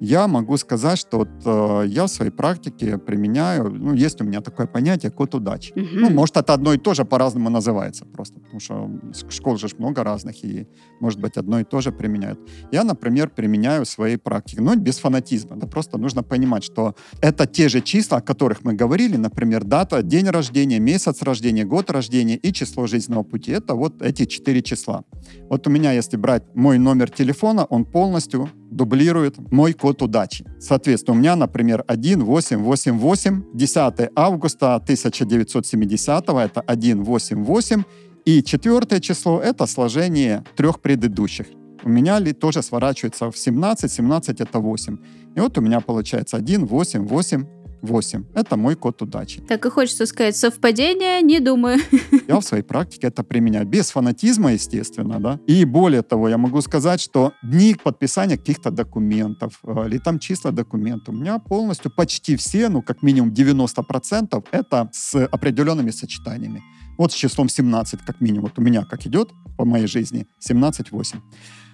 Я 0.00 0.28
могу 0.28 0.56
сказать, 0.56 0.98
что 0.98 1.18
вот, 1.18 1.28
э, 1.44 1.84
я 1.88 2.04
в 2.04 2.08
своей 2.08 2.30
практике 2.30 2.98
применяю, 2.98 3.70
ну, 3.70 3.94
есть 3.94 4.20
у 4.20 4.24
меня 4.24 4.40
такое 4.40 4.66
понятие 4.66 5.10
код 5.10 5.34
удачи. 5.34 5.72
Угу. 5.72 5.88
Ну, 5.92 6.10
может, 6.10 6.36
это 6.36 6.52
одно 6.52 6.74
и 6.74 6.78
то 6.78 6.94
же 6.94 7.04
по-разному 7.04 7.50
называется 7.50 8.04
просто, 8.04 8.40
потому 8.40 8.60
что 8.60 8.90
школ 9.30 9.56
же 9.56 9.68
много 9.78 10.04
разных, 10.04 10.44
и, 10.44 10.66
может 11.00 11.20
быть, 11.20 11.36
одно 11.36 11.60
и 11.60 11.64
то 11.64 11.80
же 11.80 11.92
применяют. 11.92 12.38
Я, 12.72 12.84
например, 12.84 13.30
применяю 13.30 13.84
в 13.84 13.88
своей 13.88 14.16
практике, 14.18 14.60
но 14.60 14.76
без 14.76 14.98
фанатизма, 14.98 15.56
да, 15.56 15.66
просто 15.66 15.98
нужно 15.98 16.22
понимать, 16.22 16.64
что 16.64 16.94
это 17.22 17.46
те 17.46 17.68
же 17.68 17.80
числа, 17.80 18.18
о 18.18 18.20
которых 18.20 18.64
мы 18.64 18.74
говорили, 18.74 19.16
например, 19.16 19.64
дата, 19.64 20.02
день 20.02 20.28
рождения, 20.28 20.78
месяц 20.78 21.22
рождения, 21.22 21.64
год 21.64 21.90
рождения 21.90 22.36
и 22.36 22.52
число 22.52 22.86
жизненного 22.86 23.22
пути. 23.22 23.52
Это 23.52 23.74
вот 23.74 24.02
эти 24.02 24.26
четыре 24.26 24.62
числа. 24.62 25.04
Вот 25.48 25.66
у 25.66 25.70
меня, 25.70 25.92
если 25.92 26.16
брать 26.16 26.42
мой 26.54 26.78
номер 26.78 27.10
телефона, 27.10 27.64
он 27.64 27.84
полностью 27.84 28.50
дублирует 28.76 29.52
мой 29.52 29.72
код 29.72 30.02
удачи. 30.02 30.44
Соответственно, 30.60 31.16
у 31.16 31.20
меня, 31.20 31.36
например, 31.36 31.84
1888, 31.86 33.42
10 33.54 34.10
августа 34.14 34.74
1970, 34.74 36.28
это 36.28 36.62
188, 36.62 37.84
и 38.26 38.42
четвертое 38.42 39.00
число— 39.00 39.40
это 39.44 39.66
сложение 39.66 40.44
трех 40.56 40.80
предыдущих. 40.80 41.46
У 41.84 41.88
меня 41.88 42.18
ли 42.18 42.32
тоже 42.32 42.62
сворачивается 42.62 43.30
в 43.30 43.38
17, 43.38 43.92
17 43.92 44.40
это 44.40 44.58
8. 44.58 44.98
И 45.36 45.40
вот 45.40 45.58
у 45.58 45.60
меня 45.60 45.80
получается 45.80 46.36
1, 46.36 46.66
8, 46.66 47.06
8, 47.06 47.46
8. 47.82 48.24
Это 48.34 48.56
мой 48.56 48.74
код 48.74 49.02
удачи. 49.02 49.40
Так 49.40 49.66
и 49.66 49.70
хочется 49.70 50.06
сказать, 50.06 50.36
совпадение, 50.36 51.22
не 51.22 51.40
думаю. 51.40 51.78
Я 52.28 52.38
в 52.38 52.42
своей 52.42 52.62
практике 52.62 53.08
это 53.08 53.22
применяю. 53.22 53.66
Без 53.66 53.90
фанатизма, 53.90 54.52
естественно, 54.52 55.20
да. 55.20 55.40
И 55.46 55.64
более 55.64 56.02
того, 56.02 56.28
я 56.28 56.38
могу 56.38 56.60
сказать, 56.60 57.00
что 57.00 57.32
дни 57.42 57.76
подписания 57.82 58.36
каких-то 58.36 58.70
документов 58.70 59.60
э, 59.62 59.86
или 59.86 59.98
там 59.98 60.18
числа 60.18 60.50
документов 60.50 61.14
у 61.14 61.16
меня 61.18 61.38
полностью 61.38 61.90
почти 61.90 62.36
все, 62.36 62.68
ну, 62.68 62.82
как 62.82 63.02
минимум 63.02 63.32
90% 63.32 64.44
это 64.50 64.88
с 64.92 65.26
определенными 65.26 65.90
сочетаниями. 65.90 66.62
Вот 66.98 67.12
с 67.12 67.14
числом 67.14 67.48
17, 67.48 68.00
как 68.06 68.20
минимум. 68.20 68.44
Вот 68.44 68.58
у 68.58 68.62
меня 68.62 68.84
как 68.84 69.06
идет 69.06 69.30
по 69.56 69.64
моей 69.64 69.86
жизни 69.86 70.26
17-8 70.48 71.20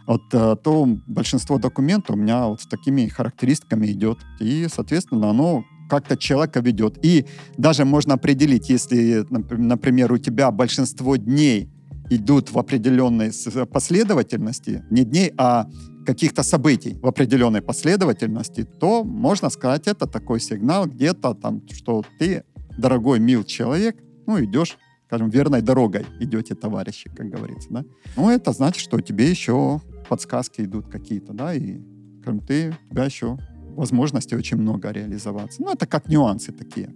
вот, 0.06 0.22
э, 0.32 0.56
то 0.62 0.86
большинство 1.06 1.58
документов 1.58 2.16
у 2.16 2.18
меня 2.18 2.46
вот 2.46 2.60
с 2.60 2.66
такими 2.66 3.06
характеристиками 3.08 3.86
идет. 3.86 4.18
И, 4.40 4.66
соответственно, 4.72 5.30
оно 5.30 5.64
как-то 5.92 6.16
человека 6.16 6.60
ведет. 6.60 7.04
И 7.04 7.26
даже 7.58 7.84
можно 7.84 8.14
определить, 8.14 8.70
если, 8.70 9.26
например, 9.30 10.10
у 10.12 10.18
тебя 10.18 10.50
большинство 10.50 11.16
дней 11.16 11.68
идут 12.08 12.50
в 12.50 12.58
определенной 12.58 13.30
последовательности, 13.70 14.82
не 14.90 15.04
дней, 15.04 15.32
а 15.36 15.66
каких-то 16.06 16.42
событий 16.42 16.96
в 17.02 17.06
определенной 17.06 17.60
последовательности, 17.60 18.64
то 18.64 19.04
можно 19.04 19.50
сказать, 19.50 19.86
это 19.86 20.06
такой 20.06 20.40
сигнал 20.40 20.86
где-то 20.86 21.34
там, 21.34 21.60
что 21.70 22.04
ты, 22.18 22.42
дорогой, 22.78 23.20
мил 23.20 23.44
человек, 23.44 23.96
ну, 24.26 24.42
идешь, 24.42 24.78
скажем, 25.08 25.28
верной 25.28 25.60
дорогой 25.60 26.06
идете, 26.20 26.54
товарищи, 26.54 27.10
как 27.14 27.28
говорится, 27.28 27.68
да. 27.70 27.84
Ну, 28.16 28.30
это 28.30 28.52
значит, 28.52 28.80
что 28.80 28.98
тебе 29.00 29.28
еще 29.28 29.82
подсказки 30.08 30.62
идут 30.62 30.88
какие-то, 30.88 31.34
да, 31.34 31.52
и 31.52 31.80
скажем, 32.22 32.40
ты, 32.40 32.74
тебя 32.90 33.04
еще 33.04 33.36
возможностей 33.76 34.36
очень 34.36 34.58
много 34.58 34.92
реализоваться. 34.92 35.62
Ну, 35.62 35.72
это 35.72 35.86
как 35.86 36.08
нюансы 36.08 36.52
такие. 36.52 36.88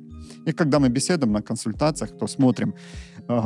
И 0.49 0.53
когда 0.53 0.79
мы 0.79 0.89
беседуем 0.89 1.33
на 1.33 1.43
консультациях, 1.43 2.11
то 2.19 2.27
смотрим, 2.27 2.75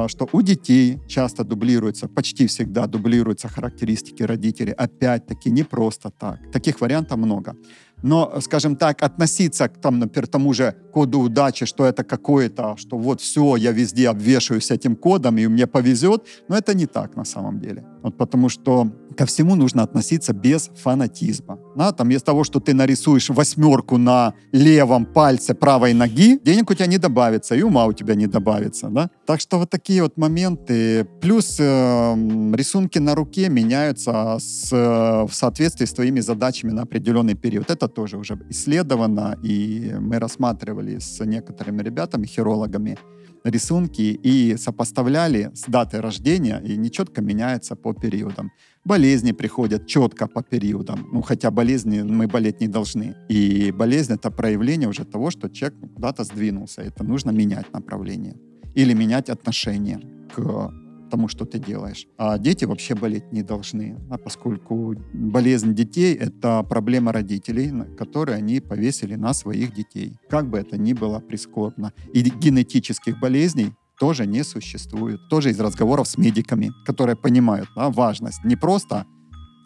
что 0.08 0.28
у 0.32 0.42
детей 0.42 0.98
часто 1.08 1.44
дублируются, 1.44 2.08
почти 2.08 2.46
всегда 2.46 2.86
дублируются 2.86 3.48
характеристики 3.48 4.22
родителей. 4.22 4.72
Опять-таки, 4.72 5.50
не 5.50 5.62
просто 5.62 6.10
так. 6.10 6.38
Таких 6.52 6.80
вариантов 6.80 7.18
много. 7.18 7.54
Но, 8.02 8.40
скажем 8.40 8.76
так, 8.76 9.02
относиться 9.02 9.68
к 9.68 9.78
там, 9.80 9.98
например, 9.98 10.26
тому 10.26 10.54
же 10.54 10.74
коду 10.92 11.20
удачи, 11.20 11.66
что 11.66 11.84
это 11.84 12.02
какое-то, 12.02 12.76
что 12.76 12.98
вот 12.98 13.20
все, 13.20 13.56
я 13.56 13.72
везде 13.72 14.08
обвешиваюсь 14.08 14.70
этим 14.70 14.96
кодом, 14.96 15.38
и 15.38 15.46
мне 15.46 15.66
повезет, 15.66 16.26
но 16.48 16.56
это 16.56 16.74
не 16.74 16.86
так 16.86 17.16
на 17.16 17.24
самом 17.24 17.60
деле. 17.60 17.84
Вот 18.02 18.16
потому 18.16 18.48
что 18.48 18.90
ко 19.16 19.26
всему 19.26 19.54
нужно 19.54 19.82
относиться 19.82 20.32
без 20.32 20.70
фанатизма. 20.76 21.58
Да, 21.76 21.92
там 21.92 22.10
из 22.10 22.22
того, 22.22 22.44
что 22.44 22.60
ты 22.60 22.74
нарисуешь 22.74 23.30
восьмерку 23.30 23.96
на 23.96 24.34
левом 24.52 25.06
пальце 25.06 25.54
правой 25.54 25.94
ноги, 25.94 26.38
денег 26.44 26.70
у 26.70 26.74
тебя 26.74 26.86
не 26.86 26.98
добавится, 26.98 27.54
и 27.54 27.62
ума 27.62 27.86
у 27.86 27.92
тебя 27.92 28.14
не 28.14 28.26
добавится. 28.26 28.88
Да? 28.88 29.10
Так 29.26 29.40
что 29.40 29.58
вот 29.58 29.70
такие 29.70 30.02
вот 30.02 30.16
моменты. 30.16 31.06
Плюс 31.20 31.56
э, 31.60 32.14
рисунки 32.54 32.98
на 32.98 33.14
руке 33.14 33.48
меняются 33.48 34.38
с, 34.40 34.72
э, 34.72 35.26
в 35.26 35.32
соответствии 35.32 35.86
с 35.86 35.92
твоими 35.92 36.20
задачами 36.20 36.72
на 36.72 36.82
определенный 36.82 37.34
период. 37.34 37.70
Это 37.70 37.88
тоже 37.88 38.16
уже 38.16 38.38
исследовано, 38.50 39.38
и 39.42 39.94
мы 40.00 40.18
рассматривали 40.18 40.98
с 40.98 41.24
некоторыми 41.24 41.82
ребятами, 41.82 42.26
хирологами, 42.26 42.98
рисунки 43.44 44.02
и 44.02 44.56
сопоставляли 44.56 45.50
с 45.54 45.64
датой 45.66 46.00
рождения, 46.00 46.60
и 46.64 46.76
нечетко 46.76 47.22
меняется 47.22 47.76
по 47.76 47.92
периодам. 47.94 48.50
Болезни 48.84 49.32
приходят 49.32 49.86
четко 49.86 50.26
по 50.26 50.42
периодам. 50.42 51.06
Ну, 51.12 51.22
хотя 51.22 51.50
болезни 51.50 52.02
мы 52.02 52.26
болеть 52.26 52.60
не 52.60 52.68
должны. 52.68 53.14
И 53.28 53.72
болезнь— 53.72 54.12
это 54.14 54.30
проявление 54.30 54.88
уже 54.88 55.04
того, 55.04 55.30
что 55.30 55.48
человек 55.48 55.78
куда-то 55.94 56.24
сдвинулся. 56.24 56.82
Это 56.82 57.04
нужно 57.04 57.30
менять 57.30 57.72
направление. 57.72 58.36
Или 58.74 58.94
менять 58.94 59.28
отношение 59.28 60.00
к 60.34 60.70
тому, 61.10 61.28
что 61.28 61.44
ты 61.44 61.58
делаешь. 61.58 62.06
А 62.16 62.38
дети 62.38 62.64
вообще 62.64 62.94
болеть 62.94 63.32
не 63.32 63.42
должны, 63.42 63.96
а 64.10 64.16
поскольку 64.16 64.94
болезнь 65.12 65.74
детей— 65.74 66.14
это 66.20 66.62
проблема 66.62 67.12
родителей, 67.12 67.72
которые 67.98 68.36
они 68.36 68.60
повесили 68.60 69.16
на 69.16 69.34
своих 69.34 69.74
детей. 69.74 70.16
Как 70.28 70.48
бы 70.48 70.58
это 70.58 70.78
ни 70.78 70.92
было 70.94 71.18
прискорбно. 71.20 71.92
И 72.14 72.22
генетических 72.22 73.18
болезней 73.20 73.72
тоже 74.00 74.26
не 74.26 74.42
существует. 74.44 75.20
Тоже 75.28 75.50
из 75.50 75.60
разговоров 75.60 76.08
с 76.08 76.16
медиками, 76.16 76.72
которые 76.86 77.16
понимают 77.16 77.68
да, 77.76 77.90
важность. 77.90 78.42
Не 78.44 78.56
просто, 78.56 79.04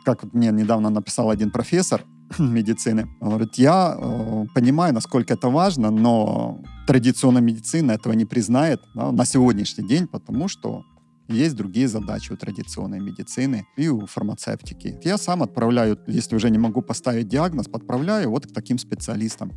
как 0.04 0.34
мне 0.34 0.50
недавно 0.50 0.90
написал 0.90 1.30
один 1.30 1.50
профессор, 1.50 2.04
медицины. 2.38 3.08
Говорит, 3.20 3.54
я 3.54 3.96
э, 3.96 4.44
понимаю, 4.54 4.92
насколько 4.92 5.34
это 5.34 5.48
важно, 5.48 5.90
но 5.90 6.60
традиционная 6.86 7.42
медицина 7.42 7.92
этого 7.92 8.14
не 8.14 8.24
признает 8.24 8.80
да, 8.94 9.12
на 9.12 9.24
сегодняшний 9.24 9.86
день, 9.86 10.08
потому 10.08 10.48
что 10.48 10.84
есть 11.28 11.54
другие 11.54 11.88
задачи 11.88 12.32
у 12.32 12.36
традиционной 12.36 13.00
медицины 13.00 13.66
и 13.78 13.88
у 13.88 14.06
фармацевтики. 14.06 14.98
Я 15.04 15.16
сам 15.16 15.42
отправляю, 15.42 15.98
если 16.08 16.36
уже 16.36 16.50
не 16.50 16.58
могу 16.58 16.82
поставить 16.82 17.28
диагноз, 17.28 17.68
подправляю 17.68 18.30
вот 18.30 18.46
к 18.46 18.52
таким 18.52 18.78
специалистам, 18.78 19.52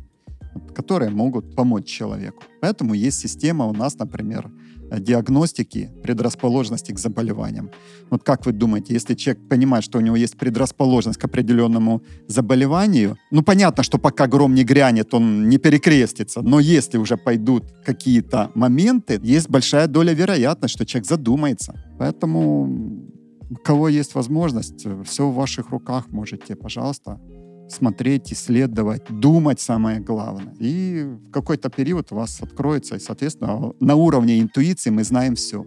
которые 0.74 1.10
могут 1.10 1.54
помочь 1.56 1.86
человеку. 1.86 2.42
Поэтому 2.60 2.94
есть 2.94 3.20
система 3.20 3.66
у 3.66 3.74
нас, 3.74 3.98
например, 3.98 4.50
диагностики 4.90 5.90
предрасположенности 6.02 6.92
к 6.92 6.98
заболеваниям. 6.98 7.70
Вот 8.10 8.22
как 8.22 8.46
вы 8.46 8.52
думаете, 8.52 8.94
если 8.94 9.14
человек 9.14 9.48
понимает, 9.48 9.84
что 9.84 9.98
у 9.98 10.00
него 10.00 10.16
есть 10.16 10.36
предрасположенность 10.36 11.18
к 11.18 11.24
определенному 11.24 12.02
заболеванию, 12.26 13.16
ну 13.30 13.42
понятно, 13.42 13.82
что 13.82 13.98
пока 13.98 14.26
гром 14.26 14.54
не 14.54 14.64
грянет, 14.64 15.14
он 15.14 15.48
не 15.48 15.58
перекрестится, 15.58 16.42
но 16.42 16.60
если 16.60 16.98
уже 16.98 17.16
пойдут 17.16 17.64
какие-то 17.84 18.50
моменты, 18.54 19.20
есть 19.22 19.48
большая 19.48 19.86
доля 19.86 20.12
вероятности, 20.12 20.76
что 20.76 20.86
человек 20.86 21.08
задумается. 21.08 21.74
Поэтому 21.98 23.08
у 23.50 23.56
кого 23.56 23.88
есть 23.88 24.14
возможность, 24.14 24.86
все 25.04 25.28
в 25.28 25.34
ваших 25.34 25.70
руках 25.70 26.10
можете, 26.10 26.54
пожалуйста, 26.54 27.20
смотреть, 27.68 28.32
исследовать, 28.32 29.02
думать 29.08 29.60
самое 29.60 30.00
главное. 30.00 30.54
И 30.58 31.04
в 31.04 31.30
какой-то 31.30 31.70
период 31.70 32.12
у 32.12 32.16
вас 32.16 32.40
откроется, 32.40 32.96
и, 32.96 33.00
соответственно, 33.00 33.72
на 33.80 33.94
уровне 33.94 34.40
интуиции 34.40 34.90
мы 34.90 35.04
знаем 35.04 35.34
все. 35.34 35.66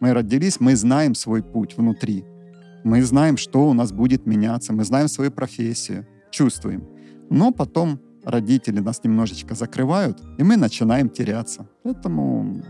Мы 0.00 0.12
родились, 0.12 0.60
мы 0.60 0.76
знаем 0.76 1.14
свой 1.14 1.42
путь 1.42 1.76
внутри. 1.76 2.24
Мы 2.84 3.02
знаем, 3.02 3.36
что 3.36 3.68
у 3.68 3.72
нас 3.72 3.92
будет 3.92 4.26
меняться, 4.26 4.72
мы 4.72 4.84
знаем 4.84 5.08
свою 5.08 5.30
профессию, 5.30 6.06
чувствуем. 6.30 6.84
Но 7.30 7.52
потом 7.52 7.98
родители 8.24 8.80
нас 8.80 9.02
немножечко 9.04 9.54
закрывают, 9.54 10.20
и 10.38 10.42
мы 10.42 10.56
начинаем 10.56 11.08
теряться. 11.08 11.66
Поэтому 11.82 12.62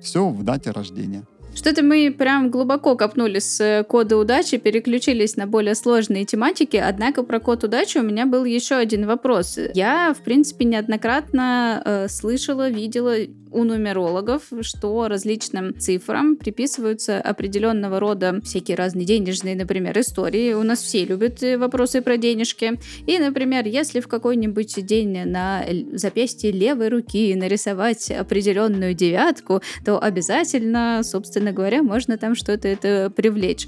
все 0.00 0.28
в 0.28 0.42
дате 0.42 0.70
рождения. 0.70 1.24
Что-то 1.54 1.82
мы 1.82 2.14
прям 2.16 2.50
глубоко 2.50 2.96
копнули 2.96 3.38
с 3.38 3.60
э, 3.60 3.84
кода 3.84 4.16
удачи, 4.16 4.56
переключились 4.56 5.36
на 5.36 5.46
более 5.46 5.74
сложные 5.74 6.24
тематики, 6.24 6.76
однако 6.76 7.22
про 7.22 7.40
код 7.40 7.64
удачи 7.64 7.98
у 7.98 8.02
меня 8.02 8.26
был 8.26 8.44
еще 8.44 8.76
один 8.76 9.06
вопрос. 9.06 9.58
Я, 9.74 10.14
в 10.14 10.22
принципе, 10.22 10.64
неоднократно 10.64 11.82
э, 11.84 12.08
слышала, 12.08 12.70
видела 12.70 13.16
у 13.52 13.64
нумерологов, 13.64 14.44
что 14.62 15.08
различным 15.08 15.78
цифрам 15.78 16.36
приписываются 16.36 17.20
определенного 17.20 18.00
рода 18.00 18.40
всякие 18.44 18.76
разные 18.76 19.06
денежные, 19.06 19.56
например, 19.56 19.98
истории. 19.98 20.52
У 20.52 20.62
нас 20.62 20.80
все 20.80 21.04
любят 21.04 21.42
э, 21.42 21.58
вопросы 21.58 22.02
про 22.02 22.16
денежки. 22.16 22.78
И, 23.06 23.18
например, 23.18 23.66
если 23.66 24.00
в 24.00 24.08
какой-нибудь 24.08 24.84
день 24.84 25.24
на 25.24 25.64
запястье 25.92 26.50
левой 26.50 26.88
руки 26.88 27.34
нарисовать 27.34 28.10
определенную 28.10 28.94
девятку, 28.94 29.62
то 29.84 30.02
обязательно, 30.02 31.00
собственно, 31.02 31.52
говоря, 31.52 31.82
можно 31.82 32.18
там 32.18 32.34
что-то 32.34 32.68
это 32.68 33.12
привлечь. 33.14 33.66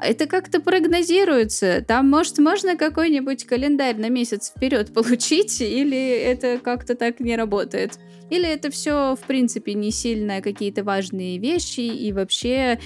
Это 0.00 0.26
как-то 0.26 0.60
прогнозируется. 0.60 1.84
Там, 1.86 2.10
может, 2.10 2.38
можно 2.38 2.76
какой-нибудь 2.76 3.44
календарь 3.44 3.96
на 3.96 4.08
месяц 4.08 4.52
вперед 4.54 4.92
получить, 4.92 5.60
или 5.60 5.96
это 5.96 6.58
как-то 6.62 6.94
так 6.94 7.20
не 7.20 7.36
работает? 7.36 7.98
Или 8.32 8.48
это 8.48 8.70
все, 8.70 9.14
в 9.14 9.26
принципе, 9.26 9.74
не 9.74 9.90
сильно 9.90 10.40
какие-то 10.40 10.84
важные 10.84 11.36
вещи, 11.36 11.80
и 11.80 12.12
вообще 12.14 12.78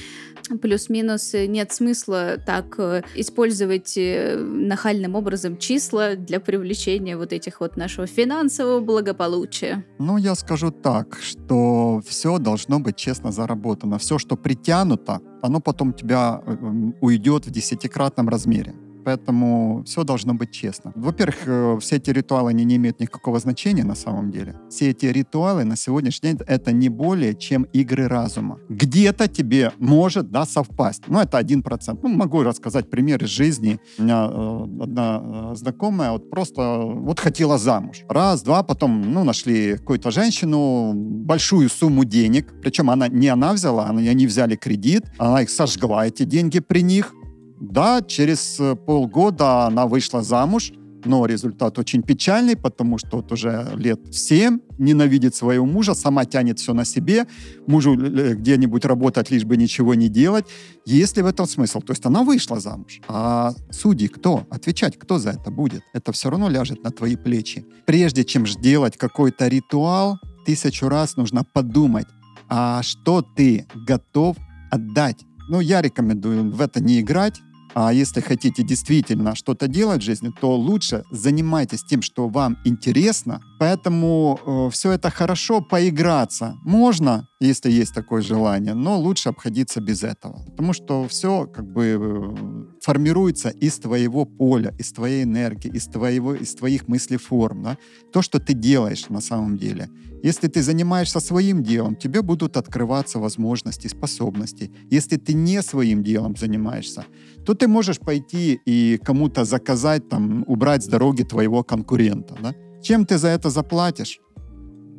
плюс-минус 0.61 1.35
нет 1.35 1.73
смысла 1.73 2.37
так 2.45 2.75
э, 2.79 3.03
использовать 3.15 3.97
э, 3.97 4.37
нахальным 4.37 5.15
образом 5.15 5.57
числа 5.57 6.17
для 6.17 6.41
привлечения 6.41 7.17
вот 7.17 7.33
этих 7.33 7.61
вот 7.61 7.77
нашего 7.77 8.09
финансового 8.09 8.81
благополучия? 8.81 9.85
Ну, 10.01 10.17
я 10.17 10.35
скажу 10.35 10.73
так, 10.73 11.17
что 11.23 12.03
все 12.05 12.39
должно 12.39 12.81
быть 12.81 12.97
честно 12.97 13.31
заработано. 13.31 13.99
Все, 13.99 14.19
что 14.19 14.37
притянуто, 14.37 15.21
оно 15.43 15.61
потом 15.61 15.93
тебя 15.93 16.43
э, 16.45 16.57
уйдет 17.01 17.47
в 17.47 17.51
десятикратном 17.53 18.29
размере 18.29 18.75
поэтому 19.07 19.85
все 19.85 20.03
должно 20.03 20.35
быть 20.35 20.51
честно. 20.51 20.93
Во-первых, 20.97 21.37
э, 21.47 21.79
все 21.81 21.97
эти 21.97 22.11
ритуалы 22.11 22.51
они 22.51 22.65
не 22.65 22.75
имеют 22.75 23.01
никакого 23.01 23.39
значения 23.39 23.85
на 23.85 23.95
самом 23.95 24.33
деле. 24.33 24.57
Все 24.69 24.91
эти 24.91 25.07
ритуалы 25.07 25.65
на 25.65 25.77
сегодняшний 25.77 26.31
день 26.31 26.41
это 26.49 26.73
не 26.73 26.89
более 26.89 27.35
чем 27.35 27.63
игры 27.75 28.09
разума. 28.09 28.59
Где-то 28.69 29.29
тебе 29.29 29.71
может 29.79 30.33
да, 30.33 30.45
совпасть. 30.45 31.05
Ну, 31.07 31.21
это 31.21 31.39
один 31.39 31.63
процент. 31.63 32.03
Ну, 32.03 32.09
могу 32.09 32.43
рассказать 32.43 32.91
пример 32.91 33.23
из 33.23 33.29
жизни. 33.29 33.79
У 33.99 34.03
меня 34.03 34.29
э, 34.29 34.83
одна 34.83 35.23
э, 35.23 35.55
знакомая 35.55 36.11
вот 36.11 36.29
просто 36.29 36.63
вот 36.83 37.21
хотела 37.21 37.59
замуж. 37.59 38.03
Раз, 38.09 38.43
два, 38.43 38.65
потом 38.65 39.13
ну, 39.13 39.23
нашли 39.23 39.77
какую-то 39.77 40.11
женщину, 40.11 40.93
большую 40.95 41.69
сумму 41.69 42.05
денег. 42.05 42.53
Причем 42.61 42.91
она 42.91 43.07
не 43.07 43.29
она 43.29 43.53
взяла, 43.53 43.87
они 43.89 44.27
взяли 44.27 44.57
кредит, 44.57 45.05
она 45.19 45.43
их 45.43 45.51
сожгла, 45.51 46.07
эти 46.09 46.25
деньги 46.25 46.59
при 46.59 46.83
них. 46.83 47.15
Да, 47.61 48.03
через 48.03 48.61
э, 48.61 48.77
полгода 48.77 49.67
она 49.67 49.87
вышла 49.87 50.23
замуж, 50.23 50.73
но 51.07 51.25
результат 51.27 51.79
очень 51.79 52.03
печальный, 52.03 52.57
потому 52.57 52.99
что 52.99 53.19
вот 53.19 53.33
уже 53.33 53.71
лет 53.77 54.01
7 54.15 54.59
ненавидит 54.79 55.35
своего 55.35 55.65
мужа, 55.65 55.95
сама 55.95 56.25
тянет 56.25 56.59
все 56.59 56.75
на 56.75 56.85
себе, 56.85 57.27
мужу 57.67 57.95
где-нибудь 57.97 58.85
работать, 58.85 59.31
лишь 59.31 59.45
бы 59.45 59.57
ничего 59.57 59.95
не 59.95 60.09
делать. 60.09 60.47
Есть 60.85 61.17
ли 61.17 61.23
в 61.23 61.27
этом 61.27 61.47
смысл? 61.47 61.81
То 61.81 61.93
есть 61.93 62.05
она 62.07 62.23
вышла 62.23 62.61
замуж. 62.61 63.01
А 63.09 63.53
судьи 63.71 64.09
кто? 64.09 64.47
Отвечать 64.51 64.99
кто 64.99 65.19
за 65.19 65.31
это 65.31 65.51
будет? 65.51 65.83
Это 65.95 66.13
все 66.13 66.31
равно 66.31 66.49
ляжет 66.49 66.83
на 66.83 66.91
твои 66.91 67.17
плечи. 67.17 67.65
Прежде 67.87 68.25
чем 68.25 68.47
сделать 68.47 68.97
какой-то 68.97 69.49
ритуал, 69.49 70.19
тысячу 70.45 70.89
раз 70.89 71.17
нужно 71.17 71.45
подумать, 71.45 72.07
а 72.49 72.83
что 72.83 73.23
ты 73.23 73.67
готов 73.87 74.37
отдать? 74.71 75.26
Ну, 75.49 75.61
я 75.61 75.81
рекомендую 75.81 76.51
в 76.51 76.61
это 76.61 76.83
не 76.83 77.01
играть, 77.01 77.41
а 77.75 77.93
если 77.93 78.21
хотите 78.21 78.63
действительно 78.63 79.35
что-то 79.35 79.69
делать 79.69 80.03
в 80.03 80.05
жизни, 80.05 80.33
то 80.41 80.57
лучше 80.57 81.05
занимайтесь 81.11 81.85
тем, 81.85 82.03
что 82.03 82.29
вам 82.29 82.59
интересно. 82.65 83.41
Поэтому 83.59 84.39
э, 84.47 84.71
все 84.71 84.93
это 84.93 85.11
хорошо 85.11 85.61
поиграться. 85.61 86.57
Можно, 86.65 87.27
если 87.41 87.71
есть 87.71 87.95
такое 87.95 88.23
желание, 88.23 88.75
но 88.75 88.99
лучше 88.99 89.31
обходиться 89.31 89.81
без 89.81 90.03
этого. 90.03 90.45
Потому 90.51 90.73
что 90.75 91.09
все 91.09 91.47
как 91.47 91.65
бы 91.65 91.99
э, 92.01 92.67
формируется 92.83 93.49
из 93.49 93.79
твоего 93.79 94.27
поля, 94.27 94.75
из 94.79 94.93
твоей 94.93 95.25
энергии, 95.25 95.71
из, 95.71 95.87
твоего, 95.87 96.35
из 96.35 96.55
твоих 96.55 96.89
мыслеформ. 96.89 97.63
Да? 97.63 97.79
То, 98.13 98.23
что 98.23 98.39
ты 98.39 98.53
делаешь 98.53 99.09
на 99.09 99.21
самом 99.21 99.57
деле. 99.57 99.89
Если 100.23 100.49
ты 100.49 100.63
занимаешься 100.63 101.21
своим 101.21 101.63
делом, 101.63 101.95
тебе 101.95 102.21
будут 102.21 102.57
открываться 102.57 103.19
возможности, 103.19 103.89
способности. 103.89 104.71
Если 104.91 105.17
ты 105.17 105.35
не 105.35 105.63
своим 105.63 106.03
делом 106.03 106.37
занимаешься, 106.37 107.05
то 107.45 107.55
ты 107.55 107.69
можешь 107.69 108.01
пойти 108.01 108.61
и 108.67 108.99
кому-то 109.05 109.45
заказать, 109.45 110.09
там, 110.09 110.45
убрать 110.47 110.83
с 110.83 110.89
дороги 110.89 111.23
твоего 111.23 111.63
конкурента. 111.63 112.35
Да? 112.43 112.55
Чем 112.87 113.05
ты 113.05 113.19
за 113.19 113.27
это 113.31 113.51
заплатишь? 113.51 114.21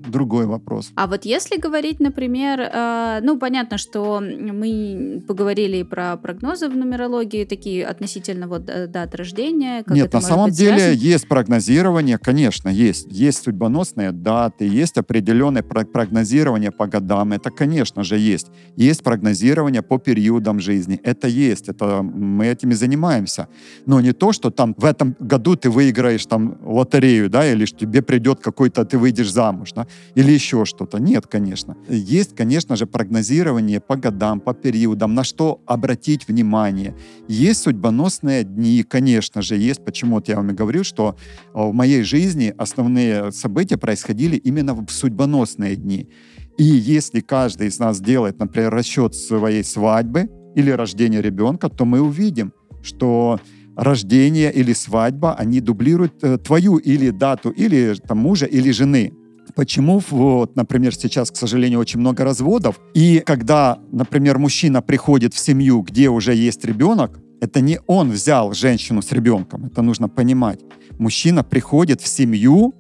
Другой 0.06 0.46
вопрос. 0.46 0.92
А 0.96 1.08
вот 1.08 1.26
если 1.26 1.58
говорить, 1.58 2.00
например, 2.00 2.60
э, 2.62 3.20
ну, 3.24 3.38
понятно, 3.38 3.78
что 3.78 4.22
мы 4.22 5.24
поговорили 5.28 5.84
про 5.84 6.18
прогнозы 6.18 6.70
в 6.70 6.76
нумерологии, 6.76 7.46
такие 7.46 7.86
относительно 7.86 8.48
вот 8.48 8.70
э, 8.70 8.88
дат 8.88 9.16
рождения. 9.16 9.84
Как 9.84 9.96
Нет, 9.96 10.14
на 10.14 10.22
самом 10.22 10.52
деле 10.52 10.78
связано? 10.78 11.12
есть 11.14 11.28
прогнозирование, 11.28 12.18
конечно, 12.18 12.70
есть. 12.70 13.08
Есть 13.10 13.44
судьбоносные 13.44 14.12
даты, 14.12 14.68
есть 14.68 14.98
определенное 14.98 15.64
прогнозирование 15.64 16.72
по 16.72 16.88
годам, 16.88 17.34
это, 17.34 17.50
конечно 17.50 18.04
же, 18.04 18.18
есть. 18.18 18.48
Есть 18.76 19.04
прогнозирование 19.04 19.82
по 19.82 19.98
периодам 19.98 20.60
жизни, 20.60 21.00
это 21.04 21.28
есть, 21.28 21.70
это 21.70 22.02
мы 22.04 22.48
этими 22.48 22.74
занимаемся. 22.74 23.48
Но 23.86 24.02
не 24.02 24.14
то, 24.14 24.32
что 24.32 24.50
там 24.50 24.74
в 24.78 24.86
этом 24.86 25.16
году 25.20 25.56
ты 25.56 25.70
выиграешь 25.70 26.26
там 26.26 26.58
лотерею, 26.64 27.30
да, 27.30 27.52
или 27.52 27.66
что 27.66 27.80
тебе 27.80 28.02
придет 28.02 28.40
какой-то, 28.40 28.86
ты 28.86 28.98
выйдешь 28.98 29.32
замуж, 29.32 29.74
да 29.74 29.87
или 30.16 30.32
еще 30.32 30.66
что-то. 30.66 31.00
Нет, 31.00 31.28
конечно. 31.28 31.78
Есть, 31.90 32.36
конечно 32.36 32.76
же, 32.76 32.86
прогнозирование 32.86 33.80
по 33.80 33.96
годам, 33.96 34.40
по 34.40 34.54
периодам, 34.54 35.14
на 35.14 35.24
что 35.24 35.62
обратить 35.66 36.28
внимание. 36.28 36.96
Есть 37.28 37.62
судьбоносные 37.62 38.44
дни, 38.44 38.84
конечно 38.84 39.42
же, 39.42 39.56
есть. 39.56 39.84
Почему 39.84 40.16
вот 40.16 40.28
я 40.28 40.36
вам 40.38 40.52
и 40.52 40.54
говорю, 40.54 40.84
что 40.84 41.16
э, 41.38 41.50
в 41.54 41.74
моей 41.74 42.04
жизни 42.04 42.54
основные 42.58 43.32
события 43.32 43.78
происходили 43.78 44.36
именно 44.36 44.74
в 44.74 44.90
судьбоносные 44.90 45.76
дни. 45.76 46.10
И 46.58 46.64
если 46.64 47.20
каждый 47.20 47.68
из 47.68 47.80
нас 47.80 48.00
делает, 48.00 48.40
например, 48.40 48.74
расчет 48.74 49.14
своей 49.16 49.64
свадьбы 49.64 50.30
или 50.56 50.72
рождения 50.72 51.22
ребенка, 51.22 51.70
то 51.70 51.86
мы 51.86 52.02
увидим, 52.02 52.52
что 52.82 53.40
рождение 53.76 54.52
или 54.52 54.74
свадьба, 54.74 55.36
они 55.36 55.62
дублируют 55.62 56.24
э, 56.24 56.38
твою 56.40 56.78
или 56.78 57.12
дату, 57.12 57.52
или 57.52 57.94
там, 58.08 58.18
мужа, 58.18 58.48
или 58.48 58.72
жены. 58.72 59.14
Почему, 59.58 60.00
вот, 60.12 60.56
например, 60.56 60.94
сейчас, 60.94 61.32
к 61.32 61.36
сожалению, 61.36 61.80
очень 61.80 62.00
много 62.00 62.24
разводов, 62.24 62.80
и 62.94 63.24
когда, 63.26 63.80
например, 63.92 64.38
мужчина 64.38 64.84
приходит 64.84 65.34
в 65.34 65.40
семью, 65.40 65.82
где 65.82 66.10
уже 66.10 66.36
есть 66.36 66.64
ребенок, 66.64 67.20
это 67.42 67.60
не 67.60 67.80
он 67.88 68.12
взял 68.12 68.54
женщину 68.54 69.02
с 69.02 69.12
ребенком, 69.12 69.66
это 69.66 69.82
нужно 69.82 70.10
понимать. 70.10 70.60
Мужчина 71.00 71.44
приходит 71.44 72.02
в 72.02 72.08
семью 72.08 72.76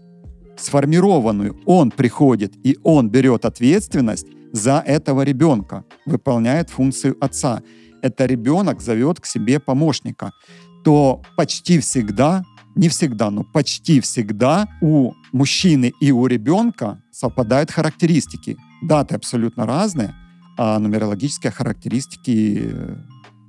сформированную. 0.55 1.59
Он 1.65 1.89
приходит, 1.89 2.53
и 2.63 2.78
он 2.84 3.09
берет 3.09 3.45
ответственность 3.45 4.28
за 4.53 4.84
этого 4.86 5.23
ребенка, 5.23 5.84
выполняет 6.05 6.69
функцию 6.69 7.17
отца. 7.19 7.63
Это 8.03 8.28
ребенок 8.28 8.82
зовет 8.82 9.19
к 9.19 9.25
себе 9.25 9.59
помощника. 9.59 10.32
То 10.84 11.23
почти 11.36 11.80
всегда, 11.80 12.43
не 12.78 12.89
всегда, 12.89 13.32
но 13.32 13.43
почти 13.43 13.99
всегда 13.99 14.67
у 14.82 15.13
мужчины 15.32 15.93
и 15.99 16.11
у 16.11 16.28
ребенка 16.28 17.01
совпадают 17.11 17.71
характеристики. 17.71 18.57
Даты 18.82 19.15
абсолютно 19.15 19.65
разные, 19.65 20.13
а 20.57 20.80
нумерологические 20.80 21.51
характеристики 21.51 22.71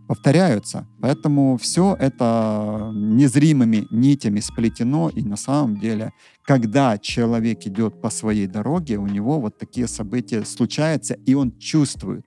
повторяются. 0.08 0.86
Поэтому 1.02 1.58
все 1.58 1.94
это 1.98 2.90
незримыми 2.94 3.86
нитями 3.90 4.40
сплетено, 4.40 5.10
и 5.10 5.22
на 5.22 5.36
самом 5.36 5.78
деле, 5.78 6.12
когда 6.44 6.96
человек 6.96 7.66
идет 7.66 8.00
по 8.00 8.08
своей 8.08 8.46
дороге, 8.46 8.96
у 8.96 9.06
него 9.06 9.38
вот 9.38 9.58
такие 9.58 9.86
события 9.86 10.44
случаются, 10.46 11.14
и 11.14 11.34
он 11.34 11.56
чувствует, 11.58 12.24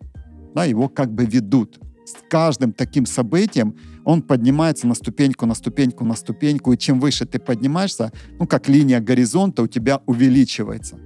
да, 0.54 0.66
его 0.66 0.88
как 0.90 1.12
бы 1.12 1.26
ведут. 1.26 1.80
С 2.06 2.16
каждым 2.30 2.74
таким 2.74 3.06
событием 3.06 3.76
он 4.06 4.22
поднимается 4.22 4.88
на 4.88 4.96
ступеньку, 4.96 5.46
на 5.46 5.56
ступеньку, 5.56 6.06
на 6.06 6.16
ступеньку, 6.16 6.74
и 6.74 6.78
чем 6.78 7.00
выше 7.00 7.26
ты 7.26 7.40
поднимаешься, 7.40 8.12
ну, 8.40 8.48
как 8.48 8.70
линия 8.70 9.00
горизонта 9.00 9.64
у 9.64 9.68
тебя 9.68 10.02
увеличивается. 10.06 10.98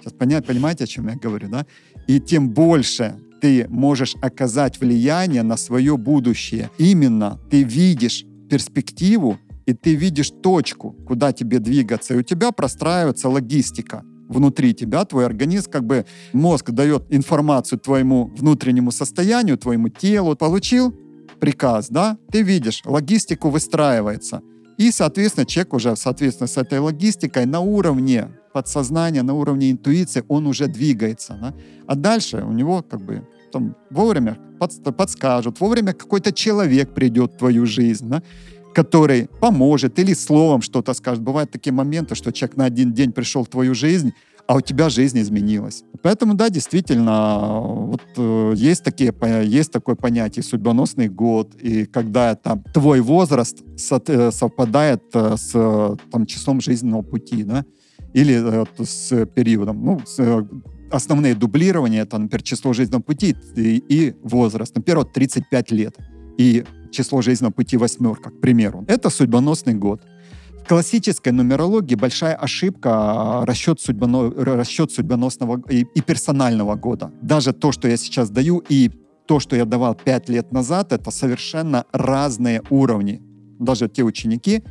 Сейчас 0.00 0.12
понять, 0.12 0.46
понимаете, 0.46 0.84
о 0.84 0.86
чем 0.86 1.08
я 1.08 1.16
говорю, 1.16 1.48
да? 1.48 1.66
И 2.06 2.20
тем 2.20 2.50
больше 2.50 3.16
ты 3.40 3.66
можешь 3.68 4.16
оказать 4.20 4.80
влияние 4.80 5.42
на 5.42 5.56
свое 5.56 5.96
будущее. 5.96 6.70
Именно 6.78 7.38
ты 7.50 7.62
видишь 7.62 8.24
перспективу, 8.48 9.38
и 9.66 9.72
ты 9.72 9.94
видишь 9.94 10.30
точку, 10.30 10.92
куда 11.06 11.32
тебе 11.32 11.58
двигаться, 11.58 12.14
и 12.14 12.18
у 12.18 12.22
тебя 12.22 12.50
простраивается 12.50 13.28
логистика 13.28 14.02
внутри 14.28 14.74
тебя, 14.74 15.04
твой 15.04 15.26
организм, 15.26 15.70
как 15.70 15.84
бы 15.84 16.06
мозг 16.32 16.70
дает 16.70 17.04
информацию 17.10 17.78
твоему 17.80 18.26
внутреннему 18.36 18.92
состоянию, 18.92 19.58
твоему 19.58 19.88
телу. 19.88 20.36
Получил 20.36 20.94
приказ, 21.40 21.88
да? 21.88 22.18
Ты 22.30 22.42
видишь, 22.42 22.82
логистику 22.84 23.50
выстраивается. 23.50 24.42
И, 24.78 24.90
соответственно, 24.92 25.46
человек 25.46 25.74
уже, 25.74 25.96
соответственно, 25.96 26.46
с 26.46 26.56
этой 26.56 26.78
логистикой 26.78 27.46
на 27.46 27.60
уровне 27.60 28.28
подсознания, 28.52 29.22
на 29.22 29.34
уровне 29.34 29.70
интуиции 29.70 30.24
он 30.28 30.46
уже 30.46 30.66
двигается. 30.66 31.38
Да? 31.40 31.54
А 31.86 31.94
дальше 31.94 32.38
у 32.38 32.52
него 32.52 32.82
как 32.82 33.00
бы 33.02 33.26
там, 33.52 33.76
вовремя 33.90 34.38
под, 34.58 34.96
подскажут, 34.96 35.60
вовремя 35.60 35.92
какой-то 35.92 36.32
человек 36.32 36.94
придет 36.94 37.34
в 37.34 37.36
твою 37.36 37.66
жизнь, 37.66 38.08
да? 38.08 38.22
который 38.74 39.28
поможет 39.40 39.98
или 39.98 40.14
словом 40.14 40.62
что-то 40.62 40.94
скажет. 40.94 41.22
Бывают 41.22 41.50
такие 41.50 41.72
моменты, 41.72 42.14
что 42.14 42.32
человек 42.32 42.56
на 42.56 42.64
один 42.64 42.92
день 42.92 43.12
пришел 43.12 43.44
в 43.44 43.48
твою 43.48 43.74
жизнь, 43.74 44.12
а 44.50 44.54
у 44.56 44.60
тебя 44.60 44.88
жизнь 44.88 45.20
изменилась. 45.20 45.84
Поэтому, 46.02 46.34
да, 46.34 46.50
действительно, 46.50 47.60
вот 47.60 48.02
э, 48.16 48.52
есть, 48.56 48.82
такие, 48.82 49.14
есть 49.44 49.70
такое 49.70 49.94
понятие 49.94 50.42
судьбоносный 50.42 51.08
год, 51.08 51.54
и 51.54 51.86
когда 51.86 52.34
там 52.34 52.64
твой 52.74 53.00
возраст 53.00 53.62
э, 53.62 54.30
совпадает 54.32 55.02
э, 55.14 55.36
с 55.36 55.96
там, 56.10 56.26
числом 56.26 56.60
жизненного 56.60 57.02
пути, 57.02 57.44
да, 57.44 57.64
или 58.12 58.64
э, 58.64 58.64
с 58.84 59.24
периодом. 59.26 59.84
Ну, 59.84 60.00
с, 60.04 60.18
э, 60.18 60.44
основные 60.90 61.36
дублирования, 61.36 62.02
это, 62.02 62.18
например, 62.18 62.42
число 62.42 62.72
жизненного 62.72 63.02
пути 63.02 63.36
и, 63.54 63.84
и 63.88 64.14
возраст. 64.24 64.74
Например, 64.74 64.98
вот 64.98 65.12
35 65.12 65.70
лет 65.70 65.96
и 66.38 66.64
число 66.90 67.22
жизненного 67.22 67.52
пути 67.52 67.76
восьмерка, 67.76 68.30
к 68.30 68.40
примеру. 68.40 68.84
Это 68.88 69.10
судьбоносный 69.10 69.74
год. 69.74 70.02
Классической 70.70 71.32
нумерологии 71.32 71.96
большая 71.96 72.36
ошибка 72.36 72.90
а, 72.92 73.44
расчет, 73.44 73.80
судьбоно, 73.80 74.30
расчет 74.30 74.92
судьбоносного 74.92 75.60
и, 75.68 75.84
и 75.96 76.00
персонального 76.00 76.76
года. 76.76 77.10
Даже 77.22 77.52
то, 77.52 77.72
что 77.72 77.88
я 77.88 77.96
сейчас 77.96 78.30
даю, 78.30 78.62
и 78.68 78.88
то, 79.26 79.40
что 79.40 79.56
я 79.56 79.64
давал 79.64 79.96
5 79.96 80.28
лет 80.28 80.52
назад, 80.52 80.92
это 80.92 81.10
совершенно 81.10 81.86
разные 81.90 82.62
уровни. 82.70 83.20
Даже 83.58 83.88
те 83.88 84.04
ученики, 84.04 84.62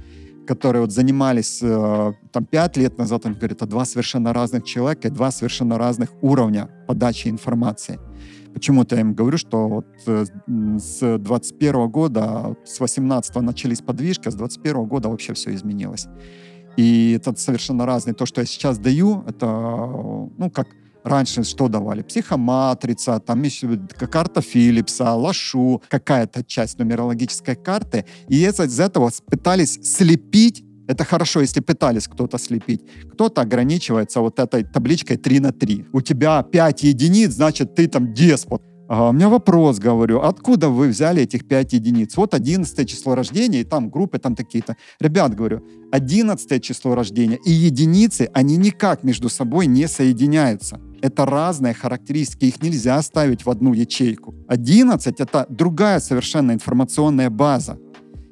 которые 0.47 0.83
вот 0.83 0.93
занимались 0.93 1.59
э, 1.61 2.13
там 2.31 2.45
пять 2.45 2.77
лет 2.77 2.97
назад, 2.97 3.25
он 3.25 3.33
говорит, 3.33 3.57
это 3.57 3.65
два 3.65 3.83
совершенно 3.83 4.31
разных 4.31 4.63
человека 4.63 5.11
два 5.11 5.31
совершенно 5.31 5.77
разных 5.77 6.11
уровня 6.21 6.69
подачи 6.87 7.27
информации. 7.27 7.99
Почему-то 8.53 8.95
я 8.95 9.01
им 9.01 9.13
говорю, 9.13 9.37
что 9.37 9.67
вот 9.67 9.87
э, 10.07 10.25
с 10.77 11.17
21 11.17 11.89
года, 11.89 12.55
с 12.65 12.79
18 12.79 13.35
начались 13.37 13.81
подвижки, 13.81 14.27
а 14.27 14.31
с 14.31 14.35
21 14.35 14.85
года 14.85 15.09
вообще 15.09 15.33
все 15.33 15.53
изменилось. 15.53 16.07
И 16.77 17.13
это 17.19 17.35
совершенно 17.35 17.85
разные. 17.85 18.13
То, 18.13 18.25
что 18.25 18.41
я 18.41 18.47
сейчас 18.47 18.79
даю, 18.79 19.23
это, 19.27 19.45
ну, 19.45 20.49
как 20.53 20.67
Раньше 21.03 21.43
что 21.43 21.69
давали? 21.69 22.01
Психоматрица, 22.01 23.19
там 23.19 23.41
еще 23.43 23.79
карта 24.11 24.41
Филлипса, 24.41 25.13
Лашу, 25.13 25.81
какая-то 25.87 26.43
часть 26.43 26.77
нумерологической 26.77 27.55
карты. 27.55 28.05
И 28.27 28.43
из 28.43 28.79
этого 28.79 29.09
пытались 29.25 29.79
слепить 29.81 30.63
это 30.89 31.05
хорошо, 31.05 31.41
если 31.41 31.61
пытались 31.61 32.07
кто-то 32.07 32.39
слепить. 32.39 32.81
Кто-то 33.13 33.41
ограничивается 33.41 34.21
вот 34.21 34.39
этой 34.39 34.63
табличкой 34.63 35.17
3 35.17 35.39
на 35.39 35.51
3. 35.51 35.85
У 35.93 36.01
тебя 36.01 36.41
5 36.41 36.83
единиц, 36.83 37.33
значит, 37.33 37.75
ты 37.75 37.87
там 37.87 38.11
деспот. 38.13 38.63
А 38.89 39.09
у 39.09 39.13
меня 39.13 39.29
вопрос, 39.29 39.77
говорю, 39.77 40.19
откуда 40.21 40.69
вы 40.69 40.87
взяли 40.87 41.21
этих 41.21 41.47
5 41.47 41.73
единиц? 41.73 42.17
Вот 42.17 42.33
11 42.33 42.89
число 42.89 43.13
рождения, 43.13 43.61
и 43.61 43.63
там 43.63 43.91
группы 43.91 44.17
там 44.17 44.35
такие-то. 44.35 44.75
Ребят, 44.99 45.35
говорю, 45.35 45.61
11 45.91 46.63
число 46.63 46.95
рождения 46.95 47.37
и 47.45 47.51
единицы, 47.51 48.27
они 48.33 48.57
никак 48.57 49.03
между 49.03 49.29
собой 49.29 49.67
не 49.67 49.87
соединяются. 49.87 50.79
Это 51.03 51.27
разные 51.27 51.75
характеристики, 51.75 52.45
их 52.45 52.63
нельзя 52.63 52.99
ставить 53.03 53.45
в 53.45 53.49
одну 53.51 53.73
ячейку. 53.73 54.33
11— 54.47 55.19
это 55.19 55.45
другая 55.49 55.99
совершенно 55.99 56.51
информационная 56.53 57.29
база. 57.29 57.77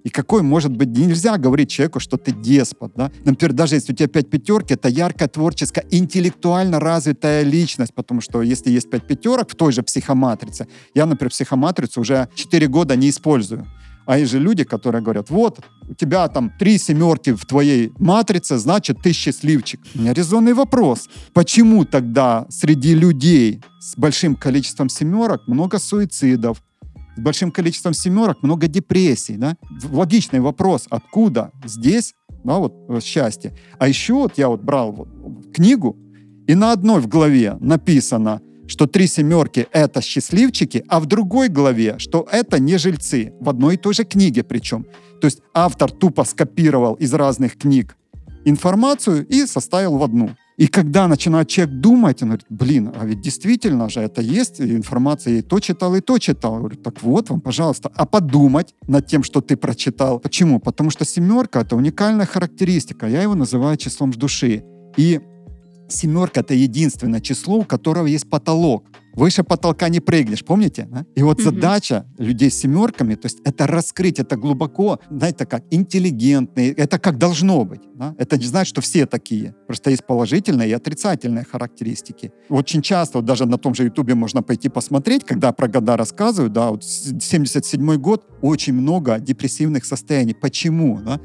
И 0.07 0.09
какой 0.09 0.41
может 0.41 0.71
быть... 0.71 0.87
Нельзя 0.87 1.37
говорить 1.37 1.69
человеку, 1.69 1.99
что 1.99 2.15
ты 2.15 2.31
деспот. 2.31 2.93
Да? 2.95 3.11
Например, 3.25 3.51
даже 3.51 3.75
если 3.75 3.91
у 3.91 3.95
тебя 3.95 4.07
пять 4.07 4.29
пятерки, 4.29 4.73
это 4.73 4.87
яркая, 4.87 5.27
творческая, 5.27 5.85
интеллектуально 5.91 6.79
развитая 6.79 7.43
личность, 7.43 7.93
потому 7.93 8.21
что 8.21 8.41
если 8.41 8.71
есть 8.71 8.89
пять 8.89 9.05
пятерок 9.05 9.51
в 9.51 9.55
той 9.55 9.73
же 9.73 9.83
психоматрице, 9.83 10.67
я, 10.95 11.05
например, 11.05 11.29
психоматрицу 11.31 11.99
уже 11.99 12.29
4 12.35 12.67
года 12.67 12.95
не 12.95 13.09
использую. 13.09 13.67
А 14.05 14.17
есть 14.17 14.31
же 14.31 14.39
люди, 14.39 14.63
которые 14.63 15.01
говорят, 15.01 15.29
вот, 15.29 15.59
у 15.89 15.93
тебя 15.93 16.25
там 16.29 16.53
три 16.57 16.77
семерки 16.77 17.33
в 17.33 17.45
твоей 17.45 17.91
матрице, 17.99 18.57
значит, 18.57 19.01
ты 19.03 19.11
счастливчик. 19.11 19.81
У 19.93 19.99
меня 19.99 20.13
резонный 20.13 20.53
вопрос. 20.53 21.09
Почему 21.33 21.83
тогда 21.83 22.45
среди 22.49 22.95
людей 22.95 23.61
с 23.81 23.97
большим 23.97 24.37
количеством 24.37 24.87
семерок 24.87 25.45
много 25.47 25.79
суицидов, 25.79 26.63
с 27.17 27.19
большим 27.19 27.51
количеством 27.51 27.93
семерок 27.93 28.43
много 28.43 28.67
депрессий, 28.67 29.37
да? 29.37 29.57
Логичный 29.91 30.39
вопрос, 30.39 30.85
откуда 30.89 31.51
здесь, 31.65 32.13
да, 32.43 32.59
вот 32.59 32.73
э, 32.89 32.99
счастье. 33.01 33.57
А 33.79 33.87
еще 33.87 34.13
вот 34.13 34.37
я 34.37 34.47
вот 34.47 34.61
брал 34.61 34.91
вот 34.91 35.09
книгу, 35.53 35.97
и 36.47 36.55
на 36.55 36.71
одной 36.71 37.01
в 37.01 37.07
главе 37.07 37.57
написано 37.59 38.41
что 38.69 38.85
три 38.85 39.07
семерки— 39.07 39.67
это 39.71 40.01
счастливчики, 40.01 40.83
а 40.89 40.99
в 40.99 41.05
другой 41.05 41.47
главе, 41.47 41.99
что 41.99 42.27
это 42.29 42.59
не 42.59 42.77
жильцы. 42.77 43.31
В 43.39 43.47
одной 43.47 43.75
и 43.75 43.77
той 43.77 43.93
же 43.93 44.03
книге 44.03 44.43
причем. 44.43 44.85
То 45.21 45.27
есть 45.27 45.39
автор 45.53 45.89
тупо 45.89 46.25
скопировал 46.25 46.95
из 46.95 47.13
разных 47.13 47.57
книг 47.57 47.95
информацию 48.43 49.25
и 49.25 49.45
составил 49.45 49.97
в 49.97 50.03
одну. 50.03 50.31
И 50.57 50.67
когда 50.67 51.07
начинает 51.07 51.47
человек 51.47 51.75
думать, 51.75 52.23
он 52.23 52.29
говорит, 52.29 52.45
блин, 52.49 52.91
а 52.99 53.05
ведь 53.05 53.21
действительно 53.21 53.89
же 53.89 53.99
это 53.99 54.21
есть 54.21 54.59
информация, 54.59 55.33
я 55.33 55.39
и 55.39 55.41
то 55.43 55.59
читал, 55.59 55.95
и 55.95 56.01
то 56.01 56.17
читал. 56.17 56.53
Я 56.53 56.59
говорю, 56.59 56.77
так 56.77 57.03
вот 57.03 57.29
вам, 57.29 57.41
пожалуйста. 57.41 57.91
А 57.95 58.05
подумать 58.07 58.73
над 58.87 59.05
тем, 59.05 59.23
что 59.23 59.41
ты 59.41 59.55
прочитал. 59.55 60.19
Почему? 60.19 60.59
Потому 60.59 60.89
что 60.89 61.05
семерка— 61.05 61.61
это 61.61 61.75
уникальная 61.75 62.25
характеристика. 62.25 63.07
Я 63.07 63.21
его 63.21 63.35
называю 63.35 63.77
числом 63.77 64.11
души. 64.11 64.63
И 64.97 65.21
семерка— 65.89 66.39
это 66.41 66.53
единственное 66.53 67.21
число, 67.21 67.57
у 67.57 67.63
которого 67.63 68.07
есть 68.07 68.29
потолок. 68.29 68.85
Выше 69.17 69.43
потолка 69.43 69.89
не 69.89 69.99
прыгнешь, 69.99 70.45
помните? 70.45 70.87
Да? 70.91 71.03
И 71.15 71.23
вот 71.23 71.39
mm-hmm. 71.39 71.43
задача 71.43 72.05
людей 72.19 72.51
с 72.51 72.59
семерками, 72.59 73.15
то 73.15 73.25
есть 73.25 73.39
это 73.43 73.65
раскрыть, 73.65 74.19
это 74.19 74.35
глубоко, 74.35 74.99
знаете, 75.09 75.47
как 75.47 75.63
интеллигентные, 75.71 76.71
это 76.71 76.99
как 76.99 77.17
должно 77.17 77.65
быть. 77.65 77.81
Да? 77.95 78.13
Это 78.19 78.37
не 78.37 78.45
значит, 78.45 78.69
что 78.69 78.81
все 78.81 79.07
такие. 79.07 79.55
Просто 79.65 79.89
есть 79.89 80.05
положительные 80.05 80.69
и 80.69 80.73
отрицательные 80.73 81.45
характеристики. 81.45 82.31
Очень 82.49 82.83
часто, 82.83 83.17
вот 83.17 83.25
даже 83.25 83.47
на 83.47 83.57
том 83.57 83.73
же 83.73 83.85
Ютубе 83.85 84.13
можно 84.13 84.43
пойти 84.43 84.69
посмотреть, 84.69 85.23
когда 85.23 85.51
про 85.51 85.67
года 85.67 85.97
рассказывают, 85.97 86.53
да, 86.53 86.69
вот 86.69 86.83
77 86.83 87.95
год, 87.97 88.23
очень 88.43 88.73
много 88.73 89.19
депрессивных 89.19 89.85
состояний. 89.85 90.35
Почему? 90.35 90.99
Да? 91.03 91.19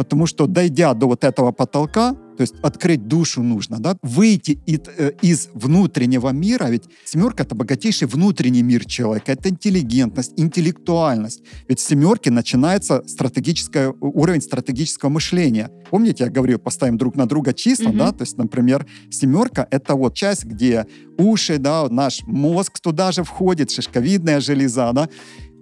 Потому 0.00 0.24
что, 0.24 0.46
дойдя 0.46 0.94
до 0.94 1.06
вот 1.06 1.24
этого 1.24 1.52
потолка, 1.52 2.14
то 2.38 2.42
есть 2.42 2.54
открыть 2.62 3.06
душу 3.06 3.42
нужно, 3.42 3.78
да, 3.80 3.96
выйти 4.02 4.58
из, 4.64 4.80
э, 4.96 5.12
из 5.20 5.50
внутреннего 5.52 6.30
мира, 6.30 6.70
ведь 6.70 6.84
семерка— 7.04 7.42
это 7.44 7.54
богатейший 7.54 8.08
внутренний 8.08 8.62
мир 8.62 8.86
человека, 8.86 9.32
это 9.32 9.50
интеллигентность, 9.50 10.32
интеллектуальность. 10.38 11.42
Ведь 11.68 11.80
в 11.80 11.86
семерке 11.86 12.30
начинается 12.30 13.02
стратегическое, 13.06 13.92
уровень 14.00 14.40
стратегического 14.40 15.10
мышления. 15.10 15.70
Помните, 15.90 16.24
я 16.24 16.30
говорил, 16.30 16.58
поставим 16.58 16.96
друг 16.96 17.14
на 17.16 17.26
друга 17.26 17.52
числа, 17.52 17.90
mm-hmm. 17.90 17.98
да, 17.98 18.12
то 18.12 18.22
есть, 18.22 18.38
например, 18.38 18.86
семерка— 19.10 19.68
это 19.70 19.94
вот 19.96 20.14
часть, 20.14 20.44
где 20.46 20.86
уши, 21.18 21.58
да, 21.58 21.88
наш 21.90 22.22
мозг 22.26 22.80
туда 22.80 23.12
же 23.12 23.22
входит, 23.22 23.70
шишковидная 23.70 24.40
железа, 24.40 24.92
да, 24.94 25.10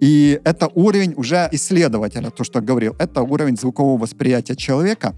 и 0.01 0.39
это 0.43 0.69
уровень 0.73 1.13
уже 1.17 1.49
исследователя, 1.51 2.29
то, 2.29 2.43
что 2.43 2.59
я 2.59 2.65
говорил, 2.65 2.95
это 2.99 3.21
уровень 3.21 3.57
звукового 3.57 4.01
восприятия 4.01 4.55
человека. 4.55 5.15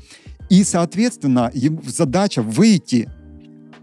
И, 0.50 0.64
соответственно, 0.64 1.52
задача 1.86 2.42
выйти, 2.42 3.10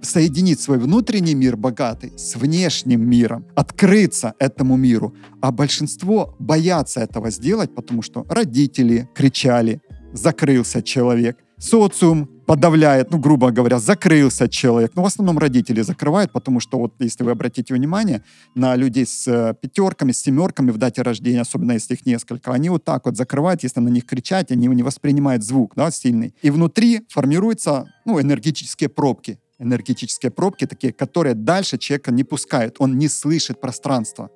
соединить 0.03 0.61
свой 0.61 0.79
внутренний 0.79 1.35
мир 1.35 1.57
богатый 1.57 2.13
с 2.17 2.37
внешним 2.37 3.09
миром, 3.09 3.47
открыться 3.55 4.35
этому 4.39 4.77
миру. 4.77 5.15
А 5.41 5.51
большинство 5.51 6.37
боятся 6.39 7.01
этого 7.01 7.31
сделать, 7.31 7.75
потому 7.75 8.03
что 8.03 8.25
родители 8.29 9.09
кричали, 9.15 9.81
закрылся 10.13 10.83
человек, 10.83 11.39
социум 11.59 12.29
подавляет, 12.49 13.11
ну, 13.11 13.19
грубо 13.19 13.51
говоря, 13.51 13.79
закрылся 13.79 14.49
человек. 14.49 14.93
Ну, 14.95 15.03
в 15.03 15.07
основном 15.07 15.39
родители 15.39 15.83
закрывают, 15.83 16.33
потому 16.33 16.61
что 16.61 16.79
вот 16.79 16.95
если 16.99 17.23
вы 17.23 17.33
обратите 17.33 17.75
внимание 17.75 18.23
на 18.55 18.75
людей 18.75 19.05
с 19.05 19.29
э, 19.29 19.55
пятерками, 19.61 20.13
с 20.13 20.23
семерками 20.23 20.71
в 20.71 20.79
дате 20.79 21.03
рождения, 21.03 21.43
особенно 21.43 21.73
если 21.73 21.93
их 21.93 22.07
несколько, 22.07 22.53
они 22.53 22.71
вот 22.71 22.85
так 22.85 23.05
вот 23.05 23.19
закрывают, 23.19 23.63
если 23.65 23.81
на 23.81 23.91
них 23.91 24.07
кричать, 24.07 24.51
они 24.51 24.67
не 24.67 24.83
воспринимают 24.83 25.45
звук, 25.45 25.75
да, 25.77 25.91
сильный. 25.91 26.35
И 26.41 26.51
внутри 26.51 27.03
формируются, 27.11 27.85
ну, 28.07 28.19
энергетические 28.19 28.89
пробки. 28.89 29.39
Энергетические 29.59 30.31
пробки 30.31 30.67
такие, 30.67 30.95
которые 30.95 31.35
дальше 31.35 31.77
человека 31.77 32.13
не 32.13 32.25
пускают. 32.25 32.77
Он 32.79 32.97
не 32.97 33.09
слышит 33.09 33.61
пространство. 33.61 34.31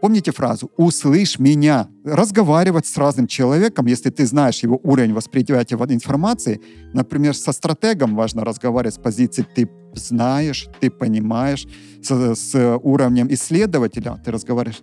Помните 0.00 0.32
фразу 0.32 0.70
«услышь 0.76 1.38
меня». 1.38 1.88
Разговаривать 2.04 2.86
с 2.86 2.96
разным 2.98 3.26
человеком, 3.26 3.86
если 3.86 4.10
ты 4.10 4.26
знаешь 4.26 4.62
его 4.62 4.80
уровень 4.82 5.14
восприятия 5.14 5.76
информации, 5.76 6.60
например, 6.92 7.34
со 7.34 7.52
стратегом 7.52 8.14
важно 8.14 8.44
разговаривать 8.44 8.94
с 8.94 8.98
позиции 8.98 9.46
«ты 9.54 9.68
знаешь, 9.94 10.68
ты 10.80 10.90
понимаешь», 10.90 11.66
с, 12.02 12.34
с 12.34 12.78
уровнем 12.82 13.28
исследователя 13.32 14.20
ты 14.24 14.30
разговариваешь, 14.30 14.82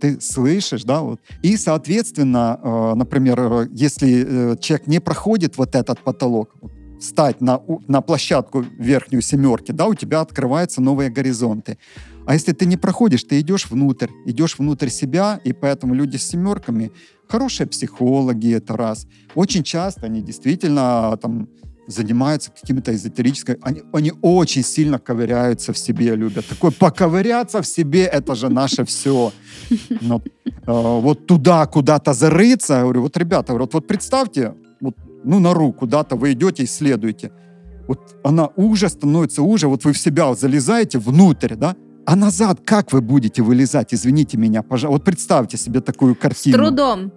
ты 0.00 0.20
слышишь, 0.20 0.84
да, 0.84 1.00
вот. 1.00 1.20
И, 1.42 1.56
соответственно, 1.56 2.60
э, 2.62 2.94
например, 2.94 3.40
э, 3.40 3.68
если 3.72 4.52
э, 4.52 4.56
человек 4.58 4.86
не 4.86 5.00
проходит 5.00 5.56
вот 5.56 5.74
этот 5.74 6.00
потолок, 6.04 6.54
встать 7.02 7.40
на, 7.40 7.60
на 7.88 8.00
площадку 8.00 8.64
верхнюю 8.78 9.22
семерки, 9.22 9.72
да, 9.72 9.86
у 9.86 9.94
тебя 9.94 10.20
открываются 10.20 10.80
новые 10.80 11.10
горизонты. 11.10 11.76
А 12.26 12.34
если 12.34 12.52
ты 12.52 12.66
не 12.66 12.76
проходишь, 12.76 13.24
ты 13.24 13.40
идешь 13.40 13.70
внутрь, 13.70 14.08
идешь 14.26 14.58
внутрь 14.58 14.88
себя, 14.88 15.40
и 15.44 15.52
поэтому 15.52 15.94
люди 15.94 16.16
с 16.16 16.24
семерками 16.24 16.92
хорошие 17.28 17.66
психологи, 17.66 18.54
это 18.54 18.76
раз. 18.76 19.06
Очень 19.34 19.62
часто 19.62 20.06
они 20.06 20.22
действительно 20.22 21.16
там 21.20 21.48
занимаются 21.86 22.50
какими-то 22.50 22.94
эзотерическими... 22.94 23.58
Они, 23.62 23.82
они 23.92 24.12
очень 24.22 24.62
сильно 24.62 24.98
ковыряются 24.98 25.72
в 25.72 25.78
себе, 25.78 26.14
любят. 26.14 26.46
Такое 26.46 26.70
поковыряться 26.70 27.60
в 27.60 27.66
себе, 27.66 28.04
это 28.04 28.34
же 28.34 28.48
наше 28.48 28.84
все. 28.84 29.32
Но, 30.00 30.22
э, 30.46 31.00
вот 31.00 31.26
туда 31.26 31.66
куда-то 31.66 32.12
зарыться, 32.12 32.74
я 32.74 32.82
говорю, 32.82 33.02
вот, 33.02 33.16
ребята, 33.16 33.54
вот, 33.54 33.74
вот 33.74 33.86
представьте, 33.86 34.54
вот, 34.80 34.94
ну, 35.24 35.40
нору 35.40 35.72
куда-то 35.72 36.16
вы 36.16 36.32
идете, 36.32 36.64
исследуете. 36.64 37.32
Вот 37.88 38.16
она 38.22 38.48
уже 38.56 38.88
становится 38.88 39.42
уже, 39.42 39.66
вот 39.66 39.84
вы 39.84 39.92
в 39.92 39.98
себя 39.98 40.34
залезаете 40.34 40.98
внутрь, 40.98 41.56
да, 41.56 41.74
а 42.06 42.16
назад 42.16 42.60
как 42.64 42.92
вы 42.92 43.00
будете 43.00 43.42
вылезать? 43.42 43.94
Извините 43.94 44.36
меня, 44.36 44.62
пожалуйста. 44.62 44.98
Вот 44.98 45.04
представьте 45.04 45.56
себе 45.56 45.80
такую 45.80 46.14
картину. 46.14 46.56
С 46.56 46.58
трудом. 46.58 47.12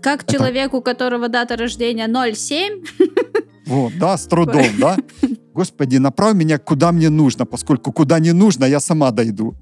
Как 0.00 0.22
Это... 0.22 0.34
человек, 0.34 0.74
у 0.74 0.82
которого 0.82 1.28
дата 1.28 1.56
рождения 1.56 2.08
07. 2.34 2.84
Вот, 3.64 3.92
да, 3.96 4.16
с 4.16 4.26
трудом, 4.26 4.66
да. 4.80 4.96
Господи, 5.54 5.98
направь 5.98 6.34
меня 6.34 6.58
куда 6.58 6.90
мне 6.92 7.10
нужно, 7.10 7.46
поскольку 7.46 7.92
куда 7.92 8.18
не 8.18 8.32
нужно, 8.32 8.64
я 8.64 8.80
сама 8.80 9.12
дойду 9.12 9.54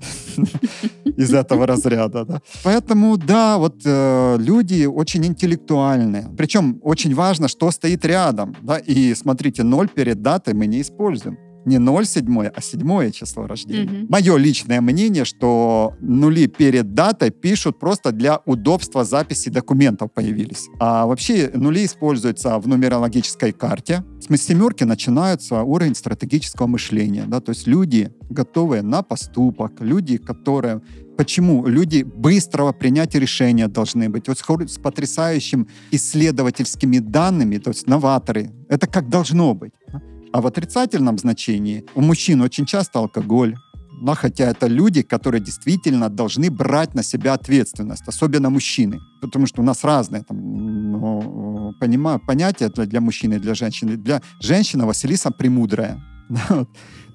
из 1.05 1.35
этого 1.35 1.67
разряда. 1.67 2.25
Да. 2.25 2.41
Поэтому, 2.65 3.19
да, 3.19 3.59
вот 3.59 3.83
э, 3.85 4.37
люди 4.39 4.87
очень 4.87 5.27
интеллектуальные. 5.27 6.29
Причем 6.37 6.81
очень 6.83 7.15
важно, 7.15 7.47
что 7.47 7.71
стоит 7.71 8.05
рядом. 8.05 8.57
Да. 8.63 8.79
И 8.79 9.15
смотрите, 9.15 9.65
ноль 9.65 9.89
перед 9.89 10.23
датой 10.23 10.55
мы 10.55 10.67
не 10.67 10.81
используем 10.81 11.37
не 11.65 11.77
0,7, 11.77 12.47
а 12.55 12.61
седьмое 12.61 13.11
число 13.11 13.47
рождения. 13.47 14.03
Угу. 14.03 14.07
Мое 14.09 14.37
личное 14.37 14.81
мнение, 14.81 15.25
что 15.25 15.95
нули 16.01 16.47
перед 16.47 16.95
датой 16.95 17.31
пишут 17.31 17.79
просто 17.79 18.13
для 18.13 18.41
удобства 18.47 19.05
записи 19.05 19.51
документов 19.51 20.13
появились. 20.13 20.69
А 20.79 21.07
вообще 21.07 21.51
нули 21.55 21.85
используются 21.85 22.59
в 22.59 22.69
нумерологической 22.69 23.53
карте. 23.53 24.05
С 24.21 24.37
семерки 24.37 24.85
начинается 24.85 25.63
уровень 25.63 25.95
стратегического 25.95 26.67
мышления. 26.67 27.25
Да? 27.27 27.41
То 27.41 27.51
есть 27.51 27.67
люди, 27.67 28.11
готовые 28.31 28.83
на 28.83 29.03
поступок, 29.03 29.73
люди, 29.81 30.17
которые 30.17 30.81
Почему? 31.17 31.67
Люди 31.67 32.03
быстрого 32.03 32.73
принятия 32.73 33.19
решения 33.19 33.69
должны 33.69 34.09
быть. 34.09 34.27
Вот 34.27 34.39
с 34.39 34.79
потрясающим 34.79 35.69
исследовательскими 35.91 36.99
данными, 36.99 37.59
то 37.59 37.69
есть 37.71 37.87
новаторы. 37.87 38.51
Это 38.71 38.87
как 38.87 39.11
должно 39.11 39.55
быть. 39.55 39.73
А 40.33 40.41
в 40.41 40.47
отрицательном 40.47 41.19
значении 41.19 41.85
у 41.95 42.01
мужчин 42.01 42.41
очень 42.41 42.67
часто 42.67 42.99
алкоголь, 42.99 43.57
но 44.01 44.15
хотя 44.15 44.45
это 44.45 44.67
люди, 44.67 45.03
которые 45.03 45.43
действительно 45.43 46.09
должны 46.09 46.51
брать 46.51 46.95
на 46.95 47.03
себя 47.03 47.35
ответственность, 47.35 48.09
особенно 48.09 48.49
мужчины, 48.51 49.01
потому 49.21 49.47
что 49.47 49.61
у 49.61 49.65
нас 49.65 49.85
разные 49.85 50.23
там, 50.23 50.39
ну, 50.93 51.75
понимаю, 51.81 52.21
понятия 52.27 52.69
для, 52.69 52.87
для 52.87 53.01
мужчины 53.01 53.35
и 53.35 53.39
для 53.39 53.55
женщины. 53.55 53.97
Для 53.97 54.23
женщины 54.41 54.87
Василиса 54.87 55.31
премудрая. 55.31 56.01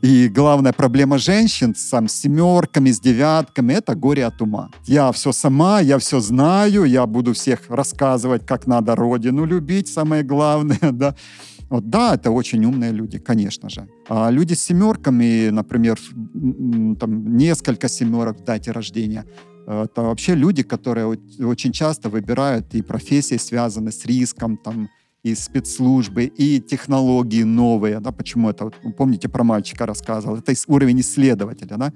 И 0.02 0.28
главная 0.28 0.74
проблема 0.74 1.18
женщин 1.18 1.74
с 1.74 1.90
семерками, 2.08 2.92
с 2.92 3.00
девятками— 3.00 3.74
это 3.76 3.96
горе 3.96 4.26
от 4.26 4.42
ума. 4.42 4.70
Я 4.84 5.12
все 5.12 5.32
сама, 5.32 5.80
я 5.80 5.98
все 5.98 6.20
знаю, 6.20 6.84
я 6.84 7.06
буду 7.06 7.34
всех 7.34 7.62
рассказывать, 7.70 8.46
как 8.46 8.68
надо 8.68 8.96
родину 8.96 9.46
любить, 9.46 9.88
самое 9.88 10.22
главное, 10.22 10.78
да. 10.92 11.16
Вот, 11.70 11.90
да, 11.90 12.14
это 12.16 12.32
очень 12.32 12.66
умные 12.66 12.92
люди, 12.92 13.18
конечно 13.18 13.70
же. 13.70 13.88
А 14.08 14.30
люди 14.30 14.54
с 14.54 14.64
семерками, 14.64 15.50
например, 15.50 16.00
там 17.00 17.38
несколько 17.38 17.90
семерок 17.90 18.40
в 18.40 18.44
дате 18.44 18.72
рождения, 18.72 19.26
это 19.68 20.02
вообще 20.02 20.36
люди, 20.36 20.62
которые 20.64 21.08
очень 21.40 21.72
часто 21.72 22.10
выбирают 22.10 22.76
и 22.76 22.82
профессии, 22.84 23.38
связанные 23.38 23.92
с 23.92 24.06
риском, 24.06 24.58
там, 24.58 24.90
и 25.24 25.34
спецслужбы, 25.34 26.26
и 26.26 26.60
технологии 26.60 27.44
новые. 27.44 28.00
Да? 28.00 28.12
Почему 28.12 28.50
это? 28.52 28.72
Помните, 28.96 29.28
про 29.28 29.44
мальчика 29.44 29.88
рассказывал. 29.88 30.38
Это 30.38 30.54
уровень 30.68 31.00
исследователя. 31.00 31.78
Да? 31.78 31.94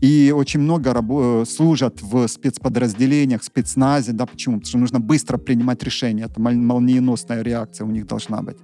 И 0.00 0.32
очень 0.34 0.60
много 0.60 0.90
рабо- 0.90 1.44
служат 1.44 2.00
в 2.00 2.26
спецподразделениях, 2.26 3.42
спецназе. 3.42 4.12
Да? 4.12 4.26
Почему? 4.26 4.56
Потому 4.56 4.68
что 4.68 4.78
нужно 4.78 5.00
быстро 5.00 5.36
принимать 5.36 5.82
решения. 5.82 6.24
Это 6.24 6.40
молниеносная 6.40 7.42
реакция 7.42 7.86
у 7.86 7.90
них 7.90 8.06
должна 8.06 8.42
быть. 8.42 8.56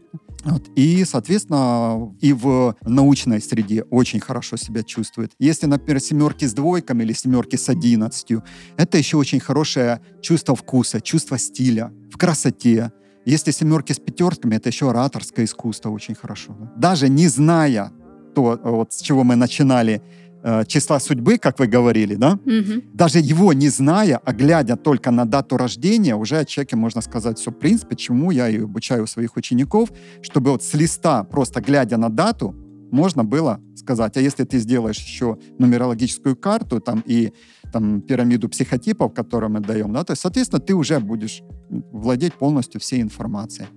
Вот. 0.45 0.63
И, 0.77 1.05
соответственно, 1.05 2.15
и 2.21 2.33
в 2.33 2.77
научной 2.83 3.41
среде 3.41 3.83
очень 3.91 4.21
хорошо 4.21 4.57
себя 4.57 4.83
чувствует. 4.83 5.33
Если, 5.39 5.67
например, 5.67 6.01
семерки 6.01 6.45
с 6.45 6.55
двойками 6.55 7.03
или 7.03 7.13
семерки 7.13 7.57
с 7.57 7.69
одиннадцатью, 7.69 8.45
это 8.77 8.97
еще 8.97 9.17
очень 9.17 9.41
хорошее 9.41 10.01
чувство 10.23 10.55
вкуса, 10.55 11.01
чувство 11.01 11.37
стиля, 11.37 11.93
в 12.13 12.17
красоте. 12.17 12.93
Если 13.25 13.51
семерки 13.51 13.93
с 13.93 13.99
пятерками, 13.99 14.55
это 14.55 14.69
еще 14.69 14.89
ораторское 14.89 15.45
искусство 15.45 15.91
очень 15.91 16.15
хорошо. 16.15 16.57
Да? 16.59 16.73
Даже 16.77 17.09
не 17.09 17.29
зная 17.29 17.91
то, 18.37 18.61
вот 18.63 18.93
с 18.93 19.01
чего 19.01 19.25
мы 19.25 19.35
начинали, 19.35 20.03
э, 20.47 20.65
числа 20.67 21.01
судьбы, 21.01 21.39
как 21.39 21.59
вы 21.59 21.67
говорили, 21.67 22.15
да? 22.15 22.39
Угу. 22.45 22.83
Даже 22.95 23.19
его 23.19 23.53
не 23.53 23.69
зная, 23.69 24.21
а 24.25 24.33
глядя 24.33 24.77
только 24.77 25.11
на 25.11 25.25
дату 25.25 25.57
рождения, 25.57 26.15
уже 26.15 26.39
о 26.39 26.45
человеке 26.45 26.77
можно 26.77 27.01
сказать 27.01 27.39
все. 27.39 27.51
Принцип, 27.51 27.89
почему 27.89 28.31
я 28.31 28.49
и 28.49 28.61
обучаю 28.61 29.07
своих 29.07 29.37
учеников, 29.37 29.91
чтобы 30.23 30.53
вот 30.53 30.63
с 30.63 30.75
листа, 30.75 31.25
просто 31.25 31.61
глядя 31.61 31.97
на 31.97 32.09
дату, 32.09 32.55
можно 32.93 33.25
было 33.25 33.61
сказать, 33.75 34.17
а 34.17 34.21
если 34.21 34.45
ты 34.45 34.59
сделаешь 34.59 34.99
еще 34.99 35.39
нумерологическую 35.59 36.37
карту 36.37 36.81
там 36.81 37.03
и 37.05 37.33
там 37.73 38.01
пирамиду 38.01 38.49
психотипов, 38.49 39.13
которую 39.13 39.51
мы 39.51 39.61
даем, 39.61 39.93
да, 39.93 40.05
то 40.05 40.13
есть, 40.13 40.23
соответственно, 40.23 40.61
ты 40.61 40.75
уже 40.75 41.01
будешь 41.01 41.43
владеть 41.69 42.35
полностью 42.35 42.81
всей 42.81 43.03
информацией. 43.03 43.69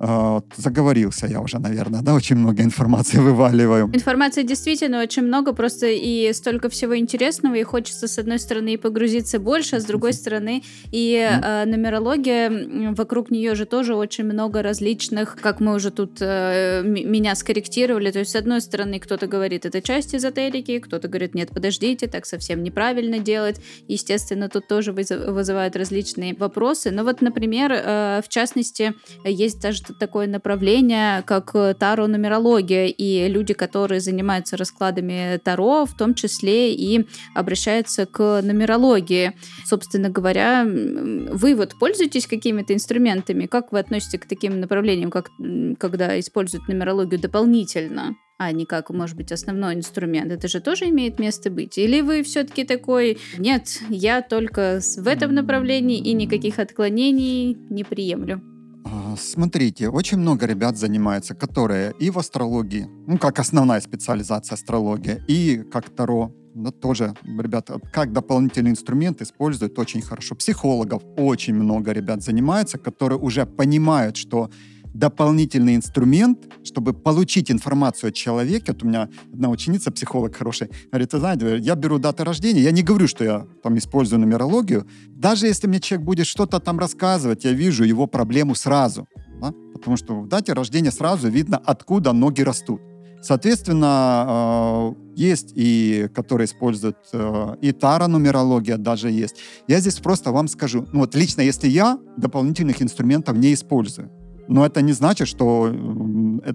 Э, 0.00 0.40
заговорился 0.56 1.26
я 1.26 1.40
уже, 1.40 1.58
наверное, 1.58 2.00
да, 2.00 2.14
очень 2.14 2.36
много 2.36 2.62
информации 2.62 3.18
вываливаю. 3.20 3.90
Информации 3.92 4.42
действительно 4.42 5.02
очень 5.02 5.22
много, 5.22 5.52
просто 5.52 5.88
и 5.88 6.32
столько 6.32 6.70
всего 6.70 6.96
интересного, 6.96 7.56
и 7.56 7.62
хочется, 7.62 8.08
с 8.08 8.18
одной 8.18 8.38
стороны, 8.38 8.74
и 8.74 8.76
погрузиться 8.78 9.38
больше, 9.38 9.76
а 9.76 9.80
с 9.80 9.84
другой 9.84 10.14
стороны, 10.14 10.62
и 10.90 11.14
э, 11.16 11.64
нумерология, 11.66 12.94
вокруг 12.94 13.30
нее 13.30 13.54
же 13.54 13.66
тоже 13.66 13.94
очень 13.94 14.24
много 14.24 14.62
различных, 14.62 15.36
как 15.40 15.60
мы 15.60 15.74
уже 15.74 15.90
тут 15.90 16.16
э, 16.20 16.82
меня 16.82 17.34
скорректировали, 17.34 18.10
то 18.10 18.20
есть, 18.20 18.30
с 18.30 18.36
одной 18.36 18.62
стороны, 18.62 19.00
кто-то 19.00 19.26
говорит, 19.26 19.66
это 19.66 19.82
часть 19.82 20.14
эзотерики, 20.14 20.78
кто-то 20.78 21.08
говорит, 21.08 21.34
нет, 21.34 21.50
подождите, 21.50 22.06
так 22.06 22.24
совсем 22.24 22.62
неправильно 22.62 23.18
делать, 23.18 23.60
естественно, 23.86 24.48
тут 24.48 24.66
тоже 24.66 24.92
вызывают 24.92 25.76
различные 25.76 26.34
вопросы, 26.34 26.90
но 26.90 27.04
вот, 27.04 27.20
например, 27.20 27.72
э, 27.72 28.22
в 28.24 28.28
частности, 28.30 28.94
есть 29.24 29.60
даже 29.60 29.89
такое 29.98 30.26
направление, 30.26 31.22
как 31.22 31.50
э, 31.54 31.74
таро-нумерология, 31.74 32.86
и 32.86 33.28
люди, 33.28 33.54
которые 33.54 34.00
занимаются 34.00 34.56
раскладами 34.56 35.38
таро, 35.42 35.86
в 35.86 35.96
том 35.96 36.14
числе 36.14 36.74
и 36.74 37.06
обращаются 37.34 38.06
к 38.06 38.40
нумерологии. 38.42 39.32
Собственно 39.64 40.10
говоря, 40.10 40.64
вы 40.64 41.54
вот 41.54 41.78
пользуетесь 41.78 42.26
какими-то 42.26 42.74
инструментами? 42.74 43.46
Как 43.46 43.72
вы 43.72 43.78
относитесь 43.78 44.20
к 44.20 44.26
таким 44.26 44.60
направлениям, 44.60 45.10
как 45.10 45.30
когда 45.78 46.18
используют 46.18 46.68
нумерологию 46.68 47.20
дополнительно? 47.20 48.16
а 48.40 48.52
не 48.52 48.64
как, 48.64 48.88
может 48.88 49.18
быть, 49.18 49.32
основной 49.32 49.74
инструмент. 49.74 50.32
Это 50.32 50.48
же 50.48 50.60
тоже 50.60 50.88
имеет 50.88 51.18
место 51.18 51.50
быть. 51.50 51.76
Или 51.76 52.00
вы 52.00 52.22
все-таки 52.22 52.64
такой, 52.64 53.18
нет, 53.36 53.68
я 53.90 54.22
только 54.22 54.80
в 54.96 55.06
этом 55.06 55.34
направлении 55.34 55.98
и 55.98 56.14
никаких 56.14 56.58
отклонений 56.58 57.54
не 57.68 57.84
приемлю? 57.84 58.40
А, 58.84 59.14
смотрите, 59.16 59.88
очень 59.88 60.18
много 60.18 60.46
ребят 60.46 60.76
занимается, 60.76 61.34
которые 61.34 61.92
и 61.98 62.10
в 62.10 62.18
астрологии, 62.18 62.88
ну, 63.06 63.18
как 63.18 63.38
основная 63.38 63.80
специализация 63.80 64.54
астрология, 64.54 65.22
и 65.28 65.62
как 65.70 65.90
Таро, 65.90 66.32
да, 66.54 66.70
тоже, 66.70 67.14
ребята, 67.24 67.78
как 67.92 68.12
дополнительный 68.12 68.70
инструмент 68.70 69.22
используют 69.22 69.78
очень 69.78 70.02
хорошо. 70.02 70.34
Психологов 70.34 71.02
очень 71.16 71.54
много 71.54 71.92
ребят 71.92 72.22
занимается, 72.22 72.78
которые 72.78 73.18
уже 73.18 73.46
понимают, 73.46 74.16
что 74.16 74.50
дополнительный 74.94 75.76
инструмент, 75.76 76.38
чтобы 76.64 76.92
получить 76.92 77.50
информацию 77.50 78.08
о 78.08 78.12
человеке. 78.12 78.72
Вот 78.72 78.82
у 78.82 78.86
меня 78.86 79.08
одна 79.32 79.48
ученица, 79.48 79.90
психолог 79.90 80.36
хороший, 80.36 80.70
говорит, 80.90 81.12
знаете, 81.12 81.58
я 81.58 81.74
беру 81.74 81.98
дату 81.98 82.24
рождения, 82.24 82.60
я 82.60 82.70
не 82.70 82.82
говорю, 82.82 83.08
что 83.08 83.24
я 83.24 83.46
там 83.62 83.78
использую 83.78 84.20
нумерологию. 84.20 84.86
Даже 85.08 85.46
если 85.46 85.66
мне 85.66 85.80
человек 85.80 86.06
будет 86.06 86.26
что-то 86.26 86.60
там 86.60 86.78
рассказывать, 86.78 87.44
я 87.44 87.52
вижу 87.52 87.84
его 87.84 88.06
проблему 88.06 88.54
сразу. 88.54 89.06
Да? 89.40 89.52
Потому 89.72 89.96
что 89.96 90.20
в 90.20 90.28
дате 90.28 90.52
рождения 90.52 90.90
сразу 90.90 91.28
видно, 91.28 91.58
откуда 91.58 92.12
ноги 92.12 92.42
растут. 92.42 92.80
Соответственно, 93.22 94.94
э, 94.96 95.10
есть 95.14 95.52
и 95.54 96.08
которые 96.14 96.46
используют 96.46 96.96
э, 97.12 97.56
и 97.60 97.72
тара-нумерология 97.72 98.78
даже 98.78 99.10
есть. 99.10 99.36
Я 99.68 99.80
здесь 99.80 99.96
просто 99.96 100.32
вам 100.32 100.48
скажу, 100.48 100.86
ну 100.92 101.00
вот 101.00 101.14
лично 101.14 101.42
если 101.42 101.68
я 101.68 101.98
дополнительных 102.16 102.80
инструментов 102.80 103.36
не 103.36 103.52
использую, 103.52 104.10
но 104.50 104.66
это 104.66 104.82
не 104.82 104.92
значит, 104.92 105.28
что 105.28 105.72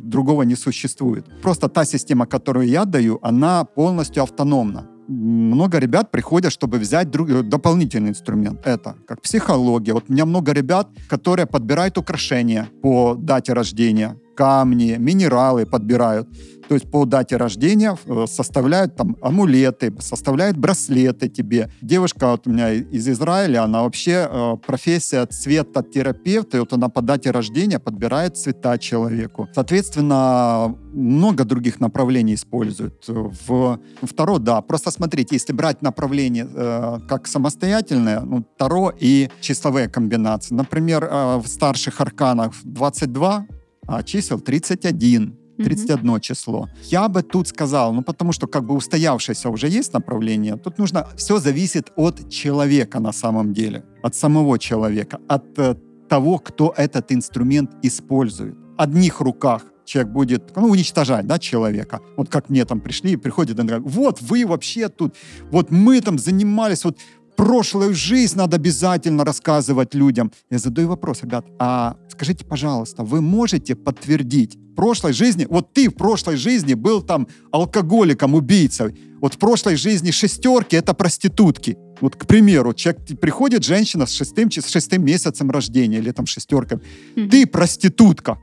другого 0.04 0.44
не 0.44 0.56
существует. 0.56 1.26
Просто 1.42 1.68
та 1.70 1.86
система, 1.86 2.26
которую 2.26 2.68
я 2.68 2.86
даю, 2.86 3.20
она 3.22 3.64
полностью 3.64 4.24
автономна. 4.24 4.86
Много 5.08 5.80
ребят 5.80 6.12
приходят, 6.12 6.52
чтобы 6.52 6.80
взять 6.80 7.12
друг, 7.12 7.30
э, 7.30 7.44
дополнительный 7.44 8.10
инструмент. 8.10 8.60
Это 8.66 8.96
как 9.08 9.22
психология. 9.22 9.94
Вот 9.94 10.06
у 10.10 10.14
меня 10.14 10.26
много 10.26 10.52
ребят, 10.52 10.90
которые 11.08 11.46
подбирают 11.46 11.98
украшения 11.98 12.68
по 12.82 13.16
дате 13.16 13.54
рождения, 13.54 14.18
камни, 14.36 14.96
минералы 15.00 15.66
подбирают. 15.66 16.28
То 16.68 16.76
есть 16.76 16.90
по 16.90 17.06
дате 17.06 17.38
рождения 17.38 17.98
э, 18.06 18.26
составляют 18.28 18.96
там 18.96 19.18
амулеты, 19.22 19.94
составляют 20.00 20.58
браслеты 20.58 21.30
тебе. 21.30 21.70
Девушка 21.82 22.32
вот 22.32 22.48
у 22.48 22.52
меня 22.52 22.72
из 22.74 23.08
Израиля, 23.08 23.64
она 23.64 23.84
вообще 23.84 24.28
э, 24.30 24.56
профессия 24.66 25.26
цветотерапевта, 25.26 26.58
и 26.58 26.60
вот 26.60 26.74
она 26.74 26.90
по 26.90 27.02
дате 27.02 27.32
рождения 27.32 27.80
подбирает 27.80 28.38
цвета 28.38 28.78
человеку. 28.78 29.48
Соответственно, 29.54 30.76
много 30.94 31.44
других 31.44 31.80
направлений 31.80 32.34
используют. 32.34 33.06
В 33.08 33.80
второе, 34.02 34.40
да, 34.40 34.62
просто 34.62 34.92
смотрите, 34.92 35.36
если 35.36 35.54
брать 35.54 35.82
направление 35.82 36.48
э, 36.52 37.00
как 37.08 37.28
самостоятельное, 37.28 38.22
ну, 38.22 38.44
Таро 38.58 38.92
и 38.98 39.30
числовые 39.42 39.88
комбинации. 39.88 40.56
Например, 40.56 41.04
э, 41.04 41.38
в 41.38 41.48
старших 41.48 42.02
арканах 42.02 42.54
22, 42.64 43.46
а 43.88 44.04
чисел 44.04 44.40
31. 44.40 45.38
31 45.58 46.06
mm-hmm. 46.06 46.20
число. 46.20 46.68
Я 46.84 47.08
бы 47.08 47.24
тут 47.24 47.48
сказал, 47.48 47.94
ну 47.94 48.04
потому 48.04 48.34
что 48.34 48.48
как 48.48 48.66
бы 48.66 48.76
устоявшееся 48.76 49.50
уже 49.50 49.70
есть 49.70 49.94
направление, 49.94 50.58
тут 50.58 50.78
нужно, 50.78 51.08
все 51.16 51.40
зависит 51.40 51.92
от 51.96 52.30
человека 52.30 53.00
на 53.00 53.14
самом 53.14 53.54
деле, 53.54 53.84
от 54.04 54.16
самого 54.16 54.60
человека, 54.60 55.20
от 55.30 55.58
э, 55.58 55.76
того, 56.10 56.40
кто 56.40 56.74
этот 56.76 57.12
инструмент 57.12 57.72
использует. 57.84 58.58
Одних 58.78 59.22
руках 59.22 59.64
человек 59.86 60.12
будет 60.12 60.56
ну, 60.56 60.68
уничтожать 60.68 61.26
да, 61.28 61.40
человека. 61.40 62.02
Вот 62.18 62.30
как 62.30 62.50
мне 62.50 62.66
там 62.66 62.82
пришли 62.82 63.12
и 63.12 63.18
приходят 63.18 63.60
и 63.60 63.62
говорят, 63.62 63.84
вот 63.86 64.22
вы 64.22 64.46
вообще 64.46 64.90
тут, 64.90 65.16
вот 65.52 65.72
мы 65.72 66.02
там 66.02 66.18
занимались, 66.18 66.84
вот 66.84 66.98
прошлую 67.36 67.94
жизнь 67.94 68.38
надо 68.38 68.58
обязательно 68.58 69.26
рассказывать 69.26 69.94
людям. 69.94 70.32
Я 70.50 70.60
задаю 70.60 70.88
вопрос, 70.88 71.24
ребят, 71.24 71.46
а 71.60 71.96
скажите, 72.10 72.46
пожалуйста, 72.46 73.04
вы 73.04 73.22
можете 73.22 73.76
подтвердить 73.76 74.58
прошлой 74.76 75.14
жизни, 75.14 75.48
вот 75.50 75.74
ты 75.74 75.90
в 75.90 75.94
прошлой 75.94 76.36
жизни 76.36 76.74
был 76.74 77.02
там 77.02 77.28
алкоголиком, 77.52 78.36
убийцей, 78.36 78.96
вот 79.22 79.34
в 79.34 79.38
прошлой 79.38 79.76
жизни 79.78 80.12
шестерки— 80.12 80.76
это 80.78 80.94
проститутки. 80.94 81.78
Вот, 82.02 82.18
к 82.18 82.26
примеру, 82.28 82.74
человек, 82.74 83.20
приходит 83.20 83.64
женщина 83.64 84.06
с 84.06 84.12
шестым, 84.12 84.52
с 84.52 84.68
шестым 84.68 85.06
месяцем 85.06 85.50
рождения 85.50 86.00
или 86.00 86.12
там 86.12 86.26
шестеркой. 86.26 86.80
Mm-hmm. 87.16 87.30
Ты 87.30 87.48
проститутка. 87.48 88.38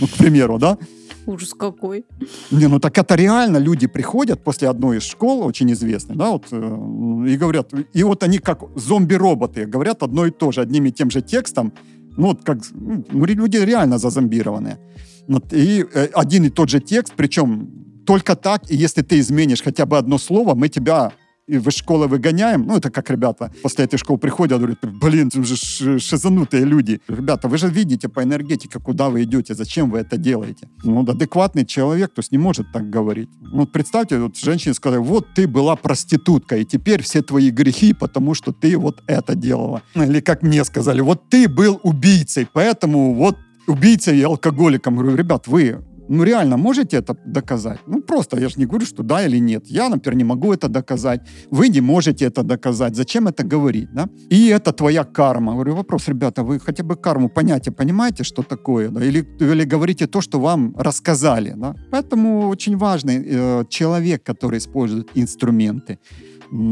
Ну, 0.00 0.06
к 0.14 0.18
примеру, 0.18 0.58
да? 0.58 0.78
Ужас 1.26 1.52
какой. 1.52 2.06
Не, 2.50 2.68
ну 2.68 2.80
так 2.80 2.96
это 2.96 3.14
реально 3.14 3.58
люди 3.58 3.86
приходят 3.86 4.42
после 4.42 4.68
одной 4.68 4.96
из 4.96 5.02
школ, 5.02 5.42
очень 5.44 5.70
известной, 5.72 6.16
да, 6.16 6.30
вот, 6.30 6.46
э, 6.50 7.28
и 7.28 7.36
говорят, 7.36 7.72
и 7.92 8.02
вот 8.02 8.22
они 8.22 8.38
как 8.38 8.62
зомби-роботы, 8.76 9.66
говорят 9.66 10.02
одно 10.02 10.26
и 10.26 10.30
то 10.30 10.52
же, 10.52 10.62
одним 10.62 10.86
и 10.86 10.90
тем 10.90 11.10
же 11.10 11.20
текстом, 11.20 11.72
ну 12.16 12.28
вот 12.28 12.44
как, 12.44 12.58
ну, 12.72 13.04
люди 13.12 13.58
реально 13.58 13.98
зазомбированные. 13.98 14.78
Вот, 15.26 15.52
и 15.52 15.84
э, 15.92 16.08
один 16.14 16.44
и 16.44 16.48
тот 16.48 16.70
же 16.70 16.80
текст, 16.80 17.12
причем 17.14 17.68
только 18.06 18.34
так, 18.34 18.70
и 18.70 18.74
если 18.74 19.02
ты 19.02 19.20
изменишь 19.20 19.62
хотя 19.62 19.84
бы 19.84 19.98
одно 19.98 20.16
слово, 20.16 20.54
мы 20.54 20.70
тебя 20.70 21.12
из 21.48 21.74
школы 21.74 22.06
выгоняем. 22.06 22.66
Ну, 22.66 22.76
это 22.76 22.90
как 22.90 23.10
ребята 23.10 23.50
после 23.62 23.84
этой 23.84 23.98
школы 23.98 24.18
приходят, 24.18 24.58
говорят, 24.58 24.78
блин, 24.82 25.30
вы 25.34 25.44
же 25.44 25.98
шизанутые 25.98 26.64
люди. 26.64 27.00
Ребята, 27.08 27.48
вы 27.48 27.58
же 27.58 27.68
видите 27.68 28.08
по 28.08 28.22
энергетике, 28.22 28.78
куда 28.78 29.08
вы 29.08 29.24
идете, 29.24 29.54
зачем 29.54 29.90
вы 29.90 29.98
это 29.98 30.16
делаете. 30.16 30.68
Ну, 30.84 31.00
адекватный 31.00 31.64
человек, 31.64 32.12
то 32.14 32.20
есть 32.20 32.32
не 32.32 32.38
может 32.38 32.72
так 32.72 32.90
говорить. 32.90 33.28
Ну, 33.40 33.66
представьте, 33.66 34.18
вот 34.18 34.36
женщине 34.36 34.74
сказали, 34.74 35.00
вот 35.00 35.26
ты 35.34 35.46
была 35.48 35.76
проститутка, 35.76 36.56
и 36.56 36.64
теперь 36.64 37.02
все 37.02 37.22
твои 37.22 37.50
грехи, 37.50 37.94
потому 37.94 38.34
что 38.34 38.52
ты 38.52 38.76
вот 38.76 39.02
это 39.06 39.34
делала. 39.34 39.82
Или 39.94 40.20
как 40.20 40.42
мне 40.42 40.64
сказали, 40.64 41.00
вот 41.00 41.28
ты 41.30 41.48
был 41.48 41.80
убийцей, 41.82 42.46
поэтому 42.52 43.14
вот 43.14 43.36
убийцей 43.66 44.18
и 44.18 44.22
алкоголиком. 44.22 44.96
Говорю, 44.96 45.16
ребят, 45.16 45.46
вы 45.46 45.78
ну, 46.08 46.24
реально 46.24 46.56
можете 46.56 46.96
это 46.96 47.16
доказать? 47.26 47.78
Ну, 47.86 48.02
просто, 48.02 48.38
я 48.40 48.48
же 48.48 48.54
не 48.58 48.66
говорю, 48.66 48.86
что 48.86 49.02
да 49.02 49.26
или 49.26 49.40
нет. 49.40 49.66
Я, 49.66 49.88
например, 49.88 50.16
не 50.16 50.24
могу 50.24 50.52
это 50.52 50.68
доказать. 50.68 51.20
Вы 51.50 51.68
не 51.68 51.80
можете 51.80 52.24
это 52.24 52.42
доказать. 52.42 52.96
Зачем 52.96 53.28
это 53.28 53.44
говорить, 53.44 53.92
да? 53.92 54.08
И 54.30 54.48
это 54.48 54.72
твоя 54.72 55.04
карма. 55.04 55.52
Говорю, 55.52 55.74
вопрос, 55.74 56.08
ребята, 56.08 56.42
вы 56.42 56.60
хотя 56.60 56.82
бы 56.82 56.96
карму 56.96 57.28
понятие 57.28 57.72
понимаете, 57.72 58.24
что 58.24 58.42
такое? 58.42 58.88
Да? 58.88 59.04
Или, 59.04 59.26
или 59.40 59.64
говорите 59.64 60.06
то, 60.06 60.20
что 60.20 60.40
вам 60.40 60.74
рассказали, 60.76 61.54
да? 61.56 61.74
Поэтому 61.90 62.48
очень 62.48 62.76
важный 62.76 63.24
э, 63.26 63.64
человек, 63.68 64.22
который 64.22 64.58
использует 64.58 65.10
инструменты. 65.14 65.98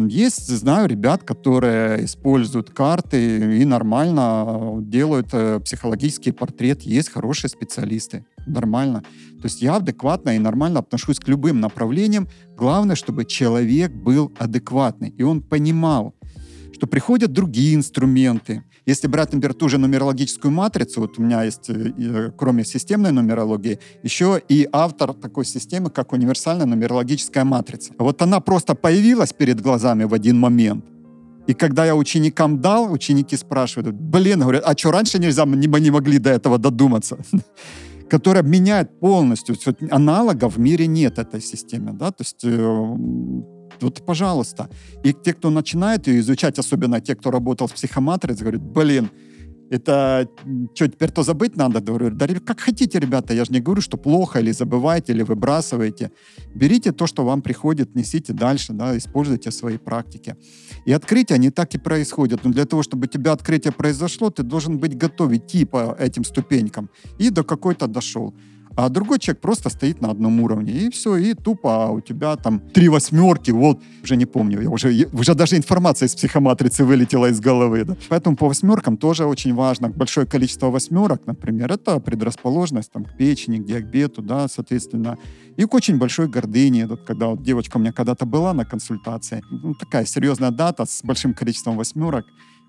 Есть, 0.09 0.49
знаю, 0.49 0.89
ребят, 0.89 1.23
которые 1.23 2.05
используют 2.05 2.71
карты 2.71 3.59
и 3.61 3.65
нормально 3.65 4.79
делают 4.81 5.29
э, 5.33 5.61
психологический 5.61 6.33
портрет. 6.33 6.83
Есть 6.83 7.11
хорошие 7.11 7.51
специалисты. 7.51 8.25
Нормально. 8.47 9.03
То 9.41 9.47
есть 9.47 9.63
я 9.63 9.77
адекватно 9.77 10.37
и 10.37 10.39
нормально 10.39 10.81
отношусь 10.81 11.19
к 11.19 11.29
любым 11.29 11.61
направлениям. 11.61 12.29
Главное, 12.57 12.97
чтобы 12.97 13.25
человек 13.25 13.93
был 13.93 14.33
адекватный. 14.39 15.11
И 15.11 15.23
он 15.23 15.43
понимал, 15.43 16.15
что 16.73 16.87
приходят 16.87 17.33
другие 17.33 17.75
инструменты. 17.75 18.63
Если 18.87 19.09
брать, 19.09 19.33
например, 19.33 19.55
ту 19.55 19.69
же 19.69 19.79
нумерологическую 19.79 20.53
матрицу, 20.53 21.01
вот 21.01 21.19
у 21.19 21.23
меня 21.23 21.43
есть, 21.43 21.71
э, 21.71 21.93
э, 21.99 22.31
кроме 22.37 22.65
системной 22.65 23.13
нумерологии, 23.13 23.79
еще 24.05 24.41
и 24.49 24.69
автор 24.73 25.13
такой 25.13 25.45
системы, 25.45 25.91
как 25.91 26.13
универсальная 26.13 26.67
нумерологическая 26.67 27.45
матрица. 27.45 27.93
Вот 27.99 28.23
она 28.23 28.41
просто 28.41 28.75
появилась 28.75 29.33
перед 29.33 29.61
глазами 29.61 30.05
в 30.05 30.15
один 30.15 30.39
момент. 30.39 30.85
И 31.49 31.55
когда 31.55 31.87
я 31.87 31.95
ученикам 31.95 32.61
дал, 32.61 32.93
ученики 32.93 33.37
спрашивают, 33.37 33.95
блин, 33.95 34.41
говорят, 34.41 34.63
а 34.67 34.77
что, 34.77 34.91
раньше 34.91 35.19
нельзя, 35.19 35.47
мы 35.47 35.57
не 35.81 35.91
могли 35.91 36.19
до 36.19 36.31
этого 36.31 36.59
додуматься? 36.59 37.19
которая 38.09 38.43
меняет 38.43 39.01
полностью. 39.01 39.57
Аналогов 39.91 40.57
в 40.57 40.59
мире 40.59 40.87
нет 40.87 41.19
этой 41.19 41.41
системе. 41.41 41.93
Да? 41.93 42.11
То 42.11 42.23
есть 42.23 42.45
э, 42.45 42.97
вот, 43.81 44.07
пожалуйста. 44.07 44.69
И 45.05 45.13
те, 45.13 45.33
кто 45.33 45.51
начинает 45.51 46.07
ее 46.07 46.21
изучать, 46.21 46.59
особенно 46.59 47.01
те, 47.01 47.15
кто 47.15 47.31
работал 47.31 47.67
в 47.67 47.73
психоматрице, 47.73 48.41
говорят, 48.41 48.63
блин, 48.63 49.11
это 49.71 50.29
что, 50.75 50.89
теперь 50.89 51.11
то 51.11 51.23
забыть 51.23 51.57
надо? 51.57 51.81
Говорю, 51.81 52.11
да 52.11 52.27
как 52.27 52.61
хотите, 52.61 52.99
ребята, 52.99 53.35
я 53.35 53.45
же 53.45 53.53
не 53.53 53.61
говорю, 53.61 53.81
что 53.81 53.97
плохо, 53.97 54.41
или 54.41 54.53
забывайте, 54.53 55.13
или 55.13 55.23
выбрасываете. 55.23 56.11
Берите 56.55 56.93
то, 56.93 57.07
что 57.07 57.25
вам 57.25 57.43
приходит, 57.43 57.95
несите 57.95 58.33
дальше, 58.33 58.73
да, 58.73 58.97
используйте 58.97 59.51
свои 59.51 59.79
практики. 59.79 60.37
И 60.85 60.93
открытия, 60.93 61.35
они 61.35 61.51
так 61.51 61.75
и 61.75 61.79
происходят. 61.79 62.45
Но 62.45 62.51
для 62.51 62.65
того, 62.65 62.83
чтобы 62.83 63.07
у 63.07 63.09
тебя 63.09 63.33
открытие 63.33 63.73
произошло, 63.73 64.31
ты 64.31 64.43
должен 64.43 64.79
быть 64.79 64.97
готов 64.97 65.33
идти 65.33 65.65
по 65.65 65.97
этим 65.99 66.25
ступенькам. 66.25 66.89
И 67.19 67.31
до 67.31 67.45
какой-то 67.45 67.87
дошел 67.87 68.35
а 68.77 68.89
другой 68.89 69.19
человек 69.19 69.41
просто 69.41 69.71
стоит 69.71 70.01
на 70.03 70.11
одном 70.11 70.41
уровне. 70.41 70.73
И 70.73 70.91
все, 70.91 71.17
и 71.17 71.35
тупо 71.35 71.87
а 71.87 71.91
у 71.91 72.01
тебя 72.01 72.37
там 72.37 72.61
три 72.61 72.89
восьмерки, 72.89 73.51
вот, 73.51 73.83
уже 74.03 74.17
не 74.17 74.27
помню, 74.27 74.61
я 74.63 74.71
уже, 74.71 75.09
уже 75.13 75.35
даже 75.35 75.57
информация 75.57 76.07
из 76.07 76.15
психоматрицы 76.15 76.85
вылетела 76.85 77.31
из 77.31 77.41
головы. 77.41 77.85
Да? 77.85 77.97
Поэтому 78.09 78.37
по 78.37 78.49
восьмеркам 78.49 78.97
тоже 78.97 79.25
очень 79.25 79.55
важно. 79.55 79.89
Большое 79.89 80.27
количество 80.27 80.71
восьмерок, 80.71 81.27
например, 81.27 81.73
это 81.73 81.99
предрасположенность 82.01 82.93
там, 82.93 83.05
к 83.05 83.17
печени, 83.17 83.59
к 83.59 83.65
диабету, 83.65 84.23
да, 84.23 84.47
соответственно, 84.49 85.19
и 85.57 85.65
к 85.65 85.75
очень 85.75 85.99
большой 85.99 86.29
гордыне. 86.29 86.87
Вот, 86.87 87.03
когда 87.03 87.29
вот 87.29 87.43
девочка 87.43 87.79
у 87.79 87.81
меня 87.81 87.93
когда-то 87.93 88.27
была 88.27 88.53
на 88.53 88.65
консультации, 88.65 89.43
ну, 89.51 89.75
такая 89.75 90.05
серьезная 90.05 90.51
дата 90.51 90.85
с 90.85 91.03
большим 91.03 91.35
количеством 91.35 91.77
восьмерок, 91.77 92.27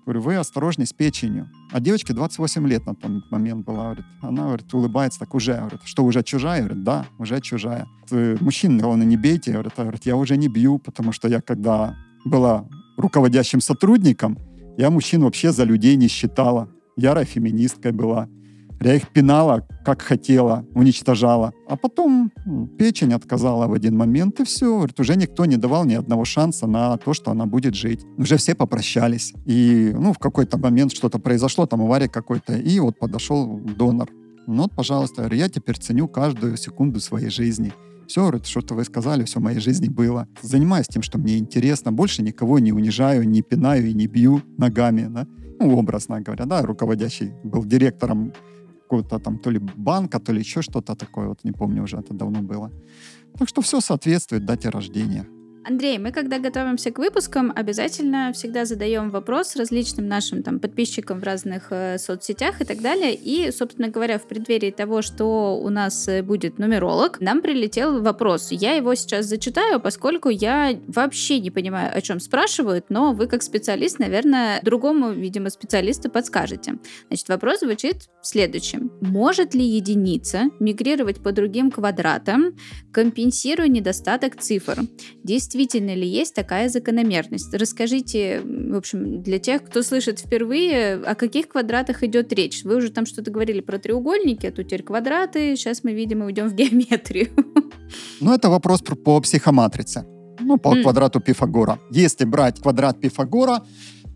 Говорю, 0.08 0.22
вы 0.22 0.36
осторожней 0.36 0.86
с 0.86 0.94
печенью. 0.94 1.50
А 1.70 1.80
девочке 1.80 2.14
28 2.14 2.66
лет 2.66 2.86
на 2.86 2.94
тот 2.94 3.30
момент 3.30 3.66
была. 3.66 3.82
Говорит. 3.82 4.06
Она 4.22 4.44
говорит, 4.44 4.72
улыбается 4.72 5.18
так 5.18 5.34
уже. 5.34 5.58
Говорит, 5.58 5.80
что, 5.84 6.02
уже 6.02 6.22
чужая? 6.22 6.60
Говорит, 6.62 6.82
да, 6.82 7.04
уже 7.18 7.38
чужая. 7.42 7.86
Мужчин, 8.40 8.78
главное, 8.78 9.04
не 9.04 9.18
бейте. 9.18 9.52
Говорит, 9.52 9.74
говорит, 9.76 10.06
я 10.06 10.16
уже 10.16 10.38
не 10.38 10.48
бью, 10.48 10.78
потому 10.78 11.12
что 11.12 11.28
я 11.28 11.42
когда 11.42 11.94
была 12.24 12.64
руководящим 12.96 13.60
сотрудником, 13.60 14.38
я 14.78 14.88
мужчин 14.88 15.22
вообще 15.22 15.52
за 15.52 15.64
людей 15.64 15.94
не 15.96 16.08
считала. 16.08 16.70
Ярой 16.96 17.26
феминисткой 17.26 17.92
была. 17.92 18.30
Я 18.80 18.94
их 18.94 19.08
пинала, 19.08 19.66
как 19.84 20.02
хотела, 20.02 20.64
уничтожала. 20.74 21.52
А 21.68 21.76
потом 21.76 22.30
печень 22.78 23.12
отказала 23.12 23.66
в 23.66 23.72
один 23.72 23.96
момент, 23.96 24.40
и 24.40 24.44
все. 24.44 24.76
Говорит, 24.76 25.00
уже 25.00 25.16
никто 25.16 25.46
не 25.46 25.56
давал 25.56 25.84
ни 25.84 25.94
одного 25.94 26.24
шанса 26.24 26.66
на 26.66 26.96
то, 26.96 27.12
что 27.12 27.30
она 27.32 27.46
будет 27.46 27.74
жить. 27.74 28.04
Уже 28.16 28.36
все 28.36 28.54
попрощались. 28.54 29.34
И 29.46 29.92
ну, 29.98 30.12
в 30.12 30.18
какой-то 30.18 30.58
момент 30.58 30.92
что-то 30.92 31.18
произошло, 31.18 31.66
там 31.66 31.82
авария 31.82 32.08
какой-то, 32.08 32.56
и 32.56 32.78
вот 32.78 32.98
подошел 32.98 33.58
донор. 33.58 34.08
Ну 34.46 34.62
вот, 34.62 34.72
пожалуйста, 34.74 35.28
я 35.34 35.48
теперь 35.48 35.76
ценю 35.76 36.08
каждую 36.08 36.56
секунду 36.56 37.00
своей 37.00 37.30
жизни. 37.30 37.72
Все, 38.06 38.22
говорит, 38.22 38.46
что-то 38.46 38.74
вы 38.74 38.84
сказали, 38.84 39.24
все 39.24 39.40
в 39.40 39.42
моей 39.42 39.60
жизни 39.60 39.88
было. 39.88 40.26
Занимаюсь 40.40 40.86
тем, 40.86 41.02
что 41.02 41.18
мне 41.18 41.36
интересно. 41.36 41.92
Больше 41.92 42.22
никого 42.22 42.58
не 42.58 42.72
унижаю, 42.72 43.28
не 43.28 43.42
пинаю 43.42 43.86
и 43.88 43.92
не 43.92 44.06
бью 44.06 44.40
ногами. 44.56 45.06
Да? 45.10 45.26
Ну, 45.60 45.76
образно 45.76 46.20
говоря, 46.22 46.46
да, 46.46 46.62
руководящий 46.62 47.32
был 47.44 47.64
директором 47.64 48.32
какого-то 48.88 49.18
там 49.18 49.38
то 49.38 49.50
ли 49.50 49.58
банка, 49.58 50.18
то 50.18 50.32
ли 50.32 50.40
еще 50.40 50.62
что-то 50.62 50.94
такое, 50.94 51.28
вот 51.28 51.44
не 51.44 51.52
помню 51.52 51.82
уже, 51.82 51.96
это 51.96 52.14
давно 52.14 52.42
было. 52.42 52.70
Так 53.38 53.48
что 53.48 53.60
все 53.60 53.80
соответствует 53.80 54.44
дате 54.44 54.70
рождения. 54.70 55.26
Андрей, 55.68 55.98
мы 55.98 56.12
когда 56.12 56.38
готовимся 56.38 56.90
к 56.90 56.98
выпускам, 56.98 57.52
обязательно 57.54 58.32
всегда 58.32 58.64
задаем 58.64 59.10
вопрос 59.10 59.54
различным 59.54 60.08
нашим 60.08 60.42
там 60.42 60.60
подписчикам 60.60 61.20
в 61.20 61.24
разных 61.24 61.66
э, 61.68 61.98
соцсетях 61.98 62.62
и 62.62 62.64
так 62.64 62.80
далее. 62.80 63.14
И, 63.14 63.50
собственно 63.52 63.88
говоря, 63.88 64.18
в 64.18 64.26
преддверии 64.26 64.70
того, 64.70 65.02
что 65.02 65.60
у 65.62 65.68
нас 65.68 66.08
э, 66.08 66.22
будет 66.22 66.58
нумеролог, 66.58 67.20
нам 67.20 67.42
прилетел 67.42 68.00
вопрос. 68.00 68.48
Я 68.50 68.76
его 68.76 68.94
сейчас 68.94 69.26
зачитаю, 69.26 69.78
поскольку 69.78 70.30
я 70.30 70.74
вообще 70.86 71.38
не 71.38 71.50
понимаю, 71.50 71.94
о 71.94 72.00
чем 72.00 72.18
спрашивают, 72.18 72.86
но 72.88 73.12
вы 73.12 73.26
как 73.26 73.42
специалист, 73.42 73.98
наверное, 73.98 74.62
другому, 74.62 75.12
видимо, 75.12 75.50
специалисту 75.50 76.10
подскажете. 76.10 76.76
Значит, 77.08 77.28
вопрос 77.28 77.60
звучит 77.60 78.08
следующим. 78.22 78.90
Может 79.02 79.54
ли 79.54 79.66
единица 79.66 80.44
мигрировать 80.60 81.22
по 81.22 81.32
другим 81.32 81.70
квадратам, 81.70 82.56
компенсируя 82.90 83.68
недостаток 83.68 84.40
цифр? 84.40 84.78
Действительно 85.22 85.57
действительно 85.58 85.94
ли 85.94 86.06
есть 86.06 86.34
такая 86.34 86.68
закономерность? 86.68 87.52
Расскажите, 87.52 88.40
в 88.44 88.76
общем, 88.76 89.22
для 89.22 89.38
тех, 89.38 89.64
кто 89.64 89.82
слышит 89.82 90.20
впервые, 90.20 90.94
о 90.94 91.14
каких 91.14 91.48
квадратах 91.48 92.02
идет 92.04 92.32
речь? 92.32 92.64
Вы 92.64 92.76
уже 92.76 92.90
там 92.90 93.06
что-то 93.06 93.30
говорили 93.30 93.60
про 93.60 93.78
треугольники, 93.78 94.46
а 94.46 94.52
тут 94.52 94.66
теперь 94.66 94.82
квадраты. 94.82 95.56
Сейчас 95.56 95.84
мы, 95.84 95.94
видимо, 95.94 96.26
уйдем 96.26 96.48
в 96.48 96.54
геометрию. 96.54 97.28
Ну, 98.20 98.32
это 98.32 98.48
вопрос 98.48 98.82
по 98.82 99.20
психоматрице. 99.20 100.04
Ну, 100.40 100.58
по 100.58 100.76
mm. 100.76 100.82
квадрату 100.82 101.20
Пифагора. 101.20 101.78
Если 101.90 102.24
брать 102.24 102.60
квадрат 102.60 103.00
Пифагора, 103.00 103.62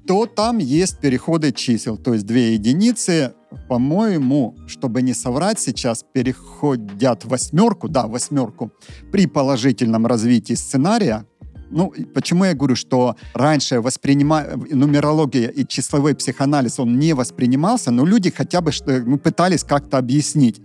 то 0.06 0.26
там 0.26 0.58
есть 0.58 1.00
переходы 1.00 1.52
чисел, 1.52 1.96
то 1.96 2.14
есть 2.14 2.26
две 2.26 2.54
единицы, 2.54 3.34
по-моему, 3.68 4.56
чтобы 4.66 5.02
не 5.02 5.14
соврать 5.14 5.60
сейчас, 5.60 6.04
переходят 6.12 7.24
восьмерку, 7.24 7.88
да, 7.88 8.06
восьмерку, 8.06 8.72
при 9.12 9.26
положительном 9.26 10.06
развитии 10.06 10.54
сценария, 10.54 11.24
ну, 11.72 11.92
почему 12.14 12.44
я 12.44 12.54
говорю, 12.54 12.76
что 12.76 13.16
раньше 13.34 13.80
воспринима... 13.80 14.44
нумерология 14.70 15.48
и 15.48 15.66
числовой 15.66 16.14
психоанализ, 16.14 16.78
он 16.78 16.98
не 16.98 17.14
воспринимался, 17.14 17.90
но 17.90 18.04
люди 18.06 18.30
хотя 18.30 18.60
бы 18.60 18.70
ну, 18.86 19.18
пытались 19.18 19.64
как-то 19.64 19.98
объяснить. 19.98 20.60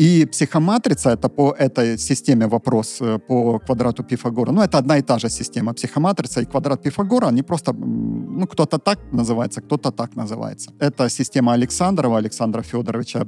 И 0.00 0.26
психоматрица, 0.26 1.10
это 1.10 1.28
по 1.28 1.54
этой 1.58 1.98
системе 1.98 2.46
вопрос 2.46 3.00
э, 3.00 3.18
по 3.18 3.58
квадрату 3.58 4.02
Пифагора. 4.02 4.52
Ну, 4.52 4.62
это 4.62 4.78
одна 4.78 4.98
и 4.98 5.02
та 5.02 5.18
же 5.18 5.30
система. 5.30 5.72
Психоматрица 5.72 6.40
и 6.40 6.44
квадрат 6.44 6.82
Пифагора, 6.82 7.28
они 7.28 7.42
просто, 7.42 7.72
ну, 7.72 8.46
кто-то 8.46 8.78
так 8.78 8.98
называется, 9.12 9.60
кто-то 9.60 9.90
так 9.90 10.16
называется. 10.16 10.72
Это 10.80 11.08
система 11.08 11.52
Александрова, 11.52 12.18
Александра 12.18 12.62
Федоровича. 12.62 13.26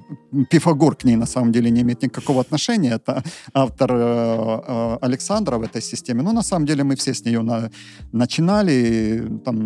Пифагор 0.50 0.96
к 0.96 1.04
ней 1.04 1.16
на 1.16 1.26
самом 1.26 1.52
деле 1.52 1.70
не 1.70 1.82
имеет 1.82 2.02
никакого 2.02 2.40
отношения. 2.40 2.94
Это 2.94 3.22
автор 3.54 3.92
э, 3.92 4.60
э, 4.68 4.98
Александра 5.02 5.58
в 5.58 5.62
этой 5.62 5.82
системе. 5.82 6.22
Но 6.22 6.32
на 6.32 6.42
самом 6.42 6.66
деле 6.66 6.82
мы 6.82 6.96
все 6.96 7.12
с 7.14 7.24
нее 7.24 7.42
на, 7.42 7.70
начинали. 8.12 9.40
Там 9.44 9.56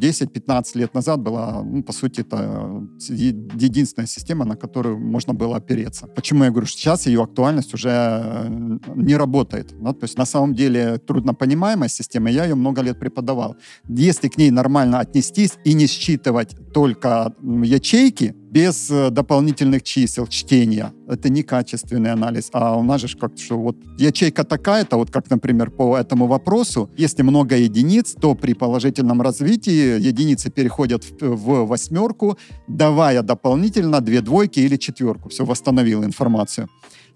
10-15 0.00 0.78
лет 0.78 0.94
назад 0.94 1.20
была, 1.20 1.62
ну, 1.62 1.82
по 1.82 1.92
сути, 1.92 2.22
это 2.22 2.70
единственная 3.08 4.08
система, 4.08 4.44
на 4.44 4.56
которую 4.56 4.98
можно 4.98 5.34
было 5.34 5.56
опереться. 5.56 6.06
Почему 6.06 6.39
Поэтому 6.40 6.44
я 6.44 6.50
говорю, 6.52 6.66
что 6.66 6.78
сейчас 6.78 7.06
ее 7.06 7.22
актуальность 7.22 7.74
уже 7.74 7.90
э, 7.90 8.48
не 8.94 9.16
работает. 9.16 9.74
Да? 9.82 9.92
То 9.92 10.04
есть 10.04 10.18
на 10.18 10.24
самом 10.24 10.54
деле 10.54 10.96
труднопонимаемая 10.96 11.88
система, 11.88 12.30
я 12.30 12.44
ее 12.44 12.54
много 12.54 12.82
лет 12.82 12.98
преподавал. 12.98 13.56
Если 13.88 14.28
к 14.28 14.38
ней 14.38 14.50
нормально 14.50 15.00
отнестись 15.00 15.58
и 15.64 15.74
не 15.74 15.86
считывать 15.86 16.56
только 16.72 17.34
ячейки, 17.42 18.34
без 18.50 18.90
э, 18.90 19.10
дополнительных 19.10 19.82
чисел 19.82 20.26
чтения. 20.26 20.92
Это 21.08 21.28
некачественный 21.28 22.12
анализ. 22.12 22.50
А 22.52 22.76
у 22.76 22.82
нас 22.82 23.00
же 23.00 23.16
как 23.16 23.38
что 23.38 23.58
вот 23.58 23.76
ячейка 23.98 24.44
такая-то, 24.44 24.96
вот 24.96 25.10
как, 25.10 25.30
например, 25.30 25.70
по 25.70 25.96
этому 25.96 26.26
вопросу, 26.26 26.90
если 26.96 27.22
много 27.22 27.56
единиц, 27.56 28.14
то 28.20 28.34
при 28.34 28.54
положительном 28.54 29.22
развитии 29.22 30.00
единицы 30.00 30.50
переходят 30.50 31.04
в, 31.04 31.36
в 31.36 31.66
восьмерку, 31.66 32.36
давая 32.68 33.22
дополнительно 33.22 34.00
две 34.00 34.20
двойки 34.20 34.60
или 34.60 34.76
четверку. 34.76 35.28
Все, 35.28 35.44
восстановил 35.44 36.04
информацию. 36.04 36.68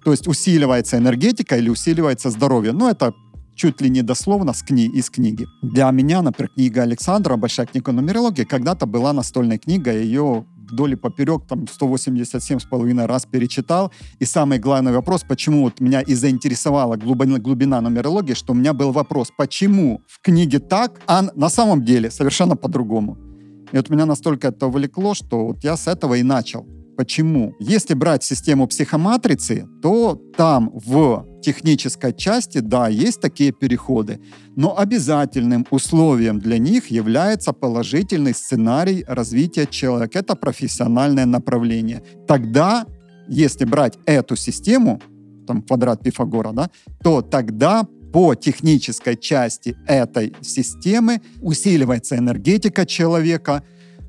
То 0.04 0.12
есть 0.12 0.28
усиливается 0.28 0.98
энергетика 0.98 1.56
или 1.56 1.68
усиливается 1.68 2.30
здоровье. 2.30 2.72
Ну, 2.72 2.88
это 2.88 3.12
чуть 3.56 3.80
ли 3.80 3.88
не 3.88 4.02
дословно 4.02 4.52
с 4.52 4.62
кни 4.62 4.86
из 4.86 5.10
книги. 5.10 5.46
Для 5.62 5.90
меня, 5.90 6.22
например, 6.22 6.50
книга 6.54 6.82
Александра, 6.82 7.36
большая 7.36 7.66
книга 7.66 7.92
нумерологии, 7.92 8.44
когда-то 8.44 8.86
была 8.86 9.12
настольной 9.12 9.58
книгой, 9.58 10.04
ее 10.04 10.44
вдоль 10.70 10.92
и 10.92 10.96
поперек, 10.96 11.46
там, 11.46 11.66
187 11.66 12.58
с 12.58 12.64
половиной 12.64 13.06
раз 13.06 13.26
перечитал. 13.26 13.92
И 14.18 14.24
самый 14.24 14.58
главный 14.58 14.92
вопрос, 14.92 15.24
почему 15.28 15.62
вот 15.62 15.80
меня 15.80 16.00
и 16.00 16.14
заинтересовала 16.14 16.96
глубина, 16.96 17.38
глубина 17.38 17.80
нумерологии, 17.80 18.34
что 18.34 18.52
у 18.52 18.56
меня 18.56 18.72
был 18.72 18.92
вопрос, 18.92 19.32
почему 19.36 20.02
в 20.06 20.20
книге 20.20 20.58
так, 20.58 21.00
а 21.06 21.22
на 21.34 21.48
самом 21.48 21.84
деле 21.84 22.10
совершенно 22.10 22.56
по-другому. 22.56 23.16
И 23.72 23.76
вот 23.76 23.90
меня 23.90 24.06
настолько 24.06 24.48
это 24.48 24.66
увлекло, 24.66 25.14
что 25.14 25.46
вот 25.46 25.64
я 25.64 25.76
с 25.76 25.88
этого 25.88 26.14
и 26.14 26.22
начал. 26.22 26.66
Почему? 26.96 27.54
Если 27.58 27.94
брать 27.94 28.22
систему 28.22 28.66
психоматрицы, 28.66 29.66
то 29.82 30.20
там 30.36 30.70
в 30.74 31.26
технической 31.42 32.12
части, 32.12 32.58
да, 32.58 32.88
есть 32.88 33.20
такие 33.20 33.52
переходы, 33.52 34.20
но 34.56 34.78
обязательным 34.78 35.66
условием 35.70 36.38
для 36.38 36.58
них 36.58 36.90
является 36.90 37.52
положительный 37.52 38.34
сценарий 38.34 39.04
развития 39.08 39.66
человека. 39.66 40.18
Это 40.18 40.36
профессиональное 40.36 41.26
направление. 41.26 42.02
Тогда, 42.26 42.86
если 43.28 43.64
брать 43.64 43.98
эту 44.06 44.36
систему, 44.36 45.00
там 45.46 45.62
квадрат 45.62 46.02
Пифагора, 46.02 46.52
да, 46.52 46.70
то 47.02 47.20
тогда 47.22 47.86
по 48.12 48.36
технической 48.36 49.16
части 49.16 49.76
этой 49.88 50.32
системы 50.40 51.20
усиливается 51.42 52.16
энергетика 52.16 52.86
человека, 52.86 53.64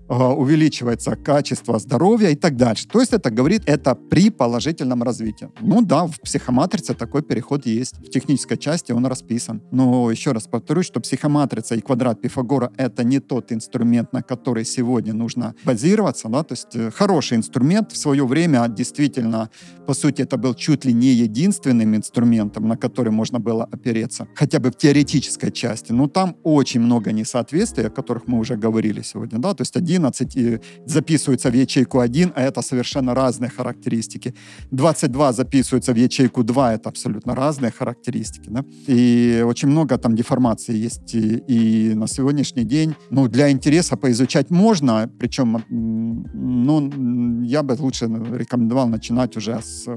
увеличивается 0.07 1.15
качество 1.15 1.79
здоровья 1.79 2.29
и 2.29 2.35
так 2.35 2.55
дальше. 2.55 2.87
То 2.87 2.99
есть 2.99 3.13
это 3.13 3.31
говорит, 3.31 3.63
это 3.65 3.95
при 3.95 4.29
положительном 4.29 5.03
развитии. 5.03 5.49
Ну 5.61 5.81
да, 5.81 6.05
в 6.05 6.19
психоматрице 6.21 6.93
такой 6.93 7.21
переход 7.21 7.65
есть. 7.65 7.97
В 7.97 8.09
технической 8.09 8.57
части 8.57 8.91
он 8.91 9.05
расписан. 9.05 9.61
Но 9.71 10.11
еще 10.11 10.31
раз 10.31 10.47
повторюсь, 10.47 10.85
что 10.85 10.99
психоматрица 10.99 11.75
и 11.75 11.81
квадрат 11.81 12.21
Пифагора— 12.21 12.71
это 12.77 13.03
не 13.03 13.19
тот 13.19 13.51
инструмент, 13.51 14.13
на 14.13 14.21
который 14.21 14.65
сегодня 14.65 15.13
нужно 15.13 15.55
базироваться. 15.63 16.29
Да? 16.29 16.43
То 16.43 16.53
есть 16.53 16.75
э, 16.75 16.91
хороший 16.91 17.37
инструмент 17.37 17.91
в 17.91 17.97
свое 17.97 18.25
время 18.25 18.67
действительно, 18.67 19.49
по 19.87 19.93
сути, 19.93 20.21
это 20.21 20.37
был 20.37 20.53
чуть 20.53 20.85
ли 20.85 20.93
не 20.93 21.13
единственным 21.13 21.95
инструментом, 21.95 22.67
на 22.67 22.77
который 22.77 23.11
можно 23.11 23.39
было 23.39 23.67
опереться. 23.71 24.27
Хотя 24.35 24.59
бы 24.59 24.69
в 24.69 24.77
теоретической 24.77 25.51
части. 25.51 25.91
Но 25.91 26.07
там 26.07 26.35
очень 26.43 26.81
много 26.81 27.11
несоответствий, 27.11 27.87
о 27.87 27.89
которых 27.89 28.27
мы 28.27 28.39
уже 28.39 28.55
говорили 28.55 29.01
сегодня. 29.01 29.39
Да? 29.39 29.53
То 29.53 29.61
есть 29.61 29.75
один 29.75 29.94
11 29.95 30.35
и 30.37 30.59
записываются 30.85 31.49
в 31.49 31.53
ячейку 31.53 31.99
1, 31.99 32.31
а 32.35 32.41
это 32.41 32.61
совершенно 32.61 33.13
разные 33.13 33.49
характеристики. 33.49 34.33
22 34.71 35.33
записываются 35.33 35.93
в 35.93 35.97
ячейку 35.97 36.43
2, 36.43 36.73
это 36.73 36.89
абсолютно 36.89 37.35
разные 37.35 37.71
характеристики. 37.71 38.49
Да? 38.49 38.65
И 38.87 39.43
очень 39.45 39.69
много 39.69 39.97
там 39.97 40.15
деформации 40.15 40.85
есть. 40.85 41.15
И, 41.15 41.37
и 41.47 41.93
на 41.95 42.07
сегодняшний 42.07 42.63
день 42.63 42.95
ну, 43.11 43.27
для 43.27 43.49
интереса 43.49 43.97
поизучать 43.97 44.51
можно, 44.51 45.09
причем 45.19 45.63
ну, 45.69 47.43
я 47.43 47.63
бы 47.63 47.75
лучше 47.79 48.05
рекомендовал 48.05 48.87
начинать 48.87 49.37
уже 49.37 49.61
с 49.61 49.87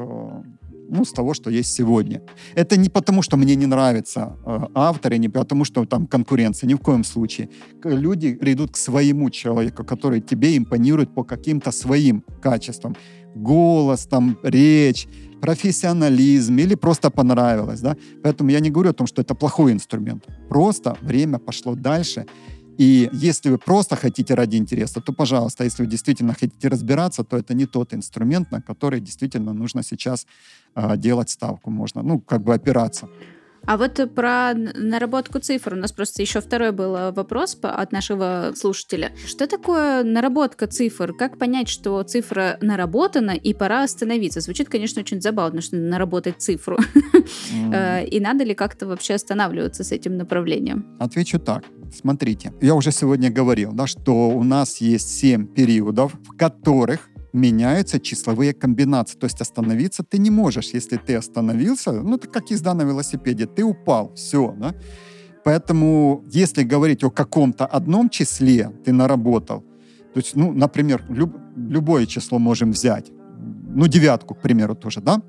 ну, 0.89 1.05
с 1.05 1.13
того, 1.13 1.35
что 1.35 1.51
есть 1.51 1.73
сегодня. 1.73 2.23
Это 2.55 2.77
не 2.77 2.89
потому, 2.89 3.23
что 3.23 3.37
мне 3.37 3.57
не 3.57 3.67
нравятся 3.67 4.37
э, 4.47 4.67
авторы, 4.75 5.19
не 5.19 5.29
потому, 5.29 5.65
что 5.65 5.85
там 5.85 6.07
конкуренция, 6.07 6.69
ни 6.69 6.75
в 6.75 6.79
коем 6.79 7.05
случае. 7.05 7.49
Люди 7.85 8.35
придут 8.35 8.71
к 8.73 8.77
своему 8.77 9.31
человеку, 9.31 9.85
который 9.85 10.21
тебе 10.21 10.57
импонирует 10.57 11.15
по 11.15 11.25
каким-то 11.25 11.73
своим 11.73 12.25
качествам. 12.43 12.97
Голос, 13.35 14.07
там, 14.07 14.39
речь, 14.43 15.07
профессионализм 15.41 16.59
или 16.59 16.75
просто 16.75 17.11
понравилось, 17.11 17.81
да. 17.81 17.97
Поэтому 18.23 18.51
я 18.51 18.61
не 18.61 18.71
говорю 18.71 18.91
о 18.91 18.95
том, 18.95 19.07
что 19.07 19.23
это 19.23 19.35
плохой 19.35 19.73
инструмент. 19.73 20.27
Просто 20.49 20.97
время 21.03 21.39
пошло 21.39 21.75
дальше, 21.75 22.27
и 22.79 23.11
если 23.13 23.51
вы 23.51 23.59
просто 23.59 23.97
хотите 23.97 24.35
ради 24.35 24.57
интереса, 24.57 25.01
то, 25.01 25.13
пожалуйста, 25.13 25.65
если 25.65 25.83
вы 25.83 25.91
действительно 25.91 26.33
хотите 26.33 26.69
разбираться, 26.69 27.25
то 27.25 27.37
это 27.37 27.53
не 27.53 27.67
тот 27.67 27.93
инструмент, 27.93 28.53
на 28.53 28.63
который 28.63 29.01
действительно 29.01 29.53
нужно 29.53 29.83
сейчас 29.83 30.27
э, 30.77 30.97
делать 30.97 31.29
ставку. 31.29 31.71
Можно, 31.71 32.03
ну, 32.03 32.21
как 32.21 32.43
бы 32.43 32.55
опираться. 32.55 33.09
А 33.69 33.77
вот 33.77 34.01
про 34.15 34.55
наработку 34.55 35.41
цифр. 35.41 35.75
У 35.75 35.77
нас 35.77 35.93
просто 35.93 36.23
еще 36.23 36.41
второй 36.41 36.73
был 36.73 36.97
э, 36.97 37.13
вопрос 37.13 37.55
от 37.61 37.93
нашего 37.93 38.55
слушателя. 38.57 39.13
Что 39.27 39.47
такое 39.47 40.03
наработка 40.05 40.67
цифр? 40.67 41.13
Как 41.13 41.37
понять, 41.37 41.69
что 41.69 42.03
цифра 42.03 42.57
наработана 42.63 43.33
и 43.33 43.53
пора 43.53 43.85
остановиться? 43.85 44.41
Звучит, 44.41 44.71
конечно, 44.71 45.03
очень 45.03 45.21
забавно, 45.21 45.61
что 45.61 45.77
наработать 45.77 46.37
цифру. 46.39 46.79
Mm. 47.53 48.07
И 48.09 48.21
надо 48.21 48.45
ли 48.45 48.55
как-то 48.55 48.87
вообще 48.87 49.13
останавливаться 49.13 49.85
с 49.85 49.93
этим 49.93 50.17
направлением? 50.17 50.87
Отвечу 50.99 51.39
так. 51.39 51.65
Смотрите, 51.95 52.55
я 52.63 52.75
уже 52.75 52.91
сегодня 52.91 53.31
говорил, 53.31 53.73
да, 53.73 53.87
что 53.87 54.31
у 54.31 54.45
нас 54.45 54.79
есть 54.79 55.11
семь 55.11 55.47
периодов, 55.47 56.15
в 56.27 56.39
которых 56.39 57.11
меняются 57.33 58.01
числовые 58.01 58.53
комбинации. 58.55 59.19
То 59.19 59.27
есть 59.27 59.41
остановиться 59.41 60.03
ты 60.03 60.19
не 60.19 60.31
можешь. 60.31 60.75
Если 60.75 60.97
ты 60.97 61.17
остановился, 61.17 61.93
ну, 61.93 62.17
это 62.17 62.29
как 62.29 62.51
езда 62.51 62.75
на 62.75 62.83
велосипеде, 62.83 63.47
ты 63.47 63.65
упал, 63.65 64.13
все, 64.15 64.55
да? 64.59 64.75
Поэтому, 65.45 66.25
если 66.31 66.63
говорить 66.63 67.05
о 67.05 67.11
каком-то 67.11 67.65
одном 67.65 68.11
числе 68.11 68.71
ты 68.85 68.93
наработал, 68.93 69.61
то 70.15 70.21
есть, 70.21 70.37
ну, 70.37 70.53
например, 70.53 71.05
люб, 71.09 71.37
любое 71.57 72.07
число 72.07 72.39
можем 72.39 72.73
взять, 72.73 73.11
ну, 73.75 73.87
девятку, 73.87 74.35
к 74.35 74.43
примеру, 74.43 74.75
тоже, 74.75 75.01
да? 75.01 75.23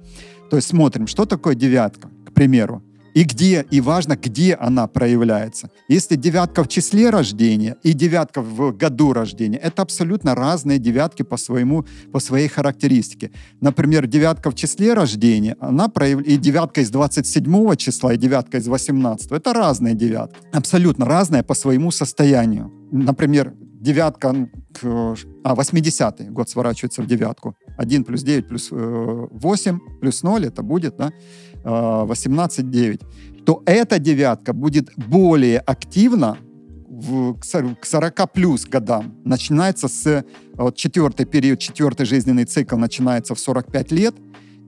То 0.50 0.56
есть 0.56 0.70
смотрим, 0.70 1.08
что 1.08 1.26
такое 1.26 1.56
девятка, 1.56 2.10
к 2.26 2.34
примеру 2.34 2.84
и 3.14 3.24
где, 3.24 3.66
и 3.72 3.82
важно, 3.82 4.16
где 4.16 4.54
она 4.54 4.88
проявляется. 4.88 5.70
Если 5.88 6.16
девятка 6.16 6.64
в 6.64 6.68
числе 6.68 7.10
рождения 7.10 7.76
и 7.84 7.94
девятка 7.94 8.42
в 8.42 8.72
году 8.72 9.14
рождения, 9.14 9.58
это 9.58 9.82
абсолютно 9.82 10.36
разные 10.36 10.80
девятки 10.80 11.24
по, 11.24 11.38
своему, 11.38 11.86
по 12.12 12.20
своей 12.20 12.48
характеристике. 12.48 13.32
Например, 13.62 14.08
девятка 14.08 14.52
в 14.52 14.56
числе 14.56 14.94
рождения, 14.94 15.56
она 15.60 15.88
прояв... 15.88 16.22
и 16.22 16.38
девятка 16.38 16.82
из 16.82 16.90
27 16.90 17.76
числа, 17.76 18.14
и 18.14 18.18
девятка 18.18 18.58
из 18.58 18.68
18, 18.68 19.32
это 19.32 19.54
разные 19.54 19.96
девятки. 19.96 20.38
Абсолютно 20.54 21.06
разные 21.06 21.44
по 21.44 21.54
своему 21.54 21.92
состоянию. 21.92 22.72
Например, 22.92 23.54
девятка, 23.80 24.50
а, 24.84 25.56
80-й 25.56 26.30
год 26.30 26.50
сворачивается 26.50 27.02
в 27.02 27.08
девятку. 27.08 27.56
1 27.78 28.04
плюс 28.04 28.24
9 28.24 28.48
плюс 28.48 28.68
8 28.72 29.76
э, 29.76 30.00
плюс 30.02 30.24
0, 30.24 30.46
это 30.46 30.62
будет, 30.62 30.98
да, 30.98 31.12
18-9, 31.64 33.02
то 33.46 33.64
эта 33.66 34.00
девятка 34.00 34.54
будет 34.54 34.90
более 34.96 35.60
активна 35.60 36.38
к 37.40 37.86
40 37.86 38.34
плюс 38.34 38.66
годам. 38.66 39.16
Начинается 39.24 39.88
с 39.88 40.24
вот, 40.54 40.76
четвертый 40.76 41.26
период, 41.26 41.60
четвертый 41.60 42.06
жизненный 42.06 42.46
цикл 42.46 42.78
начинается 42.78 43.36
в 43.36 43.40
45 43.40 43.92
лет, 43.92 44.16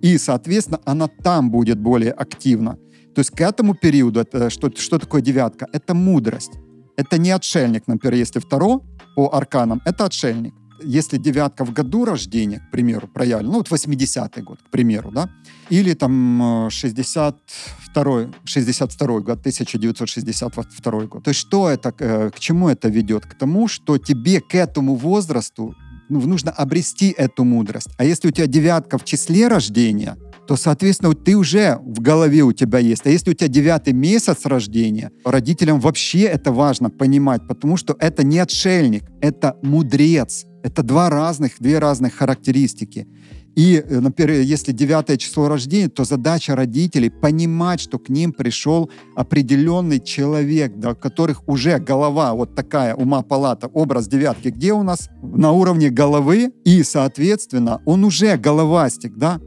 и, 0.02 0.18
соответственно, 0.18 0.80
она 0.86 1.08
там 1.08 1.52
будет 1.52 1.80
более 1.80 2.12
активна. 2.12 2.78
То 3.14 3.20
есть 3.20 3.32
к 3.32 3.42
этому 3.42 3.76
периоду, 3.76 4.22
это, 4.22 4.50
что, 4.50 4.72
что 4.76 4.98
такое 4.98 5.22
девятка? 5.22 5.68
Это 5.74 5.94
мудрость. 5.94 6.54
Это 6.96 7.18
не 7.18 7.32
отшельник, 7.32 7.88
например, 7.88 8.18
если 8.18 8.40
второ 8.40 8.82
по 9.16 9.30
арканам, 9.34 9.82
это 9.86 10.06
отшельник 10.06 10.54
если 10.84 11.18
девятка 11.18 11.66
в 11.66 11.74
году 11.74 12.06
рождения, 12.06 12.60
к 12.60 12.72
примеру, 12.72 13.08
проявлена, 13.08 13.52
ну 13.52 13.58
вот 13.60 13.70
80-й 13.70 14.42
год, 14.42 14.60
к 14.62 14.70
примеру, 14.70 15.12
да, 15.12 15.30
или 15.70 15.94
там 15.94 16.70
62 16.70 18.32
62 18.44 19.08
год, 19.20 19.40
1962 19.40 20.92
год. 21.06 21.24
То 21.24 21.34
что 21.34 21.70
это, 21.70 21.94
э, 22.00 22.30
к 22.30 22.40
чему 22.40 22.70
это 22.70 22.90
ведет? 22.90 23.26
К 23.26 23.34
тому, 23.34 23.68
что 23.68 23.98
тебе 23.98 24.42
к 24.42 24.56
этому 24.56 24.96
возрасту 24.96 25.76
ну, 26.10 26.20
нужно 26.28 26.52
обрести 26.52 27.14
эту 27.18 27.44
мудрость. 27.44 27.90
А 27.98 28.04
если 28.04 28.28
у 28.28 28.32
тебя 28.32 28.48
девятка 28.48 28.98
в 28.98 29.06
числе 29.06 29.48
рождения, 29.48 30.18
то, 30.48 30.58
соответственно, 30.58 31.14
ты 31.14 31.38
уже 31.38 31.80
в 31.82 32.02
голове 32.02 32.44
у 32.44 32.52
тебя 32.52 32.80
есть. 32.80 33.06
А 33.06 33.10
если 33.10 33.32
у 33.32 33.34
тебя 33.34 33.48
девятый 33.48 33.94
месяц 33.94 34.46
рождения, 34.46 35.12
родителям 35.24 35.80
вообще 35.80 36.24
это 36.24 36.52
важно 36.52 36.90
понимать, 36.90 37.48
потому 37.48 37.78
что 37.78 37.96
это 38.00 38.26
не 38.26 38.40
отшельник, 38.40 39.04
это 39.22 39.56
мудрец. 39.62 40.46
Это 40.64 40.84
два 40.84 41.10
разных, 41.10 41.54
две 41.60 41.80
разных 41.80 42.14
характеристики. 42.14 43.08
И, 43.56 43.84
э, 43.86 44.00
например, 44.00 44.42
если 44.42 44.72
девятое 44.72 45.18
число 45.18 45.50
рождения, 45.50 45.90
то 45.90 46.06
задача 46.06 46.56
родителей 46.56 47.10
понимать, 47.10 47.82
что 47.82 48.00
к 48.00 48.10
ним 48.10 48.32
пришел 48.32 48.90
определенный 49.16 50.00
человек, 50.00 50.74
у 50.78 50.96
которых 50.96 51.48
уже 51.48 51.78
голова 51.80 52.34
вот 52.34 52.56
такая, 52.56 52.96
ума 52.96 53.22
палата, 53.24 53.68
образ 53.68 54.08
девятки, 54.08 54.50
где 54.50 54.72
у 54.72 54.84
нас 54.84 55.10
на 55.22 55.52
уровне 55.52 55.90
головы, 55.90 56.54
и, 56.64 56.84
соответственно, 56.84 57.82
он 57.86 58.06
уже 58.06 58.38
головастик, 58.38 59.18
да, 59.18 59.42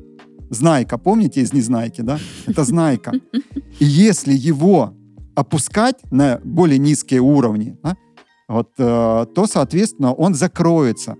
знайка, 0.50 0.98
помните 0.98 1.40
из 1.40 1.52
Незнайки, 1.52 2.02
да? 2.02 2.18
Это 2.46 2.64
знайка. 2.64 3.12
И 3.78 3.84
если 3.84 4.34
его 4.34 4.94
опускать 5.34 5.96
на 6.10 6.40
более 6.44 6.78
низкие 6.78 7.20
уровни, 7.20 7.76
да, 7.82 7.96
вот, 8.48 8.70
э, 8.78 9.26
то, 9.34 9.46
соответственно, 9.46 10.12
он 10.12 10.34
закроется. 10.34 11.16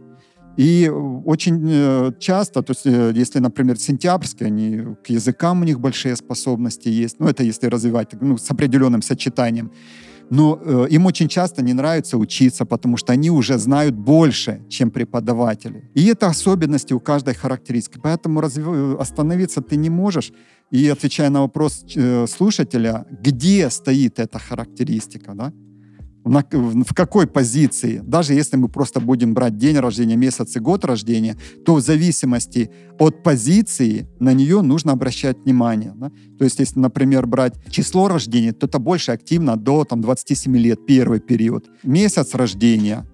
И 0.57 0.89
очень 1.25 1.68
э, 1.68 2.12
часто, 2.20 2.62
то 2.62 2.72
есть, 2.72 2.87
э, 2.87 3.12
если, 3.14 3.41
например, 3.41 3.77
сентябрьские, 3.77 4.47
они 4.47 4.95
к 5.05 5.11
языкам 5.11 5.62
у 5.62 5.64
них 5.64 5.81
большие 5.81 6.14
способности 6.16 6.89
есть, 6.89 7.16
ну, 7.18 7.27
это 7.27 7.43
если 7.43 7.66
развивать 7.66 8.11
ну, 8.20 8.37
с 8.37 8.51
определенным 8.51 9.03
сочетанием, 9.03 9.72
но 10.31 10.59
э, 10.64 10.87
им 10.91 11.07
очень 11.07 11.29
часто 11.29 11.62
не 11.62 11.75
нравится 11.75 12.16
учиться, 12.16 12.64
потому 12.64 12.97
что 12.97 13.12
они 13.12 13.31
уже 13.31 13.59
знают 13.59 13.95
больше, 13.95 14.62
чем 14.68 14.91
преподаватели. 14.91 15.91
И 15.95 16.07
это 16.07 16.29
особенности 16.29 16.95
у 16.95 17.01
каждой 17.01 17.35
характеристики. 17.35 18.01
Поэтому 18.03 18.41
разв... 18.41 18.61
остановиться 18.99 19.61
ты 19.61 19.77
не 19.77 19.91
можешь. 19.91 20.33
И 20.70 20.89
отвечая 20.89 21.31
на 21.31 21.41
вопрос 21.41 21.85
э, 21.95 22.27
слушателя, 22.27 23.07
где 23.22 23.68
стоит 23.70 24.18
эта 24.18 24.39
характеристика, 24.39 25.35
да? 25.35 25.53
На, 26.25 26.45
в 26.51 26.95
какой 26.95 27.27
позиции, 27.27 28.01
даже 28.03 28.35
если 28.35 28.57
мы 28.57 28.68
просто 28.68 29.01
будем 29.01 29.35
брать 29.35 29.57
день 29.57 29.79
рождения, 29.79 30.16
месяц 30.16 30.57
и 30.57 30.61
год 30.61 30.85
рождения, 30.85 31.37
то 31.64 31.75
в 31.75 31.81
зависимости 31.81 32.70
от 32.99 33.22
позиции 33.22 34.09
на 34.20 34.33
нее 34.33 34.62
нужно 34.62 34.93
обращать 34.93 35.39
внимание. 35.45 35.93
Да? 35.95 36.11
То 36.39 36.45
есть, 36.45 36.59
если, 36.59 36.79
например, 36.79 37.27
брать 37.27 37.55
число 37.70 38.09
рождения, 38.09 38.53
то 38.53 38.66
это 38.66 38.79
больше 38.79 39.12
активно 39.12 39.57
до 39.57 39.85
там, 39.85 40.01
27 40.01 40.57
лет, 40.57 40.87
первый 40.87 41.20
период. 41.20 41.66
Месяц 41.83 42.35
рождения, 42.35 43.07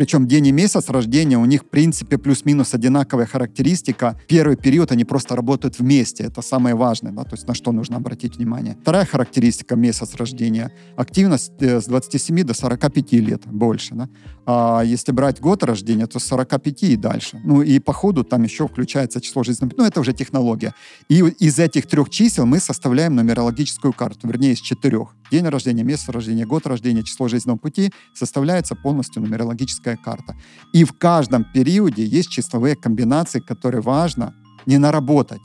Причем 0.00 0.26
день 0.26 0.46
и 0.46 0.50
месяц 0.50 0.88
рождения 0.88 1.36
у 1.36 1.44
них, 1.44 1.60
в 1.60 1.68
принципе, 1.68 2.16
плюс-минус 2.16 2.72
одинаковая 2.72 3.26
характеристика. 3.26 4.18
Первый 4.28 4.56
период 4.56 4.90
они 4.92 5.04
просто 5.04 5.36
работают 5.36 5.78
вместе. 5.78 6.24
Это 6.24 6.40
самое 6.40 6.74
важное, 6.74 7.12
да, 7.12 7.24
то 7.24 7.34
есть 7.34 7.46
на 7.46 7.52
что 7.52 7.70
нужно 7.70 7.98
обратить 7.98 8.36
внимание. 8.38 8.78
Вторая 8.80 9.04
характеристика 9.04 9.76
месяц 9.76 10.14
рождения. 10.14 10.72
Активность 10.96 11.52
э, 11.60 11.82
с 11.82 11.84
27 11.84 12.44
до 12.44 12.54
45 12.54 13.12
лет 13.12 13.42
больше. 13.44 13.94
Да? 13.94 14.08
А 14.46 14.82
если 14.82 15.12
брать 15.12 15.38
год 15.38 15.62
рождения, 15.64 16.06
то 16.06 16.18
с 16.18 16.24
45 16.24 16.82
и 16.84 16.96
дальше. 16.96 17.38
Ну 17.44 17.60
и 17.60 17.78
по 17.78 17.92
ходу 17.92 18.24
там 18.24 18.42
еще 18.44 18.66
включается 18.68 19.20
число 19.20 19.42
жизненных... 19.42 19.76
Ну 19.76 19.84
это 19.84 20.00
уже 20.00 20.14
технология. 20.14 20.72
И 21.10 21.18
из 21.18 21.58
этих 21.58 21.86
трех 21.86 22.08
чисел 22.08 22.46
мы 22.46 22.58
составляем 22.58 23.16
нумерологическую 23.16 23.92
карту, 23.92 24.28
вернее, 24.28 24.52
из 24.52 24.60
четырех. 24.60 25.14
День 25.30 25.46
рождения, 25.46 25.84
место 25.84 26.12
рождения, 26.12 26.44
год 26.44 26.66
рождения, 26.66 27.02
число 27.02 27.28
жизненного 27.28 27.58
пути 27.58 27.92
составляется 28.14 28.74
полностью 28.74 29.22
нумерологическая 29.22 29.96
карта. 29.96 30.36
И 30.72 30.84
в 30.84 30.92
каждом 30.92 31.44
периоде 31.44 32.04
есть 32.04 32.30
числовые 32.30 32.74
комбинации, 32.74 33.40
которые 33.40 33.80
важно 33.80 34.34
не 34.66 34.78
наработать. 34.78 35.40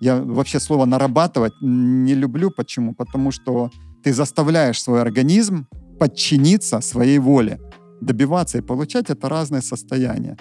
Я 0.00 0.22
вообще 0.22 0.60
слово 0.60 0.86
«нарабатывать» 0.86 1.52
не 1.60 2.14
люблю. 2.14 2.50
Почему? 2.50 2.94
Потому 2.94 3.32
что 3.32 3.70
ты 4.02 4.14
заставляешь 4.14 4.82
свой 4.82 5.02
организм 5.02 5.66
подчиниться 5.98 6.80
своей 6.80 7.18
воле. 7.18 7.60
Добиваться 8.00 8.58
и 8.58 8.62
получать— 8.62 9.06
это 9.10 9.28
разные 9.28 9.60
состояния. 9.60 10.38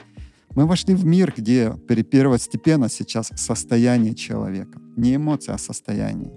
Мы 0.55 0.65
вошли 0.65 0.95
в 0.95 1.05
мир, 1.05 1.33
где 1.35 1.73
первостепенно 1.87 2.87
сейчас 2.89 3.31
состояние 3.35 4.15
человека. 4.15 4.79
Не 4.95 5.15
эмоция, 5.15 5.55
а 5.55 5.57
состояние. 5.57 6.31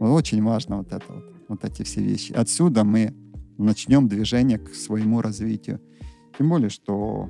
Очень 0.00 0.42
важно 0.42 0.78
вот 0.78 0.92
это 0.92 1.04
вот, 1.12 1.33
вот 1.48 1.64
эти 1.64 1.82
все 1.82 2.00
вещи. 2.00 2.32
Отсюда 2.32 2.84
мы 2.84 3.14
начнем 3.58 4.08
движение 4.08 4.58
к 4.58 4.74
своему 4.74 5.20
развитию. 5.20 5.80
Тем 6.38 6.48
более, 6.48 6.70
что 6.70 7.28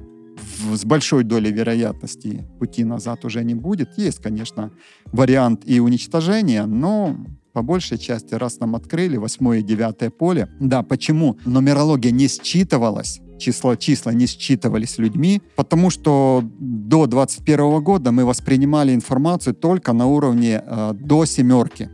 с 0.72 0.84
большой 0.84 1.24
долей 1.24 1.52
вероятности 1.52 2.46
пути 2.58 2.84
назад 2.84 3.24
уже 3.24 3.44
не 3.44 3.54
будет. 3.54 3.96
Есть, 3.98 4.18
конечно, 4.18 4.70
вариант 5.06 5.62
и 5.64 5.80
уничтожения, 5.80 6.66
но 6.66 7.16
по 7.52 7.62
большей 7.62 7.98
части, 7.98 8.34
раз 8.34 8.58
нам 8.58 8.74
открыли 8.74 9.16
восьмое 9.16 9.60
и 9.60 9.62
девятое 9.62 10.10
поле, 10.10 10.48
да, 10.58 10.82
почему 10.82 11.38
нумерология 11.44 12.10
не 12.10 12.26
считывалась, 12.26 13.20
числа, 13.38 13.76
числа 13.76 14.12
не 14.12 14.26
считывались 14.26 14.98
людьми, 14.98 15.40
потому 15.54 15.90
что 15.90 16.42
до 16.58 17.06
21 17.06 17.80
года 17.80 18.10
мы 18.10 18.24
воспринимали 18.24 18.92
информацию 18.92 19.54
только 19.54 19.92
на 19.92 20.06
уровне 20.06 20.62
э, 20.66 20.94
до 20.94 21.24
семерки. 21.26 21.90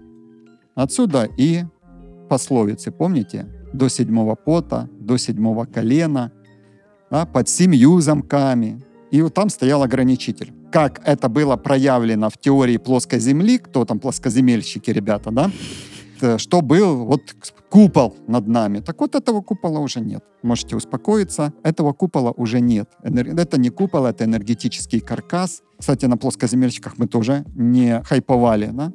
Отсюда 0.75 1.29
и 1.37 1.65
пословицы, 2.31 2.93
помните? 2.93 3.47
До 3.73 3.89
седьмого 3.89 4.37
пота, 4.37 4.89
до 5.01 5.19
седьмого 5.19 5.65
колена, 5.65 6.31
а, 7.11 7.27
под 7.27 7.49
семью 7.49 8.01
замками. 8.01 8.81
И 9.11 9.23
вот 9.23 9.35
там 9.35 9.51
стоял 9.51 9.83
ограничитель. 9.83 10.53
Как 10.71 11.01
это 11.05 11.29
было 11.29 11.57
проявлено 11.57 12.29
в 12.29 12.39
теории 12.39 12.79
плоской 12.79 13.19
земли, 13.19 13.59
кто 13.59 13.85
там 13.85 13.99
плоскоземельщики, 13.99 14.93
ребята, 14.93 15.31
да? 15.31 15.51
Что 16.39 16.61
был 16.61 17.05
вот 17.05 17.23
купол 17.69 18.15
над 18.29 18.47
нами. 18.47 18.81
Так 18.81 19.01
вот 19.01 19.15
этого 19.15 19.43
купола 19.43 19.81
уже 19.81 20.01
нет. 20.01 20.23
Можете 20.43 20.77
успокоиться, 20.77 21.53
этого 21.65 21.93
купола 21.93 22.31
уже 22.37 22.61
нет. 22.61 22.89
Это 23.03 23.59
не 23.59 23.71
купол, 23.71 24.07
это 24.07 24.25
энергетический 24.25 25.01
каркас. 25.01 25.63
Кстати, 25.79 26.07
на 26.07 26.17
плоскоземельщиках 26.17 26.99
мы 26.99 27.07
тоже 27.07 27.45
не 27.57 28.03
хайповали, 28.05 28.71
да? 28.73 28.93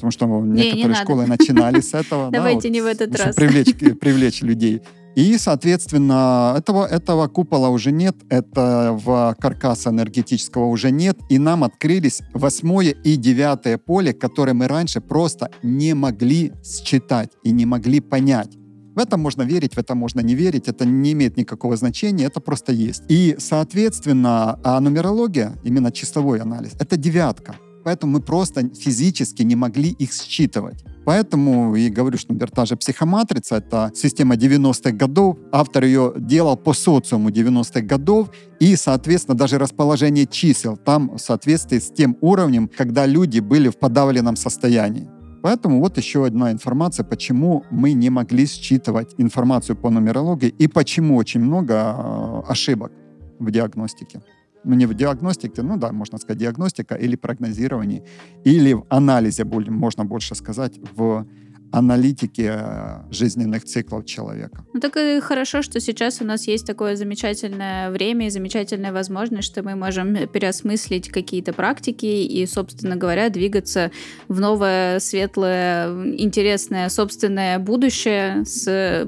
Потому 0.00 0.12
что 0.12 0.26
некоторые 0.26 0.88
не 0.88 0.94
школы 0.94 1.26
начинали 1.26 1.80
с 1.80 1.94
этого. 1.94 2.30
Давайте 2.30 2.70
не 2.70 2.80
в 2.80 2.86
этот 2.86 3.16
раз. 3.18 3.34
Привлечь 3.36 4.42
людей. 4.42 4.80
И, 5.16 5.36
соответственно, 5.38 6.54
этого, 6.56 6.86
этого 6.86 7.26
купола 7.26 7.68
уже 7.68 7.90
нет, 7.90 8.16
этого 8.28 9.34
каркаса 9.40 9.90
энергетического 9.90 10.66
уже 10.66 10.92
нет, 10.92 11.18
и 11.28 11.38
нам 11.38 11.64
открылись 11.64 12.22
восьмое 12.32 12.90
и 12.90 13.16
девятое 13.16 13.76
поле, 13.76 14.12
которые 14.12 14.54
мы 14.54 14.68
раньше 14.68 15.00
просто 15.00 15.50
не 15.64 15.94
могли 15.94 16.52
считать 16.64 17.32
и 17.42 17.50
не 17.50 17.66
могли 17.66 17.98
понять. 18.00 18.56
В 18.94 18.98
это 18.98 19.16
можно 19.16 19.42
верить, 19.42 19.74
в 19.74 19.78
это 19.78 19.96
можно 19.96 20.20
не 20.20 20.36
верить, 20.36 20.68
это 20.68 20.84
не 20.84 21.12
имеет 21.12 21.36
никакого 21.36 21.76
значения, 21.76 22.26
это 22.26 22.40
просто 22.40 22.72
есть. 22.72 23.02
И, 23.08 23.34
соответственно, 23.38 24.60
а 24.62 24.78
нумерология, 24.80 25.58
именно 25.64 25.90
числовой 25.90 26.38
анализ, 26.38 26.74
это 26.78 26.96
девятка. 26.96 27.56
Поэтому 27.84 28.14
мы 28.14 28.20
просто 28.20 28.68
физически 28.74 29.42
не 29.42 29.56
могли 29.56 29.90
их 29.90 30.12
считывать. 30.12 30.84
Поэтому 31.04 31.74
и 31.74 31.88
говорю, 31.88 32.18
что, 32.18 32.32
например, 32.32 32.50
та 32.50 32.66
же 32.66 32.76
психоматрица— 32.76 33.56
это 33.56 33.90
система 33.94 34.34
90-х 34.34 34.92
годов. 34.92 35.38
Автор 35.50 35.84
ее 35.84 36.12
делал 36.16 36.56
по 36.56 36.74
социуму 36.74 37.30
90-х 37.30 37.80
годов. 37.80 38.30
И, 38.60 38.76
соответственно, 38.76 39.36
даже 39.36 39.58
расположение 39.58 40.26
чисел 40.26 40.76
там 40.76 41.16
в 41.16 41.18
соответствии 41.18 41.78
с 41.78 41.90
тем 41.90 42.16
уровнем, 42.20 42.68
когда 42.68 43.06
люди 43.06 43.40
были 43.40 43.68
в 43.68 43.78
подавленном 43.78 44.36
состоянии. 44.36 45.08
Поэтому 45.42 45.80
вот 45.80 45.96
еще 45.96 46.26
одна 46.26 46.52
информация, 46.52 47.04
почему 47.04 47.64
мы 47.70 47.92
не 47.92 48.10
могли 48.10 48.46
считывать 48.46 49.14
информацию 49.16 49.74
по 49.74 49.88
нумерологии 49.88 50.48
и 50.48 50.68
почему 50.68 51.16
очень 51.16 51.40
много 51.40 51.74
э, 51.74 52.42
ошибок 52.52 52.92
в 53.38 53.50
диагностике 53.50 54.20
не 54.64 54.86
в 54.86 54.94
диагностике, 54.94 55.62
ну 55.62 55.76
да, 55.76 55.92
можно 55.92 56.18
сказать 56.18 56.38
диагностика 56.38 56.94
или 56.94 57.16
прогнозирование, 57.16 58.04
или 58.44 58.74
в 58.74 58.86
анализе, 58.88 59.44
можно 59.44 60.04
больше 60.04 60.34
сказать, 60.34 60.78
в 60.96 61.26
аналитике 61.72 62.52
э, 62.58 63.12
жизненных 63.12 63.64
циклов 63.64 64.04
человека. 64.04 64.64
Ну 64.74 64.80
так 64.80 64.96
и 64.96 65.20
хорошо, 65.20 65.62
что 65.62 65.80
сейчас 65.80 66.20
у 66.20 66.24
нас 66.24 66.48
есть 66.48 66.66
такое 66.66 66.96
замечательное 66.96 67.90
время 67.90 68.26
и 68.26 68.30
замечательная 68.30 68.92
возможность, 68.92 69.46
что 69.46 69.62
мы 69.62 69.76
можем 69.76 70.28
переосмыслить 70.28 71.10
какие-то 71.10 71.52
практики 71.52 72.06
и, 72.06 72.46
собственно 72.46 72.96
говоря, 72.96 73.28
двигаться 73.30 73.90
в 74.28 74.40
новое, 74.40 74.98
светлое, 74.98 76.16
интересное 76.16 76.88
собственное 76.88 77.58
будущее 77.58 78.44
с 78.44 79.06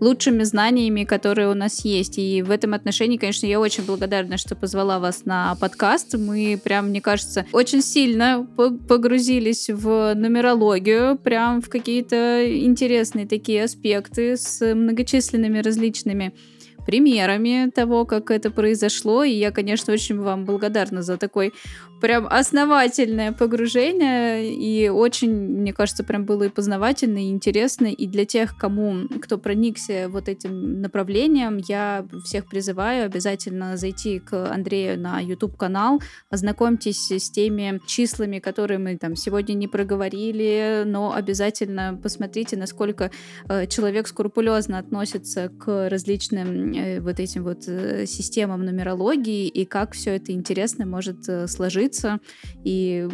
лучшими 0.00 0.42
знаниями, 0.42 1.04
которые 1.04 1.48
у 1.48 1.54
нас 1.54 1.84
есть. 1.84 2.18
И 2.18 2.42
в 2.42 2.50
этом 2.50 2.74
отношении, 2.74 3.16
конечно, 3.16 3.46
я 3.46 3.60
очень 3.60 3.84
благодарна, 3.84 4.36
что 4.36 4.54
позвала 4.54 4.98
вас 4.98 5.24
на 5.24 5.54
подкаст. 5.56 6.14
Мы 6.14 6.60
прям, 6.62 6.88
мне 6.88 7.00
кажется, 7.00 7.46
очень 7.52 7.82
сильно 7.82 8.46
погрузились 8.88 9.70
в 9.70 10.14
нумерологию, 10.14 11.16
прям 11.16 11.60
в 11.60 11.68
какие-то 11.68 12.44
интересные 12.46 13.26
такие 13.26 13.64
аспекты 13.64 14.36
с 14.36 14.74
многочисленными 14.74 15.58
различными 15.58 16.32
примерами 16.86 17.70
того, 17.70 18.04
как 18.04 18.30
это 18.30 18.50
произошло. 18.50 19.24
И 19.24 19.32
я, 19.32 19.50
конечно, 19.50 19.92
очень 19.92 20.18
вам 20.20 20.44
благодарна 20.44 21.02
за 21.02 21.16
такой 21.16 21.52
прям 22.00 22.26
основательное 22.30 23.32
погружение. 23.32 24.54
И 24.54 24.88
очень, 24.88 25.32
мне 25.32 25.72
кажется, 25.72 26.04
прям 26.04 26.24
было 26.24 26.44
и 26.44 26.48
познавательно, 26.48 27.18
и 27.18 27.30
интересно. 27.30 27.86
И 27.86 28.06
для 28.06 28.24
тех, 28.24 28.56
кому, 28.56 29.08
кто 29.20 29.38
проникся 29.38 30.08
вот 30.08 30.28
этим 30.28 30.80
направлением, 30.80 31.58
я 31.68 32.06
всех 32.24 32.48
призываю 32.48 33.06
обязательно 33.06 33.76
зайти 33.76 34.20
к 34.20 34.50
Андрею 34.50 35.00
на 35.00 35.20
YouTube-канал, 35.20 36.00
ознакомьтесь 36.30 37.10
с 37.10 37.30
теми 37.30 37.80
числами, 37.86 38.38
которые 38.38 38.78
мы 38.78 38.96
там 38.96 39.16
сегодня 39.16 39.54
не 39.54 39.68
проговорили, 39.68 40.82
но 40.86 41.12
обязательно 41.14 41.98
посмотрите, 42.02 42.56
насколько 42.56 43.10
э, 43.48 43.66
человек 43.66 44.06
скрупулезно 44.06 44.78
относится 44.78 45.48
к 45.48 45.88
различным 45.88 46.70
Э, 46.76 47.00
вот 47.00 47.20
этим 47.20 47.44
вот 47.44 47.64
э, 47.66 48.06
системам 48.06 48.64
нумерологии 48.64 49.48
и 49.48 49.64
как 49.64 49.94
все 49.94 50.16
это 50.16 50.32
интересно 50.32 50.86
может 50.86 51.28
э, 51.28 51.46
сложиться. 51.46 52.20
И 52.64 53.08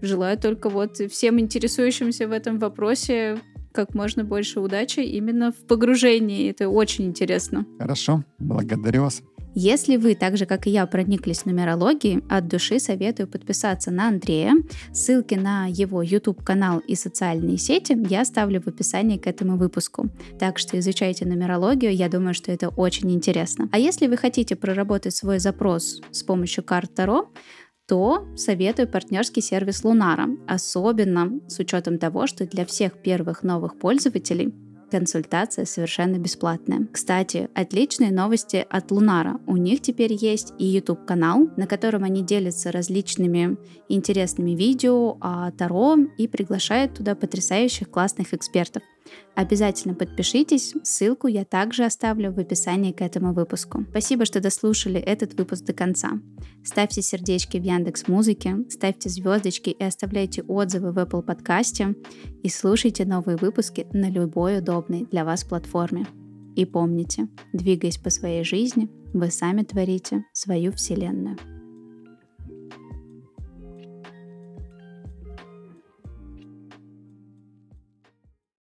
желаю 0.00 0.38
только 0.38 0.68
вот 0.68 0.96
всем 0.96 1.40
интересующимся 1.40 2.28
в 2.28 2.32
этом 2.32 2.58
вопросе 2.58 3.38
как 3.72 3.94
можно 3.94 4.22
больше 4.22 4.60
удачи 4.60 5.00
именно 5.00 5.50
в 5.50 5.66
погружении. 5.66 6.50
Это 6.50 6.68
очень 6.68 7.06
интересно. 7.06 7.66
Хорошо, 7.78 8.22
благодарю 8.38 9.02
вас. 9.02 9.22
Если 9.54 9.96
вы, 9.96 10.14
так 10.14 10.36
же 10.38 10.46
как 10.46 10.66
и 10.66 10.70
я, 10.70 10.86
прониклись 10.86 11.44
нумерологией, 11.44 12.24
от 12.30 12.48
души 12.48 12.78
советую 12.78 13.28
подписаться 13.28 13.90
на 13.90 14.08
Андрея. 14.08 14.54
Ссылки 14.92 15.34
на 15.34 15.66
его 15.66 16.02
YouTube-канал 16.02 16.78
и 16.78 16.94
социальные 16.94 17.58
сети 17.58 17.96
я 18.08 18.22
оставлю 18.22 18.62
в 18.62 18.68
описании 18.68 19.18
к 19.18 19.26
этому 19.26 19.58
выпуску. 19.58 20.08
Так 20.38 20.58
что 20.58 20.78
изучайте 20.78 21.26
нумерологию, 21.26 21.94
я 21.94 22.08
думаю, 22.08 22.32
что 22.32 22.50
это 22.50 22.70
очень 22.70 23.12
интересно. 23.12 23.68
А 23.72 23.78
если 23.78 24.06
вы 24.06 24.16
хотите 24.16 24.56
проработать 24.56 25.14
свой 25.14 25.38
запрос 25.38 26.00
с 26.10 26.22
помощью 26.22 26.64
карт 26.64 26.94
Таро, 26.94 27.30
то 27.86 28.26
советую 28.36 28.88
партнерский 28.88 29.42
сервис 29.42 29.84
Лунара, 29.84 30.28
особенно 30.46 31.40
с 31.48 31.58
учетом 31.58 31.98
того, 31.98 32.26
что 32.26 32.46
для 32.46 32.64
всех 32.64 33.02
первых 33.02 33.42
новых 33.42 33.78
пользователей 33.78 34.54
консультация 34.92 35.64
совершенно 35.64 36.18
бесплатная. 36.18 36.86
Кстати, 36.92 37.48
отличные 37.54 38.12
новости 38.12 38.64
от 38.68 38.90
Лунара. 38.90 39.40
У 39.46 39.56
них 39.56 39.80
теперь 39.80 40.12
есть 40.12 40.52
и 40.58 40.66
YouTube-канал, 40.66 41.48
на 41.56 41.66
котором 41.66 42.04
они 42.04 42.22
делятся 42.22 42.70
различными 42.70 43.56
интересными 43.88 44.50
видео 44.50 45.16
о 45.22 45.50
Таро 45.52 45.96
и 46.18 46.28
приглашают 46.28 46.94
туда 46.94 47.14
потрясающих 47.14 47.90
классных 47.90 48.34
экспертов. 48.34 48.82
Обязательно 49.34 49.94
подпишитесь, 49.94 50.74
ссылку 50.82 51.26
я 51.26 51.44
также 51.44 51.84
оставлю 51.84 52.32
в 52.32 52.38
описании 52.38 52.92
к 52.92 53.00
этому 53.00 53.32
выпуску. 53.32 53.84
Спасибо, 53.90 54.24
что 54.26 54.40
дослушали 54.40 55.00
этот 55.00 55.34
выпуск 55.34 55.64
до 55.64 55.72
конца. 55.72 56.20
Ставьте 56.64 57.00
сердечки 57.00 57.56
в 57.56 57.62
Яндекс 57.62 58.08
Музыке, 58.08 58.58
ставьте 58.68 59.08
звездочки 59.08 59.70
и 59.70 59.82
оставляйте 59.82 60.42
отзывы 60.42 60.92
в 60.92 60.98
Apple 60.98 61.22
подкасте 61.22 61.94
и 62.42 62.48
слушайте 62.48 63.04
новые 63.06 63.36
выпуски 63.36 63.86
на 63.92 64.10
любой 64.10 64.58
удобной 64.58 65.06
для 65.10 65.24
вас 65.24 65.44
платформе. 65.44 66.06
И 66.54 66.66
помните, 66.66 67.28
двигаясь 67.54 67.96
по 67.96 68.10
своей 68.10 68.44
жизни, 68.44 68.90
вы 69.14 69.30
сами 69.30 69.62
творите 69.62 70.24
свою 70.32 70.72
вселенную. 70.72 71.38